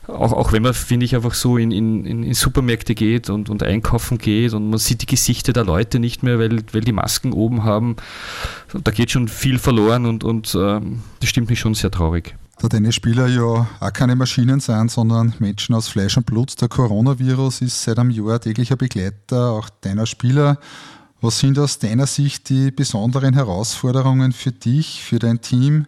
auch, 0.07 0.33
auch 0.33 0.51
wenn 0.51 0.63
man, 0.63 0.73
finde 0.73 1.05
ich, 1.05 1.15
einfach 1.15 1.33
so 1.33 1.57
in, 1.57 1.71
in, 1.71 2.05
in 2.05 2.33
Supermärkte 2.33 2.93
geht 2.93 3.29
und, 3.29 3.49
und 3.49 3.63
einkaufen 3.63 4.17
geht 4.17 4.53
und 4.53 4.69
man 4.69 4.79
sieht 4.79 5.01
die 5.01 5.05
Gesichter 5.05 5.53
der 5.53 5.63
Leute 5.63 5.99
nicht 5.99 6.23
mehr, 6.23 6.39
weil, 6.39 6.61
weil 6.73 6.81
die 6.81 6.91
Masken 6.91 7.31
oben 7.31 7.63
haben, 7.63 7.95
da 8.73 8.91
geht 8.91 9.11
schon 9.11 9.27
viel 9.27 9.59
verloren 9.59 10.05
und, 10.05 10.23
und 10.23 10.55
ähm, 10.55 11.03
das 11.21 11.29
stimmt 11.29 11.49
mich 11.49 11.59
schon 11.59 11.73
sehr 11.73 11.91
traurig 11.91 12.35
da 12.63 12.69
deine 12.69 12.91
Spieler 12.91 13.27
ja 13.27 13.67
auch 13.79 13.93
keine 13.93 14.15
Maschinen 14.15 14.59
sind, 14.59 14.89
sondern 14.89 15.33
Menschen 15.39 15.75
aus 15.75 15.89
Fleisch 15.89 16.15
und 16.15 16.25
Blut. 16.25 16.59
Der 16.61 16.69
Coronavirus 16.69 17.61
ist 17.61 17.83
seit 17.83 17.99
einem 17.99 18.11
Jahr 18.11 18.39
täglicher 18.39 18.77
Begleiter 18.77 19.51
auch 19.51 19.69
deiner 19.81 20.05
Spieler. 20.05 20.59
Was 21.23 21.39
sind 21.39 21.57
aus 21.57 21.79
deiner 21.79 22.05
Sicht 22.05 22.49
die 22.49 22.69
besonderen 22.69 23.33
Herausforderungen 23.33 24.33
für 24.33 24.51
dich, 24.51 25.01
für 25.05 25.19
dein 25.19 25.39
Team 25.39 25.85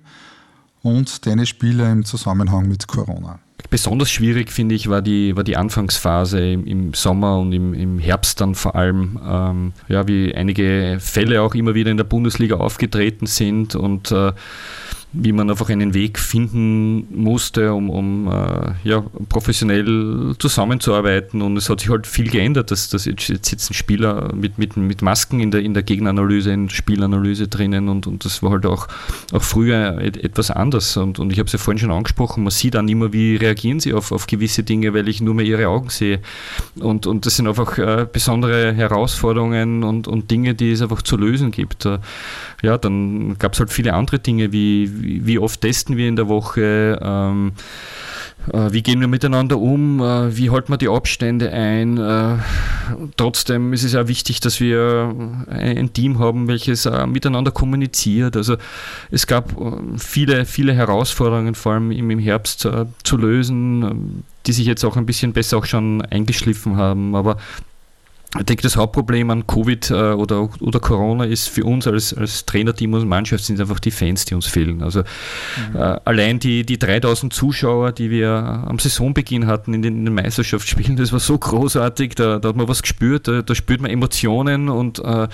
und 0.81 1.25
deine 1.25 1.45
Spieler 1.45 1.91
im 1.91 2.05
Zusammenhang 2.05 2.69
mit 2.69 2.87
Corona? 2.87 3.39
Besonders 3.69 4.09
schwierig, 4.09 4.49
finde 4.49 4.75
ich, 4.75 4.89
war 4.89 5.01
die, 5.01 5.35
war 5.35 5.43
die 5.43 5.57
Anfangsphase 5.57 6.53
im, 6.53 6.93
Sommer 6.93 7.37
und 7.37 7.51
im, 7.51 7.73
im, 7.73 7.99
Herbst 7.99 8.39
dann 8.39 8.55
vor 8.55 8.77
allem, 8.77 9.19
ähm, 9.29 9.73
ja, 9.89 10.07
wie 10.07 10.33
einige 10.33 10.99
Fälle 11.01 11.41
auch 11.41 11.53
immer 11.53 11.75
wieder 11.75 11.91
in 11.91 11.97
der 11.97 12.05
Bundesliga 12.05 12.55
aufgetreten 12.55 13.25
sind 13.25 13.75
und 13.75 14.13
äh, 14.13 14.31
wie 15.17 15.31
man 15.31 15.49
einfach 15.49 15.69
einen 15.69 15.93
Weg 15.93 16.19
finden 16.19 17.07
musste, 17.11 17.73
um, 17.73 17.89
um 17.89 18.27
äh, 18.27 18.73
ja, 18.83 19.03
professionell 19.29 20.35
zusammenzuarbeiten. 20.39 21.41
Und 21.41 21.57
es 21.57 21.69
hat 21.69 21.79
sich 21.79 21.89
halt 21.89 22.05
viel 22.07 22.29
geändert. 22.29 22.71
Dass, 22.71 22.89
dass 22.89 23.05
jetzt, 23.05 23.27
jetzt 23.29 23.49
sitzen 23.49 23.73
Spieler 23.73 24.33
mit, 24.35 24.57
mit, 24.57 24.75
mit 24.77 25.01
Masken 25.01 25.39
in 25.39 25.51
der, 25.51 25.61
in 25.61 25.73
der 25.73 25.83
Gegenanalyse, 25.83 26.51
in 26.51 26.69
Spielanalyse 26.69 27.47
drinnen 27.47 27.89
und, 27.89 28.07
und 28.07 28.25
das 28.25 28.43
war 28.43 28.51
halt 28.51 28.65
auch, 28.65 28.87
auch 29.31 29.41
früher 29.41 29.99
etwas 29.99 30.51
anders. 30.51 30.97
Und, 30.97 31.19
und 31.19 31.31
ich 31.31 31.39
habe 31.39 31.47
es 31.47 31.53
ja 31.53 31.59
vorhin 31.59 31.79
schon 31.79 31.91
angesprochen, 31.91 32.43
man 32.43 32.51
sieht 32.51 32.75
dann 32.75 32.87
immer, 32.87 33.13
wie 33.13 33.35
reagieren 33.35 33.79
sie 33.79 33.93
auf, 33.93 34.11
auf 34.11 34.27
gewisse 34.27 34.63
Dinge, 34.63 34.93
weil 34.93 35.07
ich 35.07 35.21
nur 35.21 35.33
mehr 35.33 35.45
ihre 35.45 35.67
Augen 35.67 35.89
sehe. 35.89 36.19
Und, 36.79 37.07
und 37.07 37.25
das 37.25 37.37
sind 37.37 37.47
einfach 37.47 37.77
äh, 37.77 38.05
besondere 38.11 38.73
Herausforderungen 38.73 39.83
und, 39.83 40.07
und 40.07 40.31
Dinge, 40.31 40.55
die 40.55 40.71
es 40.71 40.81
einfach 40.81 41.01
zu 41.01 41.17
lösen 41.17 41.51
gibt. 41.51 41.85
Äh, 41.85 41.99
ja, 42.61 42.77
dann 42.77 43.37
gab 43.37 43.53
es 43.53 43.59
halt 43.59 43.71
viele 43.71 43.93
andere 43.93 44.19
Dinge, 44.19 44.51
wie, 44.51 44.89
wie 45.05 45.39
oft 45.39 45.61
testen 45.61 45.97
wir 45.97 46.07
in 46.07 46.15
der 46.15 46.27
Woche, 46.27 46.99
ähm, 47.01 47.53
äh, 48.51 48.71
wie 48.71 48.81
gehen 48.81 48.99
wir 48.99 49.07
miteinander 49.07 49.57
um, 49.57 49.99
äh, 49.99 50.35
wie 50.35 50.49
halten 50.49 50.71
wir 50.71 50.77
die 50.77 50.89
Abstände 50.89 51.51
ein. 51.51 51.97
Äh, 51.97 52.37
trotzdem 53.17 53.73
ist 53.73 53.83
es 53.83 53.93
ja 53.93 54.07
wichtig, 54.07 54.39
dass 54.39 54.59
wir 54.59 55.13
ein 55.47 55.93
Team 55.93 56.19
haben, 56.19 56.47
welches 56.47 56.85
äh, 56.85 57.07
miteinander 57.07 57.51
kommuniziert. 57.51 58.35
Also 58.37 58.57
es 59.11 59.27
gab 59.27 59.59
äh, 59.59 59.97
viele, 59.97 60.45
viele 60.45 60.73
Herausforderungen, 60.73 61.55
vor 61.55 61.73
allem 61.73 61.91
im, 61.91 62.09
im 62.09 62.19
Herbst 62.19 62.65
äh, 62.65 62.85
zu 63.03 63.17
lösen, 63.17 64.23
die 64.45 64.53
sich 64.53 64.65
jetzt 64.65 64.83
auch 64.85 64.97
ein 64.97 65.05
bisschen 65.05 65.33
besser 65.33 65.57
auch 65.57 65.65
schon 65.65 66.01
eingeschliffen 66.03 66.77
haben. 66.77 67.15
Aber 67.15 67.37
ich 68.37 68.45
denke, 68.45 68.63
das 68.63 68.75
Hauptproblem 68.75 69.29
an 69.29 69.47
Covid 69.47 69.91
äh, 69.91 69.93
oder, 69.93 70.49
oder 70.59 70.79
Corona 70.79 71.23
ist 71.23 71.47
für 71.47 71.63
uns 71.63 71.87
als, 71.87 72.13
als 72.13 72.45
Trainerteam 72.45 72.93
und 72.93 73.07
Mannschaft 73.07 73.45
sind 73.45 73.59
einfach 73.61 73.79
die 73.79 73.91
Fans, 73.91 74.25
die 74.25 74.35
uns 74.35 74.45
fehlen. 74.45 74.83
Also 74.83 75.01
mhm. 75.01 75.75
äh, 75.75 75.99
allein 76.03 76.39
die, 76.39 76.65
die 76.65 76.77
3000 76.77 77.33
Zuschauer, 77.33 77.93
die 77.93 78.09
wir 78.09 78.29
am 78.29 78.77
Saisonbeginn 78.77 79.47
hatten 79.47 79.73
in 79.73 79.81
den, 79.81 79.97
in 79.99 80.05
den 80.05 80.13
Meisterschaftsspielen, 80.13 80.97
das 80.97 81.13
war 81.13 81.19
so 81.19 81.37
großartig, 81.37 82.15
da, 82.15 82.39
da 82.39 82.49
hat 82.49 82.55
man 82.55 82.67
was 82.67 82.81
gespürt, 82.81 83.27
da, 83.27 83.41
da 83.41 83.55
spürt 83.55 83.81
man 83.81 83.89
Emotionen 83.89 84.67
und 84.67 84.99
äh, 84.99 85.27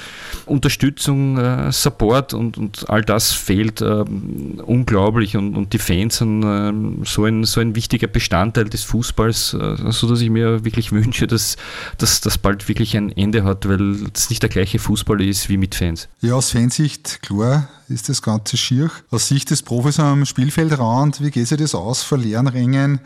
Unterstützung, 0.45 1.37
äh, 1.37 1.71
Support 1.71 2.33
und, 2.33 2.57
und 2.57 2.89
all 2.89 3.01
das 3.01 3.31
fehlt 3.31 3.81
ähm, 3.81 4.61
unglaublich 4.63 5.37
und, 5.37 5.55
und 5.55 5.73
die 5.73 5.79
Fans 5.79 6.17
sind 6.17 6.43
ähm, 6.43 7.01
so, 7.03 7.25
ein, 7.25 7.45
so 7.45 7.61
ein 7.61 7.75
wichtiger 7.75 8.07
Bestandteil 8.07 8.65
des 8.65 8.83
Fußballs, 8.83 9.55
äh, 9.55 9.91
so 9.91 10.07
dass 10.07 10.21
ich 10.21 10.29
mir 10.29 10.63
wirklich 10.65 10.91
wünsche, 10.91 11.25
dass, 11.25 11.57
dass 11.97 12.21
das 12.21 12.37
bald 12.37 12.67
wirklich 12.67 12.90
wirklich 12.91 12.97
ein 12.97 13.17
Ende 13.17 13.43
hat, 13.43 13.67
weil 13.67 14.07
es 14.13 14.29
nicht 14.29 14.41
der 14.41 14.49
gleiche 14.49 14.79
Fußball 14.79 15.21
ist 15.21 15.49
wie 15.49 15.57
mit 15.57 15.75
Fans. 15.75 16.07
Ja, 16.21 16.35
aus 16.35 16.51
Fansicht, 16.51 17.21
klar, 17.21 17.67
ist 17.89 18.09
das 18.09 18.21
Ganze 18.21 18.57
schier. 18.57 18.89
Aus 19.09 19.27
Sicht 19.27 19.49
des 19.49 19.61
Profis 19.61 19.99
am 19.99 20.25
Spielfeldrand, 20.25 21.21
wie 21.21 21.31
geht 21.31 21.47
sich 21.47 21.57
das 21.57 21.75
aus, 21.75 22.03
vor 22.03 22.17
leeren 22.17 22.47
Rängen 22.47 22.99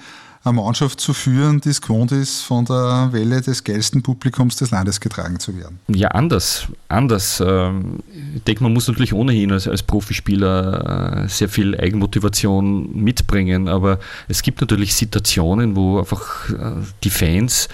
eine 0.44 0.62
Mannschaft 0.62 1.00
zu 1.00 1.14
führen, 1.14 1.60
die 1.60 1.70
es 1.70 1.82
gewohnt 1.82 2.12
ist, 2.12 2.42
von 2.42 2.66
der 2.66 3.10
Welle 3.12 3.42
des 3.42 3.64
geilsten 3.64 4.04
Publikums 4.04 4.56
des 4.58 4.70
Landes 4.70 5.00
getragen 5.00 5.40
zu 5.40 5.58
werden? 5.58 5.80
Ja, 5.88 6.10
anders. 6.10 6.68
Anders. 6.88 7.42
Ähm, 7.44 8.00
ich 8.36 8.44
denke, 8.44 8.62
man 8.62 8.72
muss 8.72 8.88
natürlich 8.88 9.14
ohnehin 9.14 9.52
als, 9.52 9.68
als 9.68 9.82
Profispieler 9.82 11.24
äh, 11.24 11.28
sehr 11.30 11.50
viel 11.50 11.76
Eigenmotivation 11.76 12.96
mitbringen, 12.96 13.68
aber 13.68 14.00
es 14.28 14.44
gibt 14.44 14.62
natürlich 14.62 14.94
Situationen, 14.94 15.76
wo 15.76 15.98
einfach 15.98 16.50
äh, 16.52 16.84
die 17.04 17.10
Fans 17.10 17.68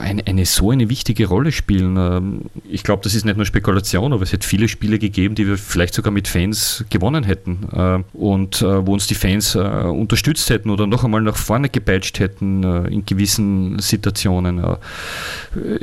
eine, 0.00 0.26
eine, 0.26 0.46
so 0.46 0.70
eine 0.70 0.88
wichtige 0.88 1.26
Rolle 1.26 1.50
spielen. 1.50 1.96
Ähm, 1.96 2.42
ich 2.68 2.84
glaube, 2.84 3.02
das 3.02 3.14
ist 3.14 3.24
nicht 3.24 3.36
nur 3.36 3.46
Spekulation, 3.46 4.12
aber 4.12 4.22
es 4.22 4.32
hätte 4.32 4.46
viele 4.46 4.68
Spiele 4.68 4.98
gegeben, 4.98 5.34
die 5.34 5.46
wir 5.46 5.58
vielleicht 5.58 5.94
sogar 5.94 6.12
mit 6.12 6.28
Fans 6.28 6.84
gewonnen 6.88 7.24
hätten 7.24 7.68
äh, 7.72 7.98
und 8.16 8.62
äh, 8.62 8.86
wo 8.86 8.92
uns 8.92 9.06
die 9.06 9.14
Fans 9.14 9.56
unterstützt 9.56 10.50
hätten 10.50 10.70
oder 10.70 10.86
noch 10.86 11.04
einmal 11.04 11.20
nach 11.22 11.36
vorne 11.36 11.68
gepeitscht 11.68 12.18
hätten 12.18 12.62
in 12.62 13.06
gewissen 13.06 13.78
Situationen. 13.78 14.62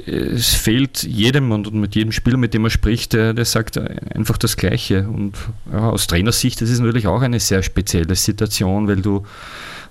Es 0.05 0.53
fehlt 0.53 1.03
jedem 1.03 1.51
und 1.51 1.73
mit 1.73 1.95
jedem 1.95 2.11
Spieler, 2.11 2.37
mit 2.37 2.53
dem 2.53 2.63
man 2.63 2.71
spricht, 2.71 3.13
der, 3.13 3.33
der 3.33 3.45
sagt 3.45 3.77
einfach 3.77 4.37
das 4.37 4.57
Gleiche. 4.57 5.07
Und 5.07 5.35
ja, 5.71 5.89
aus 5.89 6.07
Trainersicht 6.07 6.61
ist 6.61 6.69
es 6.69 6.79
natürlich 6.79 7.07
auch 7.07 7.21
eine 7.21 7.39
sehr 7.39 7.63
spezielle 7.63 8.15
Situation, 8.15 8.87
weil 8.87 9.01
du 9.01 9.23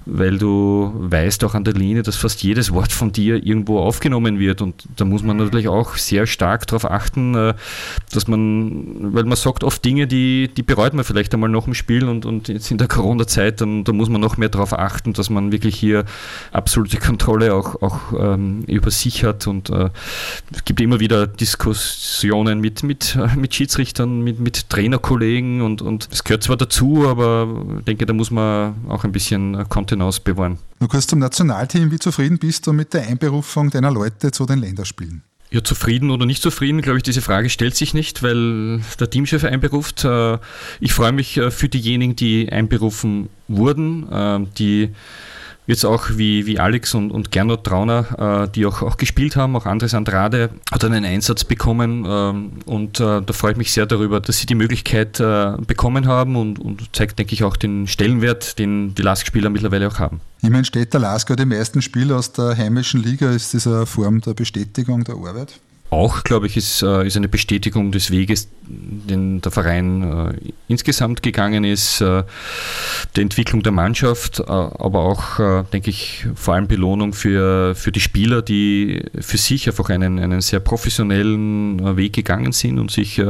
weil 0.07 0.39
du 0.39 0.93
weißt 0.95 1.45
auch 1.45 1.55
an 1.55 1.65
der 1.65 1.75
Linie, 1.75 2.03
dass 2.03 2.17
fast 2.17 2.43
jedes 2.43 2.73
Wort 2.73 2.93
von 2.93 3.13
dir 3.13 3.45
irgendwo 3.45 3.79
aufgenommen 3.79 4.39
wird. 4.39 4.61
Und 4.61 4.85
da 4.97 5.05
muss 5.05 5.23
man 5.23 5.37
natürlich 5.37 5.69
auch 5.69 5.97
sehr 5.97 6.27
stark 6.27 6.67
darauf 6.67 6.91
achten, 6.91 7.35
äh, 7.35 7.55
dass 8.13 8.27
man, 8.29 9.15
weil 9.15 9.25
man 9.25 9.37
sagt 9.37 9.65
oft 9.65 9.85
Dinge, 9.85 10.07
die, 10.07 10.51
die 10.55 10.63
bereut 10.63 10.95
man 10.95 11.05
vielleicht 11.05 11.33
einmal 11.35 11.51
nach 11.51 11.65
dem 11.65 11.75
Spiel 11.75 12.09
und, 12.09 12.27
und 12.27 12.49
jetzt 12.49 12.71
in 12.71 12.79
der 12.79 12.89
Corona-Zeit, 12.89 13.61
dann 13.61 13.85
da 13.85 13.93
muss 13.93 14.09
man 14.09 14.21
noch 14.21 14.37
mehr 14.37 14.49
darauf 14.49 14.73
achten, 14.73 15.13
dass 15.13 15.31
man 15.31 15.53
wirklich 15.53 15.77
hier 15.77 16.05
absolute 16.51 16.99
Kontrolle 16.99 17.55
auch, 17.55 17.81
auch 17.83 18.01
ähm, 18.19 18.65
über 18.67 18.91
sich 18.91 19.25
hat. 19.25 19.47
Und 19.47 19.71
äh, 19.71 19.91
es 20.53 20.65
gibt 20.65 20.81
immer 20.81 21.01
wieder 21.01 21.27
Diskussionen 21.27 22.61
mit, 22.61 22.83
mit, 22.83 23.17
äh, 23.17 23.37
mit 23.37 23.55
Schiedsrichtern, 23.55 24.23
mit, 24.23 24.41
mit 24.41 24.69
Trainerkollegen 24.69 25.63
und, 25.63 25.83
es 26.11 26.25
gehört 26.25 26.43
zwar 26.43 26.57
dazu, 26.57 27.07
aber 27.07 27.49
ich 27.79 27.85
denke, 27.85 28.07
da 28.07 28.13
muss 28.13 28.31
man 28.31 28.75
auch 28.89 29.05
ein 29.05 29.13
bisschen 29.13 29.69
Kontrolle 29.69 29.92
hinaus 29.93 30.21
bewahren. 30.21 30.59
Nur 30.81 30.89
kurz 30.89 31.07
zum 31.07 31.19
Nationalteam. 31.19 31.91
Wie 31.91 31.99
zufrieden 31.99 32.39
bist 32.39 32.67
du 32.67 32.73
mit 32.73 32.93
der 32.93 33.07
Einberufung 33.07 33.71
deiner 33.71 33.91
Leute 33.91 34.31
zu 34.31 34.47
den 34.47 34.59
Länderspielen? 34.59 35.23
Ja, 35.53 35.63
zufrieden 35.63 36.11
oder 36.11 36.25
nicht 36.25 36.43
zufrieden, 36.43 36.81
glaube 36.81 36.97
ich, 36.97 37.03
diese 37.03 37.21
Frage 37.21 37.51
stellt 37.51 37.77
sich 37.77 37.93
nicht, 37.93 38.23
weil 38.23 38.81
der 38.99 39.11
Teamchef 39.11 39.45
einberuft. 39.45 40.03
Äh, 40.03 40.39
ich 40.81 40.95
freue 40.95 41.13
mich 41.13 41.37
äh, 41.37 41.51
für 41.51 41.69
diejenigen, 41.69 42.17
die 42.17 42.51
einberufen 42.51 43.29
wurden, 43.49 44.11
äh, 44.11 44.47
die 44.57 44.95
jetzt 45.67 45.85
auch 45.85 46.11
wie, 46.17 46.47
wie 46.47 46.59
Alex 46.59 46.95
und, 46.95 47.11
und 47.11 47.31
Gernot 47.31 47.65
Trauner, 47.65 48.45
äh, 48.47 48.49
die 48.51 48.67
auch, 48.67 48.83
auch 48.83 48.97
gespielt 48.97 49.37
haben, 49.37 49.57
auch 49.57 49.67
Andres 49.67 49.95
Andrade 49.95 50.51
hat 50.71 50.85
einen 50.85 51.05
Einsatz 51.05 51.45
bekommen 51.45 52.05
ähm, 52.09 52.53
und 52.67 53.01
äh, 53.01 53.23
da 53.23 53.33
freue 53.33 53.53
ich 53.53 53.59
mich 53.59 53.73
sehr 53.73 53.87
darüber, 53.87 54.21
dass 54.21 54.39
sie 54.39 54.47
die 54.47 54.55
Möglichkeit 54.55 55.21
äh, 55.21 55.53
bekommen 55.67 56.07
haben 56.07 56.37
und, 56.37 56.59
und 56.59 56.95
zeigt, 56.95 57.19
denke 57.19 57.35
ich, 57.35 57.45
auch 57.45 57.57
den 57.57 57.87
Stellenwert, 57.87 58.59
den 58.59 58.95
die 58.95 59.03
LASK-Spieler 59.03 59.51
mittlerweile 59.51 59.89
auch 59.89 59.99
haben. 59.99 60.21
Ich 60.43 60.51
meine, 60.51 60.65
steht 60.65 60.93
der 60.93 61.01
LASK 61.01 61.37
die 61.37 61.45
meisten 61.45 61.83
Spieler 61.83 62.17
aus 62.17 62.33
der 62.33 62.57
heimischen 62.57 63.03
Liga, 63.03 63.31
ist 63.31 63.55
das 63.55 63.67
eine 63.67 63.87
Form 63.87 64.21
der 64.21 64.35
Bestätigung 64.35 65.05
der 65.05 65.15
Arbeit? 65.15 65.61
Auch, 65.93 66.25
glaube 66.25 66.47
ich, 66.47 66.57
ist, 66.57 66.83
äh, 66.83 67.07
ist 67.07 67.17
eine 67.17 67.29
Bestätigung 67.29 67.93
des 67.93 68.11
Weges, 68.11 68.49
den 68.67 69.43
der 69.43 69.53
Verein 69.53 70.03
äh, 70.03 70.53
insgesamt 70.67 71.23
gegangen 71.23 71.65
ist, 71.65 72.01
äh, 72.01 72.25
der 73.15 73.23
Entwicklung 73.23 73.63
der 73.63 73.73
Mannschaft, 73.73 74.41
äh, 74.41 74.45
aber 74.45 75.01
auch, 75.01 75.39
äh, 75.39 75.65
denke 75.71 75.91
ich, 75.91 76.27
vor 76.35 76.55
allem 76.55 76.67
Belohnung 76.67 77.13
für, 77.13 77.75
für 77.75 77.93
die 77.93 78.01
Spieler, 78.01 78.41
die 78.41 79.05
für 79.21 79.37
sich 79.37 79.69
einfach 79.69 79.91
einen, 79.91 80.19
einen 80.19 80.41
sehr 80.41 80.61
professionellen 80.61 81.79
äh, 81.81 81.97
Weg 81.97 82.15
gegangen 82.15 82.53
sind 82.53 82.79
und 82.79 82.91
sich 82.91 83.21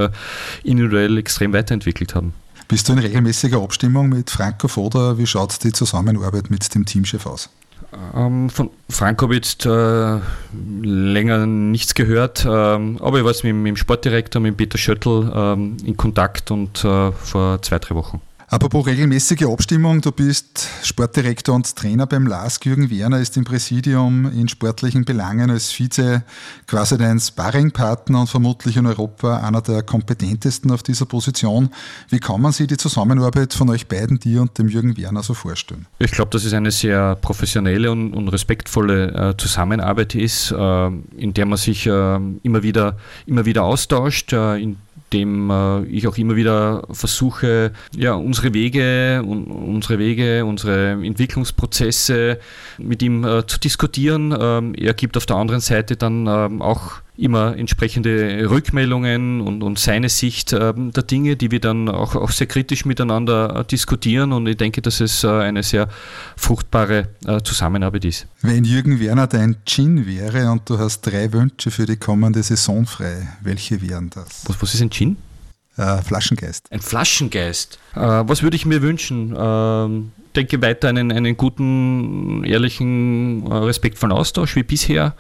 individuell 0.63 1.19
extrem 1.19 1.53
weiterentwickelt 1.53 2.15
haben. 2.15 2.33
Bist 2.69 2.89
du 2.89 2.93
in 2.93 3.01
regelmäßiger 3.01 3.61
Abstimmung 3.61 4.09
mit 4.09 4.31
Franco 4.31 4.69
Foda? 4.69 5.19
Wie 5.19 5.27
schaut 5.27 5.63
die 5.65 5.73
Zusammenarbeit 5.73 6.51
mit 6.51 6.75
dem 6.75 6.87
Teamchef 6.87 7.27
aus? 7.27 7.51
Ähm, 8.15 8.49
von 8.49 8.71
Frank 8.89 9.21
habe 9.23 9.35
ich 9.35 9.39
jetzt 9.39 9.67
äh, 9.67 10.19
länger 10.83 11.47
nichts 11.47 11.95
gehört, 11.95 12.47
ähm, 12.49 12.99
aber 13.01 13.19
ich 13.19 13.25
war 13.25 13.35
mit, 13.43 13.55
mit, 13.55 13.67
dem 13.69 13.77
Sportdirektor, 13.77 14.41
mit 14.41 14.57
Peter 14.57 14.79
Schöttl 14.79 15.31
ähm, 15.35 15.77
in 15.85 15.97
Kontakt 15.97 16.51
und 16.51 16.85
äh, 16.85 17.13
vor 17.13 17.61
zwei, 17.61 17.79
drei 17.79 17.95
Wochen. 17.95 18.21
Apropos 18.53 18.85
regelmäßige 18.85 19.45
Abstimmung, 19.45 20.03
du 20.03 20.13
bist 20.13 20.69
Sportdirektor 20.83 21.55
und 21.55 21.75
Trainer 21.75 22.07
beim 22.07 22.27
LASK. 22.27 22.67
Jürgen 22.67 22.91
Werner 22.91 23.19
ist 23.19 23.35
im 23.39 23.45
Präsidium 23.45 24.31
in 24.31 24.47
sportlichen 24.47 25.07
Belangen 25.07 25.51
als 25.51 25.73
Vize 25.73 26.23
quasi 26.67 26.99
dein 26.99 27.19
Sparringpartner 27.19 28.21
und 28.21 28.27
vermutlich 28.27 28.77
in 28.77 28.85
Europa 28.85 29.39
einer 29.39 29.63
der 29.63 29.83
kompetentesten 29.83 30.71
auf 30.71 30.83
dieser 30.83 31.07
Position. 31.07 31.71
Wie 32.11 32.19
kann 32.19 32.43
man 32.43 32.53
sich 32.53 32.67
die 32.67 32.77
Zusammenarbeit 32.77 33.55
von 33.55 33.71
euch 33.71 33.89
beiden, 33.89 34.19
dir 34.19 34.43
und 34.43 34.59
dem 34.59 34.69
Jürgen 34.69 34.99
Werner, 34.99 35.23
so 35.23 35.33
vorstellen? 35.33 35.87
Ich 35.99 36.11
glaube, 36.11 36.29
dass 36.29 36.45
es 36.45 36.53
eine 36.53 36.73
sehr 36.73 37.15
professionelle 37.15 37.91
und, 37.91 38.13
und 38.13 38.29
respektvolle 38.29 39.31
äh, 39.31 39.37
Zusammenarbeit 39.39 40.15
ist, 40.15 40.51
äh, 40.53 40.87
in 41.17 41.33
der 41.33 41.47
man 41.47 41.57
sich 41.57 41.87
äh, 41.87 42.21
immer, 42.43 42.63
wieder, 42.63 42.99
immer 43.25 43.47
wieder 43.47 43.65
austauscht, 43.65 44.35
äh, 44.35 44.57
in 44.57 44.77
dem 45.13 45.51
äh, 45.51 45.85
ich 45.85 46.07
auch 46.09 46.17
immer 46.17 46.37
wieder 46.37 46.83
versuche, 46.91 47.73
ja, 47.97 48.15
unsere 48.15 48.55
Wege 48.55 49.23
und 49.27 49.47
unsere 49.47 49.99
Wege, 49.99 50.45
unsere 50.45 50.93
Entwicklungsprozesse 50.93 52.39
mit 52.79 53.03
ihm 53.03 53.25
äh, 53.25 53.47
zu 53.47 53.59
diskutieren. 53.59 54.35
Ähm, 54.39 54.75
er 54.75 54.95
gibt 54.95 55.17
auf 55.17 55.27
der 55.27 55.37
anderen 55.37 55.61
Seite 55.61 55.97
dann 55.97 56.27
ähm, 56.27 56.63
auch 56.63 57.03
immer 57.17 57.57
entsprechende 57.57 58.49
Rückmeldungen 58.49 59.43
und, 59.43 59.63
und 59.63 59.79
seine 59.79 60.09
Sicht 60.09 60.53
äh, 60.53 60.73
der 60.75 61.03
Dinge, 61.03 61.37
die 61.37 61.51
wir 61.51 61.61
dann 61.61 61.89
auch, 61.89 62.15
auch 62.17 62.31
sehr 62.31 62.47
kritisch 62.47 62.87
miteinander 62.87 63.57
äh, 63.57 63.65
diskutieren. 63.65 64.33
Und 64.33 64.47
ich 64.47 64.57
denke, 64.57 64.81
dass 64.81 65.01
es 65.01 65.23
äh, 65.23 65.29
eine 65.29 65.63
sehr 65.63 65.89
fruchtbare 66.37 67.09
äh, 67.27 67.41
Zusammenarbeit 67.43 68.07
ist. 68.07 68.27
Wenn 68.41 68.65
Jürgen 68.65 68.99
Werner 68.99 69.27
dein 69.27 69.57
Gin 69.67 70.07
wäre 70.07 70.51
und 70.51 70.69
du 70.69 70.79
hast 70.79 71.03
drei 71.03 71.33
Wünsche 71.33 71.71
für 71.71 71.85
die 71.85 71.97
kommende 71.97 72.43
Saison 72.43 72.87
frei, 72.87 73.29
welche 73.43 73.83
wären 73.83 74.09
das? 74.09 74.45
Was, 74.47 74.63
was 74.63 74.75
ist 74.75 74.81
ein 74.81 74.91
Gin? 74.91 75.17
Äh, 75.77 76.03
Flaschengeist. 76.03 76.71
Ein 76.71 76.81
Flaschengeist. 76.81 77.79
Äh, 77.95 78.01
was 78.01 78.43
würde 78.43 78.57
ich 78.57 78.67
mir 78.67 78.83
wünschen? 78.83 79.35
Ähm, 79.39 80.13
denke 80.37 80.61
weiter 80.63 80.89
einen, 80.89 81.13
einen 81.13 81.37
guten, 81.37 82.45
ehrlichen, 82.45 83.47
respektvollen 83.47 84.13
Austausch 84.13 84.57
wie 84.57 84.63
bisher 84.63 85.15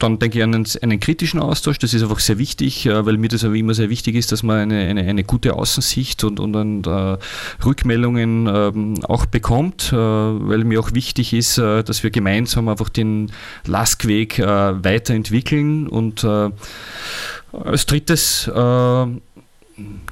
dann 0.00 0.18
denke 0.18 0.38
ich 0.38 0.44
an 0.44 0.54
einen, 0.54 0.66
einen, 0.82 0.98
kritischen 0.98 1.40
Austausch. 1.40 1.78
Das 1.78 1.94
ist 1.94 2.02
einfach 2.02 2.18
sehr 2.18 2.38
wichtig, 2.38 2.86
äh, 2.86 3.06
weil 3.06 3.16
mir 3.18 3.28
das 3.28 3.44
aber 3.44 3.54
immer 3.54 3.74
sehr 3.74 3.90
wichtig 3.90 4.16
ist, 4.16 4.32
dass 4.32 4.42
man 4.42 4.58
eine, 4.58 4.86
eine, 4.86 5.02
eine 5.02 5.24
gute 5.24 5.54
Außensicht 5.54 6.24
und, 6.24 6.40
und, 6.40 6.56
und 6.56 6.86
äh, 6.86 7.18
Rückmeldungen 7.64 8.46
ähm, 8.46 9.04
auch 9.04 9.26
bekommt, 9.26 9.92
äh, 9.92 9.96
weil 9.96 10.64
mir 10.64 10.80
auch 10.80 10.92
wichtig 10.94 11.32
ist, 11.32 11.58
äh, 11.58 11.84
dass 11.84 12.02
wir 12.02 12.10
gemeinsam 12.10 12.68
einfach 12.68 12.88
den 12.88 13.30
Laskweg 13.66 14.38
äh, 14.38 14.44
weiterentwickeln. 14.84 15.86
Und 15.86 16.24
äh, 16.24 16.50
als 17.52 17.84
drittes 17.86 18.50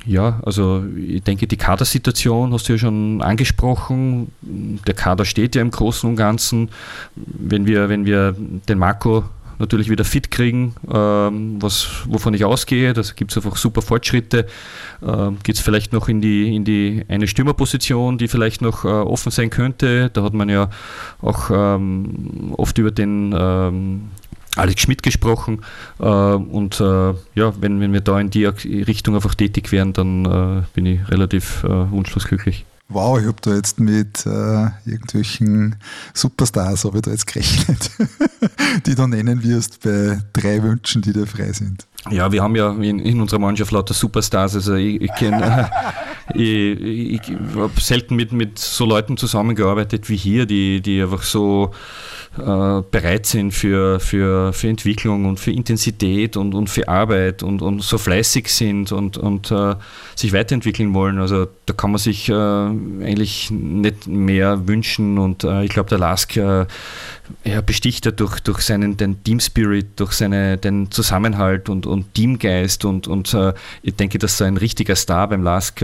ja, 0.04 0.40
also 0.44 0.84
ich 0.96 1.22
denke, 1.22 1.46
die 1.46 1.56
Kadersituation 1.56 2.52
hast 2.52 2.68
du 2.68 2.72
ja 2.72 2.78
schon 2.78 3.22
angesprochen. 3.22 4.32
Der 4.42 4.94
Kader 4.94 5.24
steht 5.24 5.54
ja 5.54 5.62
im 5.62 5.70
Großen 5.70 6.08
und 6.08 6.16
Ganzen. 6.16 6.70
Wenn 7.14 7.66
wir, 7.66 7.88
wenn 7.88 8.04
wir 8.04 8.34
den 8.68 8.78
Marco 8.78 9.24
natürlich 9.58 9.90
wieder 9.90 10.04
fit 10.04 10.30
kriegen, 10.30 10.74
ähm, 10.92 11.60
was, 11.60 12.04
wovon 12.06 12.34
ich 12.34 12.44
ausgehe. 12.44 12.92
Da 12.92 13.02
gibt 13.14 13.30
es 13.30 13.36
einfach 13.36 13.56
super 13.56 13.82
Fortschritte. 13.82 14.46
Ähm, 15.06 15.38
Geht 15.42 15.56
es 15.56 15.60
vielleicht 15.60 15.92
noch 15.92 16.08
in 16.08 16.20
die, 16.20 16.54
in 16.54 16.64
die 16.64 17.04
eine 17.08 17.26
Stürmerposition, 17.26 18.18
die 18.18 18.28
vielleicht 18.28 18.62
noch 18.62 18.84
äh, 18.84 18.88
offen 18.88 19.30
sein 19.30 19.50
könnte. 19.50 20.10
Da 20.12 20.22
hat 20.22 20.34
man 20.34 20.48
ja 20.48 20.70
auch 21.20 21.50
ähm, 21.50 22.54
oft 22.56 22.78
über 22.78 22.90
den 22.90 23.34
ähm, 23.36 24.08
Alex 24.58 24.82
Schmidt 24.82 25.02
gesprochen. 25.02 25.62
Äh, 25.98 26.04
und 26.04 26.80
äh, 26.80 27.14
ja, 27.34 27.52
wenn, 27.60 27.80
wenn 27.80 27.92
wir 27.92 28.00
da 28.00 28.20
in 28.20 28.30
die 28.30 28.44
Richtung 28.44 29.14
einfach 29.14 29.34
tätig 29.34 29.72
wären, 29.72 29.92
dann 29.92 30.24
äh, 30.24 30.62
bin 30.74 30.86
ich 30.86 31.08
relativ 31.10 31.64
äh, 31.64 31.90
wunschlos 31.90 32.26
glücklich 32.26 32.64
wow, 32.88 33.18
ich 33.20 33.26
habe 33.26 33.36
da 33.40 33.54
jetzt 33.54 33.78
mit 33.80 34.24
äh, 34.26 34.70
irgendwelchen 34.86 35.76
Superstars, 36.14 36.84
habe 36.84 36.98
ich 36.98 37.02
da 37.02 37.10
jetzt 37.10 37.26
gerechnet, 37.26 37.90
die 38.86 38.94
du 38.94 39.06
nennen 39.06 39.42
wirst 39.42 39.82
bei 39.82 40.18
drei 40.32 40.62
Wünschen, 40.62 41.02
die 41.02 41.12
dir 41.12 41.26
frei 41.26 41.52
sind. 41.52 41.86
Ja, 42.10 42.32
wir 42.32 42.42
haben 42.42 42.56
ja 42.56 42.70
in, 42.70 43.00
in 43.00 43.20
unserer 43.20 43.40
Mannschaft 43.40 43.72
lauter 43.72 43.92
Superstars. 43.92 44.54
Also 44.54 44.74
ich, 44.74 45.00
ich 45.02 45.12
kenne, 45.14 45.70
ich, 46.34 46.80
ich, 46.80 47.20
habe 47.54 47.72
selten 47.80 48.16
mit, 48.16 48.32
mit 48.32 48.58
so 48.58 48.86
Leuten 48.86 49.16
zusammengearbeitet 49.16 50.08
wie 50.08 50.16
hier, 50.16 50.46
die, 50.46 50.80
die 50.80 51.02
einfach 51.02 51.22
so 51.22 51.72
äh, 52.38 52.82
bereit 52.90 53.26
sind 53.26 53.52
für, 53.52 53.98
für, 54.00 54.52
für 54.52 54.68
Entwicklung 54.68 55.26
und 55.26 55.40
für 55.40 55.50
Intensität 55.50 56.36
und, 56.36 56.54
und 56.54 56.70
für 56.70 56.88
Arbeit 56.88 57.42
und, 57.42 57.62
und 57.62 57.82
so 57.82 57.98
fleißig 57.98 58.48
sind 58.48 58.92
und, 58.92 59.18
und 59.18 59.50
äh, 59.50 59.74
sich 60.14 60.32
weiterentwickeln 60.32 60.94
wollen. 60.94 61.18
Also 61.18 61.46
da 61.66 61.74
kann 61.74 61.90
man 61.90 61.98
sich 61.98 62.28
äh, 62.28 62.32
eigentlich 62.32 63.50
nicht 63.50 64.06
mehr 64.06 64.68
wünschen 64.68 65.18
und 65.18 65.44
äh, 65.44 65.64
ich 65.64 65.70
glaube, 65.70 65.88
der 65.90 65.98
Lask 65.98 66.36
äh, 66.36 66.66
er 67.44 67.62
besticht 67.62 68.06
er 68.06 68.12
durch, 68.12 68.40
durch 68.40 68.60
seinen 68.60 68.96
den 68.96 69.22
Team 69.22 69.40
Spirit, 69.40 70.00
durch 70.00 70.12
seine, 70.12 70.56
den 70.58 70.90
Zusammenhalt 70.90 71.68
und, 71.68 71.86
und 71.88 72.14
Teamgeist 72.14 72.84
und, 72.84 73.08
und 73.08 73.34
äh, 73.34 73.54
ich 73.82 73.96
denke, 73.96 74.18
dass 74.18 74.38
so 74.38 74.44
ein 74.44 74.56
richtiger 74.56 74.96
Star 74.96 75.28
beim 75.28 75.42
Lask, 75.42 75.82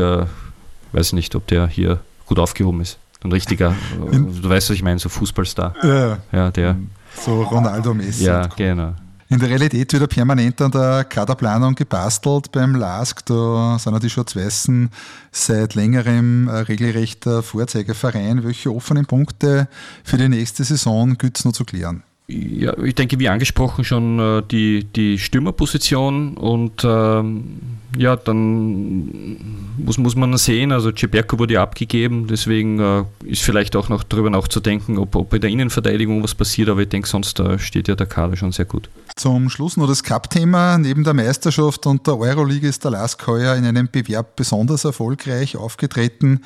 weiß 0.92 1.12
nicht, 1.14 1.34
ob 1.34 1.46
der 1.48 1.66
hier 1.66 2.00
gut 2.26 2.38
aufgehoben 2.38 2.80
ist 2.80 2.98
ein 3.24 3.32
richtiger, 3.32 3.74
du 4.12 4.48
weißt, 4.48 4.70
was 4.70 4.76
ich 4.76 4.82
meine, 4.82 4.98
so 4.98 5.09
Fußballstar. 5.09 5.74
Ja. 5.82 6.18
ja 6.30 6.50
der. 6.50 6.76
So 7.24 7.42
Ronaldo 7.42 7.94
Messi. 7.94 8.24
Ja, 8.24 8.46
genau. 8.46 8.94
In 9.30 9.38
der 9.38 9.48
Realität 9.48 9.92
wird 9.92 10.02
er 10.02 10.07
permanent 10.07 10.61
an 10.61 10.70
der 10.70 11.05
Kaderplanung 11.05 11.74
gebastelt 11.74 12.52
beim 12.52 12.74
LASK. 12.74 13.24
Da 13.26 13.78
sind 13.78 13.92
ja 13.94 13.98
die 13.98 14.11
Schwarz-Weißen 14.11 14.90
seit 15.32 15.74
längerem 15.74 16.48
regelrechter 16.48 17.42
Vorzeigeverein. 17.42 18.44
Welche 18.44 18.70
offenen 18.70 19.07
Punkte 19.07 19.66
für 20.05 20.18
die 20.18 20.28
nächste 20.28 20.62
Saison 20.62 21.16
gilt 21.16 21.38
es 21.38 21.44
noch 21.44 21.52
zu 21.52 21.64
klären? 21.64 22.02
Ja, 22.27 22.77
ich 22.79 22.95
denke, 22.95 23.18
wie 23.18 23.29
angesprochen 23.29 23.85
schon 23.85 24.18
äh, 24.18 24.43
die, 24.51 24.85
die 24.85 25.18
Stürmerposition 25.18 26.39
und 26.39 26.83
ähm, 26.83 27.61
ja, 27.99 28.16
dann 28.16 29.37
muss, 29.77 29.99
muss 29.99 30.16
man 30.16 30.35
sehen, 30.39 30.72
also 30.72 30.91
Ceberko 30.91 31.39
wurde 31.39 31.61
abgegeben, 31.61 32.27
deswegen 32.27 32.81
äh, 32.81 33.05
ist 33.25 33.43
vielleicht 33.43 33.77
auch 33.77 33.91
noch 33.91 34.03
darüber 34.05 34.31
nachzudenken, 34.31 34.97
ob, 34.97 35.14
ob 35.16 35.29
bei 35.29 35.39
der 35.39 35.51
Innenverteidigung 35.51 36.22
was 36.22 36.35
passiert, 36.35 36.70
aber 36.70 36.81
ich 36.81 36.89
denke, 36.89 37.07
sonst 37.07 37.41
äh, 37.41 37.59
steht 37.59 37.89
ja 37.89 37.95
der 37.95 38.07
Kader 38.07 38.37
schon 38.37 38.53
sehr 38.53 38.64
gut. 38.64 38.89
Zum 39.16 39.51
Schluss 39.51 39.77
noch 39.77 39.87
das 39.87 40.03
Cup-Thema. 40.03 40.79
Neben 40.79 41.05
der 41.05 41.12
Meisterschaft 41.12 41.87
und 41.87 42.07
der 42.07 42.18
Euroleague 42.18 42.68
ist 42.68 42.85
der 42.85 42.93
Lask 42.93 43.25
heuer 43.27 43.55
in 43.55 43.66
einem 43.66 43.89
Bewerb 43.93 44.35
besonders 44.35 44.85
erfolgreich 44.87 45.59
aufgetreten. 45.59 46.41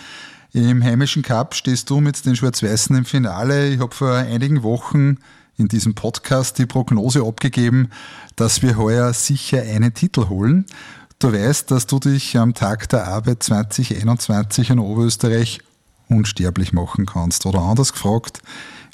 Im 0.53 0.83
heimischen 0.83 1.23
Cup 1.23 1.55
stehst 1.55 1.89
du 1.89 2.01
mit 2.01 2.25
den 2.27 2.35
Schwarz-Weißen 2.35 2.97
im 2.97 3.05
Finale. 3.05 3.69
Ich 3.69 3.79
habe 3.79 3.95
vor 3.95 4.13
einigen 4.13 4.63
Wochen 4.65 5.19
in 5.59 5.69
diesem 5.69 5.95
Podcast 5.95 6.59
die 6.59 6.67
Prognose 6.67 7.23
abgegeben, 7.23 7.91
dass 8.37 8.63
wir 8.63 8.77
heuer 8.77 9.13
sicher 9.13 9.61
einen 9.61 9.93
Titel 9.93 10.29
holen. 10.29 10.65
Du 11.19 11.33
weißt, 11.33 11.71
dass 11.71 11.87
du 11.87 11.99
dich 11.99 12.39
am 12.39 12.55
Tag 12.55 12.89
der 12.89 13.09
Arbeit 13.09 13.43
2021 13.43 14.71
in 14.71 14.79
Oberösterreich 14.79 15.59
unsterblich 16.09 16.73
machen 16.73 17.07
kannst. 17.07 17.45
Oder 17.45 17.61
anders 17.61 17.93
gefragt, 17.93 18.41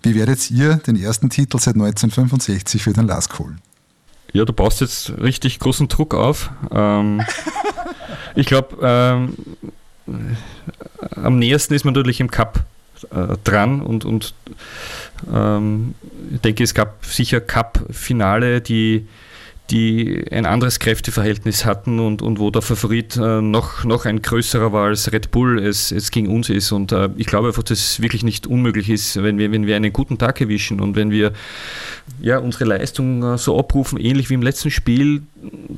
wie 0.03 0.15
werdet 0.15 0.51
ihr 0.51 0.77
den 0.77 0.97
ersten 0.97 1.29
Titel 1.29 1.59
seit 1.59 1.75
1965 1.75 2.83
für 2.83 2.95
den 2.95 3.07
LASK 3.07 3.39
holen? 3.39 3.61
Ja, 4.33 4.45
du 4.45 4.53
baust 4.53 4.81
jetzt 4.81 5.11
richtig 5.19 5.59
großen 5.61 5.87
Druck 5.89 6.15
auf. 6.15 6.51
Ähm, 6.71 7.23
ich 8.35 8.47
glaube, 8.47 8.77
ähm, 8.83 9.37
am 11.15 11.39
nächsten 11.39 11.75
ist 11.75 11.85
man 11.85 11.95
natürlich 11.95 12.21
im 12.21 12.31
Cup 12.31 12.65
äh, 13.11 13.37
dran 13.45 13.81
und, 13.81 14.05
und 14.05 14.35
ähm, 15.33 15.95
ich 16.33 16.41
denke, 16.41 16.65
es 16.65 16.75
gab 16.75 17.05
sicher 17.05 17.41
Cup-Finale, 17.41 18.61
die, 18.61 19.07
die 19.71 20.25
ein 20.31 20.45
anderes 20.45 20.79
Kräfteverhältnis 20.79 21.65
hatten 21.65 21.99
und, 21.99 22.21
und 22.21 22.39
wo 22.39 22.51
der 22.51 22.61
Favorit 22.61 23.17
äh, 23.17 23.41
noch, 23.41 23.85
noch 23.85 24.05
ein 24.05 24.21
größerer 24.21 24.73
war 24.73 24.89
als 24.89 25.11
Red 25.13 25.31
Bull 25.31 25.59
es, 25.59 25.91
es 25.91 26.11
gegen 26.11 26.29
uns 26.29 26.51
ist. 26.51 26.71
Und 26.73 26.93
äh, 26.93 27.09
ich 27.17 27.27
glaube 27.27 27.49
einfach, 27.49 27.63
dass 27.63 27.79
es 27.79 28.03
wirklich 28.03 28.25
nicht 28.25 28.47
unmöglich 28.47 28.91
ist, 28.91 29.23
wenn 29.23 29.39
wir, 29.39 29.53
wenn 29.53 29.67
wir 29.67 29.77
einen 29.77 29.93
guten 29.93 30.19
Tag 30.19 30.41
erwischen 30.41 30.81
und 30.81 30.97
wenn 30.97 31.11
wir 31.11 31.33
ja, 32.21 32.39
unsere 32.39 32.65
Leistung 32.65 33.23
äh, 33.23 33.39
so 33.39 33.59
abrufen, 33.59 33.99
ähnlich 33.99 34.29
wie 34.29 34.35
im 34.35 34.43
letzten 34.43 34.71
Spiel, 34.71 35.23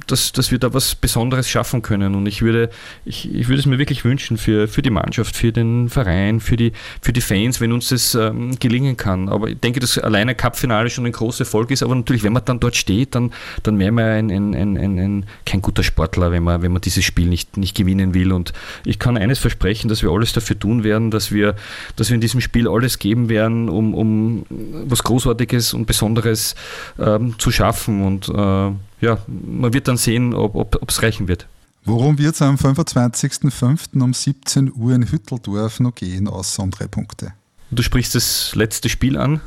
dass, 0.06 0.32
dass 0.32 0.50
wir 0.50 0.58
da 0.58 0.72
was 0.74 0.94
Besonderes 0.94 1.48
schaffen 1.48 1.82
können. 1.82 2.14
Und 2.14 2.26
ich 2.26 2.42
würde, 2.42 2.70
ich, 3.04 3.32
ich 3.32 3.48
würde 3.48 3.60
es 3.60 3.66
mir 3.66 3.78
wirklich 3.78 4.04
wünschen 4.04 4.36
für, 4.36 4.68
für 4.68 4.82
die 4.82 4.90
Mannschaft, 4.90 5.36
für 5.36 5.52
den 5.52 5.88
Verein, 5.88 6.40
für 6.40 6.56
die, 6.56 6.72
für 7.00 7.12
die 7.12 7.20
Fans, 7.20 7.60
wenn 7.60 7.72
uns 7.72 7.88
das 7.88 8.14
ähm, 8.14 8.58
gelingen 8.58 8.96
kann. 8.96 9.28
Aber 9.28 9.48
ich 9.48 9.58
denke, 9.58 9.80
dass 9.80 9.98
alleine 9.98 10.34
Cup-Finale 10.34 10.90
schon 10.90 11.06
ein 11.06 11.12
großer 11.12 11.40
Erfolg 11.40 11.70
ist. 11.70 11.82
Aber 11.82 11.94
natürlich, 11.94 12.22
wenn 12.22 12.32
man 12.32 12.44
dann 12.44 12.60
dort 12.60 12.76
steht, 12.76 13.14
dann, 13.14 13.32
dann 13.62 13.78
wäre 13.78 13.92
man 13.92 14.04
ein, 14.04 14.30
ein, 14.30 14.54
ein, 14.54 14.76
ein, 14.76 15.26
kein 15.44 15.62
guter 15.62 15.82
Sportler, 15.82 16.30
wenn 16.32 16.42
man, 16.42 16.62
wenn 16.62 16.72
man 16.72 16.82
dieses 16.82 17.04
Spiel 17.04 17.28
nicht, 17.28 17.56
nicht 17.56 17.76
gewinnen 17.76 18.14
will. 18.14 18.32
Und 18.32 18.52
ich 18.84 18.98
kann 18.98 19.16
eines 19.16 19.38
versprechen, 19.38 19.88
dass 19.88 20.02
wir 20.02 20.10
alles 20.10 20.32
dafür 20.32 20.58
tun 20.58 20.84
werden, 20.84 21.10
dass 21.10 21.32
wir, 21.32 21.56
dass 21.96 22.10
wir 22.10 22.14
in 22.14 22.20
diesem 22.20 22.40
Spiel 22.40 22.68
alles 22.68 22.98
geben 22.98 23.28
werden, 23.28 23.68
um, 23.68 23.94
um 23.94 24.46
was 24.48 25.02
Großartiges 25.02 25.74
und 25.74 25.86
Besonderes 25.86 26.54
ähm, 26.98 27.38
zu 27.38 27.50
schaffen. 27.50 28.04
Und 28.04 28.28
äh, 28.28 28.72
ja, 29.00 29.18
man 29.26 29.72
wird 29.72 29.88
dann 29.88 29.96
sehen, 29.96 30.34
ob 30.34 30.88
es 30.88 31.02
reichen 31.02 31.28
wird. 31.28 31.46
Worum 31.84 32.18
wird 32.18 32.34
es 32.34 32.42
am 32.42 32.56
25.05. 32.56 34.02
um 34.02 34.12
17 34.12 34.72
Uhr 34.74 34.92
in 34.92 35.08
Hütteldorf 35.10 35.78
noch 35.78 35.94
gehen, 35.94 36.26
außer 36.26 36.62
um 36.62 36.72
drei 36.72 36.88
Punkte? 36.88 37.32
Du 37.70 37.82
sprichst 37.82 38.14
das 38.14 38.54
letzte 38.56 38.88
Spiel 38.88 39.16
an 39.16 39.40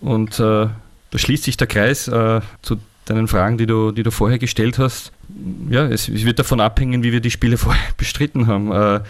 und 0.00 0.38
äh, 0.38 0.68
da 1.10 1.18
schließt 1.18 1.44
sich 1.44 1.56
der 1.56 1.66
Kreis 1.66 2.06
äh, 2.06 2.40
zu 2.62 2.76
deinen 3.06 3.26
Fragen, 3.26 3.58
die 3.58 3.66
du, 3.66 3.90
die 3.90 4.04
du 4.04 4.12
vorher 4.12 4.38
gestellt 4.38 4.78
hast. 4.78 5.10
Ja, 5.68 5.84
es, 5.86 6.08
es 6.08 6.24
wird 6.24 6.38
davon 6.38 6.60
abhängen, 6.60 7.02
wie 7.02 7.12
wir 7.12 7.20
die 7.20 7.30
Spiele 7.30 7.58
vorher 7.58 7.82
bestritten 7.96 8.46
haben. 8.46 8.70
Äh, 8.70 9.00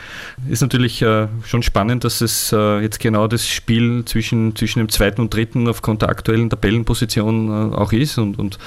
ist 0.49 0.62
natürlich 0.62 1.03
äh, 1.03 1.28
schon 1.45 1.62
spannend, 1.62 2.05
dass 2.05 2.22
es 2.22 2.53
äh, 2.53 2.80
jetzt 2.80 2.99
genau 2.99 3.26
das 3.26 3.47
Spiel 3.47 4.05
zwischen, 4.07 4.57
zwischen 4.57 4.78
dem 4.78 4.88
zweiten 4.88 5.20
und 5.20 5.34
dritten 5.34 5.68
aufgrund 5.68 6.01
der 6.01 6.09
aktuellen 6.09 6.49
Tabellenposition 6.49 7.72
äh, 7.72 7.74
auch 7.76 7.93
ist 7.93 8.16
und, 8.16 8.38
und 8.38 8.59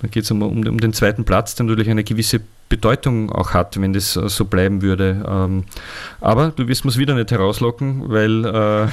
da 0.00 0.08
geht 0.08 0.24
es 0.24 0.30
um, 0.30 0.42
um, 0.42 0.66
um, 0.66 0.78
den 0.78 0.92
zweiten 0.92 1.24
Platz, 1.24 1.54
der 1.54 1.66
natürlich 1.66 1.90
eine 1.90 2.04
gewisse 2.04 2.40
Bedeutung 2.68 3.30
auch 3.30 3.52
hat, 3.52 3.80
wenn 3.80 3.92
das 3.92 4.16
äh, 4.16 4.28
so 4.28 4.44
bleiben 4.44 4.80
würde. 4.80 5.24
Ähm, 5.28 5.64
aber 6.20 6.52
du 6.54 6.68
wirst 6.68 6.84
es 6.84 6.96
wieder 6.96 7.14
nicht 7.14 7.30
herauslocken, 7.30 8.08
weil, 8.08 8.44
äh, 8.44 8.88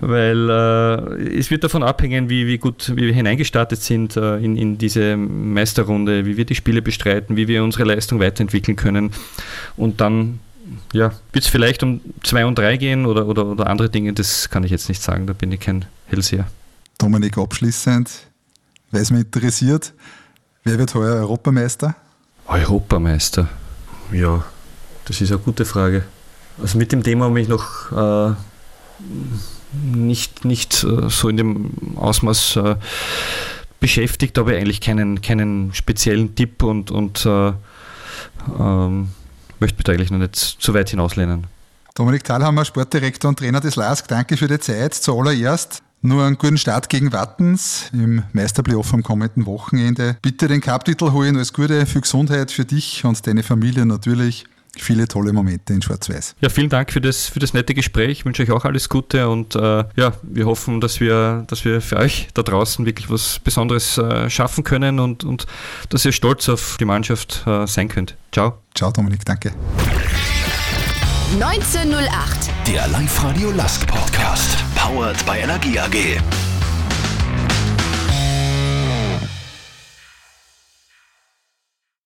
weil 0.00 0.50
äh, 0.50 1.38
es 1.38 1.50
wird 1.50 1.64
davon 1.64 1.82
abhängen, 1.82 2.30
wie, 2.30 2.46
wie 2.46 2.58
gut 2.58 2.92
wie 2.94 3.06
wir 3.06 3.12
hineingestartet 3.12 3.82
sind 3.82 4.16
äh, 4.16 4.38
in, 4.38 4.56
in 4.56 4.78
diese 4.78 5.16
Meisterrunde, 5.16 6.24
wie 6.24 6.36
wir 6.36 6.44
die 6.44 6.54
Spiele 6.54 6.80
bestreiten, 6.80 7.36
wie 7.36 7.48
wir 7.48 7.62
unsere 7.62 7.84
Leistung 7.84 8.20
weiterentwickeln 8.20 8.76
können. 8.76 9.10
Und 9.76 10.00
dann 10.00 10.38
ja, 10.92 11.12
wird 11.32 11.44
es 11.44 11.50
vielleicht 11.50 11.82
um 11.82 12.00
zwei 12.22 12.46
und 12.46 12.58
drei 12.58 12.76
gehen 12.76 13.06
oder, 13.06 13.26
oder, 13.26 13.46
oder 13.46 13.66
andere 13.66 13.90
Dinge, 13.90 14.12
das 14.12 14.48
kann 14.50 14.64
ich 14.64 14.70
jetzt 14.70 14.88
nicht 14.88 15.02
sagen, 15.02 15.26
da 15.26 15.32
bin 15.32 15.52
ich 15.52 15.60
kein 15.60 15.84
Hellseher. 16.06 16.46
Dominik, 16.98 17.36
abschließend, 17.36 18.10
weil 18.90 19.02
es 19.02 19.10
mich 19.10 19.24
interessiert, 19.24 19.92
wer 20.64 20.78
wird 20.78 20.94
heuer 20.94 21.16
Europameister? 21.16 21.94
Europameister? 22.46 23.48
Ja, 24.12 24.44
das 25.04 25.20
ist 25.20 25.30
eine 25.30 25.40
gute 25.40 25.64
Frage. 25.64 26.04
Also 26.60 26.78
mit 26.78 26.92
dem 26.92 27.02
Thema 27.02 27.26
habe 27.26 27.40
ich 27.40 27.48
noch 27.48 27.92
äh, 27.92 28.34
nicht, 29.72 30.44
nicht 30.44 30.84
äh, 30.84 31.08
so 31.08 31.28
in 31.28 31.36
dem 31.36 31.96
Ausmaß 31.96 32.56
äh, 32.56 32.76
beschäftigt, 33.80 34.38
aber 34.38 34.52
eigentlich 34.52 34.80
keinen, 34.80 35.20
keinen 35.20 35.74
speziellen 35.74 36.34
Tipp 36.34 36.62
und, 36.62 36.90
und 36.90 37.26
äh, 37.26 37.52
ähm, 38.58 39.08
möchte 39.60 39.76
mich 39.76 39.84
da 39.84 39.92
eigentlich 39.92 40.10
noch 40.10 40.18
nicht 40.18 40.36
zu 40.36 40.72
weit 40.74 40.90
hinauslehnen. 40.90 41.46
Dominik 41.94 42.24
Thalhammer, 42.24 42.64
Sportdirektor 42.64 43.28
und 43.28 43.38
Trainer 43.38 43.60
des 43.60 43.76
LASK, 43.76 44.08
danke 44.08 44.36
für 44.36 44.48
die 44.48 44.58
Zeit. 44.58 44.94
Zuallererst 44.94 45.82
nur 46.06 46.24
einen 46.24 46.38
guten 46.38 46.56
Start 46.56 46.88
gegen 46.88 47.12
Wattens 47.12 47.90
im 47.92 48.22
Meisterplayoff 48.32 48.94
am 48.94 49.02
kommenden 49.02 49.46
Wochenende. 49.46 50.16
Bitte 50.22 50.48
den 50.48 50.60
Cup-Titel 50.60 51.10
holen. 51.12 51.36
Alles 51.36 51.52
Gute, 51.52 51.84
viel 51.86 52.00
Gesundheit 52.00 52.50
für 52.50 52.64
dich 52.64 53.04
und 53.04 53.26
deine 53.26 53.42
Familie 53.42 53.84
natürlich. 53.84 54.46
Viele 54.78 55.08
tolle 55.08 55.32
Momente 55.32 55.72
in 55.72 55.80
Schwarz-Weiß. 55.80 56.34
Ja, 56.40 56.50
vielen 56.50 56.68
Dank 56.68 56.92
für 56.92 57.00
das, 57.00 57.28
für 57.28 57.38
das 57.38 57.54
nette 57.54 57.72
Gespräch. 57.72 58.10
Ich 58.10 58.24
wünsche 58.26 58.42
euch 58.42 58.50
auch 58.50 58.66
alles 58.66 58.90
Gute 58.90 59.28
und 59.28 59.54
äh, 59.54 59.84
ja, 59.96 60.12
wir 60.22 60.44
hoffen, 60.44 60.82
dass 60.82 61.00
wir, 61.00 61.44
dass 61.48 61.64
wir 61.64 61.80
für 61.80 61.96
euch 61.96 62.28
da 62.34 62.42
draußen 62.42 62.84
wirklich 62.84 63.08
was 63.08 63.38
Besonderes 63.38 63.96
äh, 63.96 64.28
schaffen 64.28 64.64
können 64.64 65.00
und, 65.00 65.24
und 65.24 65.46
dass 65.88 66.04
ihr 66.04 66.12
stolz 66.12 66.48
auf 66.50 66.76
die 66.78 66.84
Mannschaft 66.84 67.42
äh, 67.46 67.66
sein 67.66 67.88
könnt. 67.88 68.16
Ciao. 68.32 68.58
Ciao, 68.74 68.92
Dominik. 68.92 69.24
Danke. 69.24 69.52
1908. 71.40 72.50
Der 72.66 72.86
Live-Radio 72.88 73.50
Lask 73.52 73.86
Podcast. 73.86 74.65
Powered 74.86 75.26
by 75.26 75.40
Energie 75.40 75.78
AG. 75.78 76.45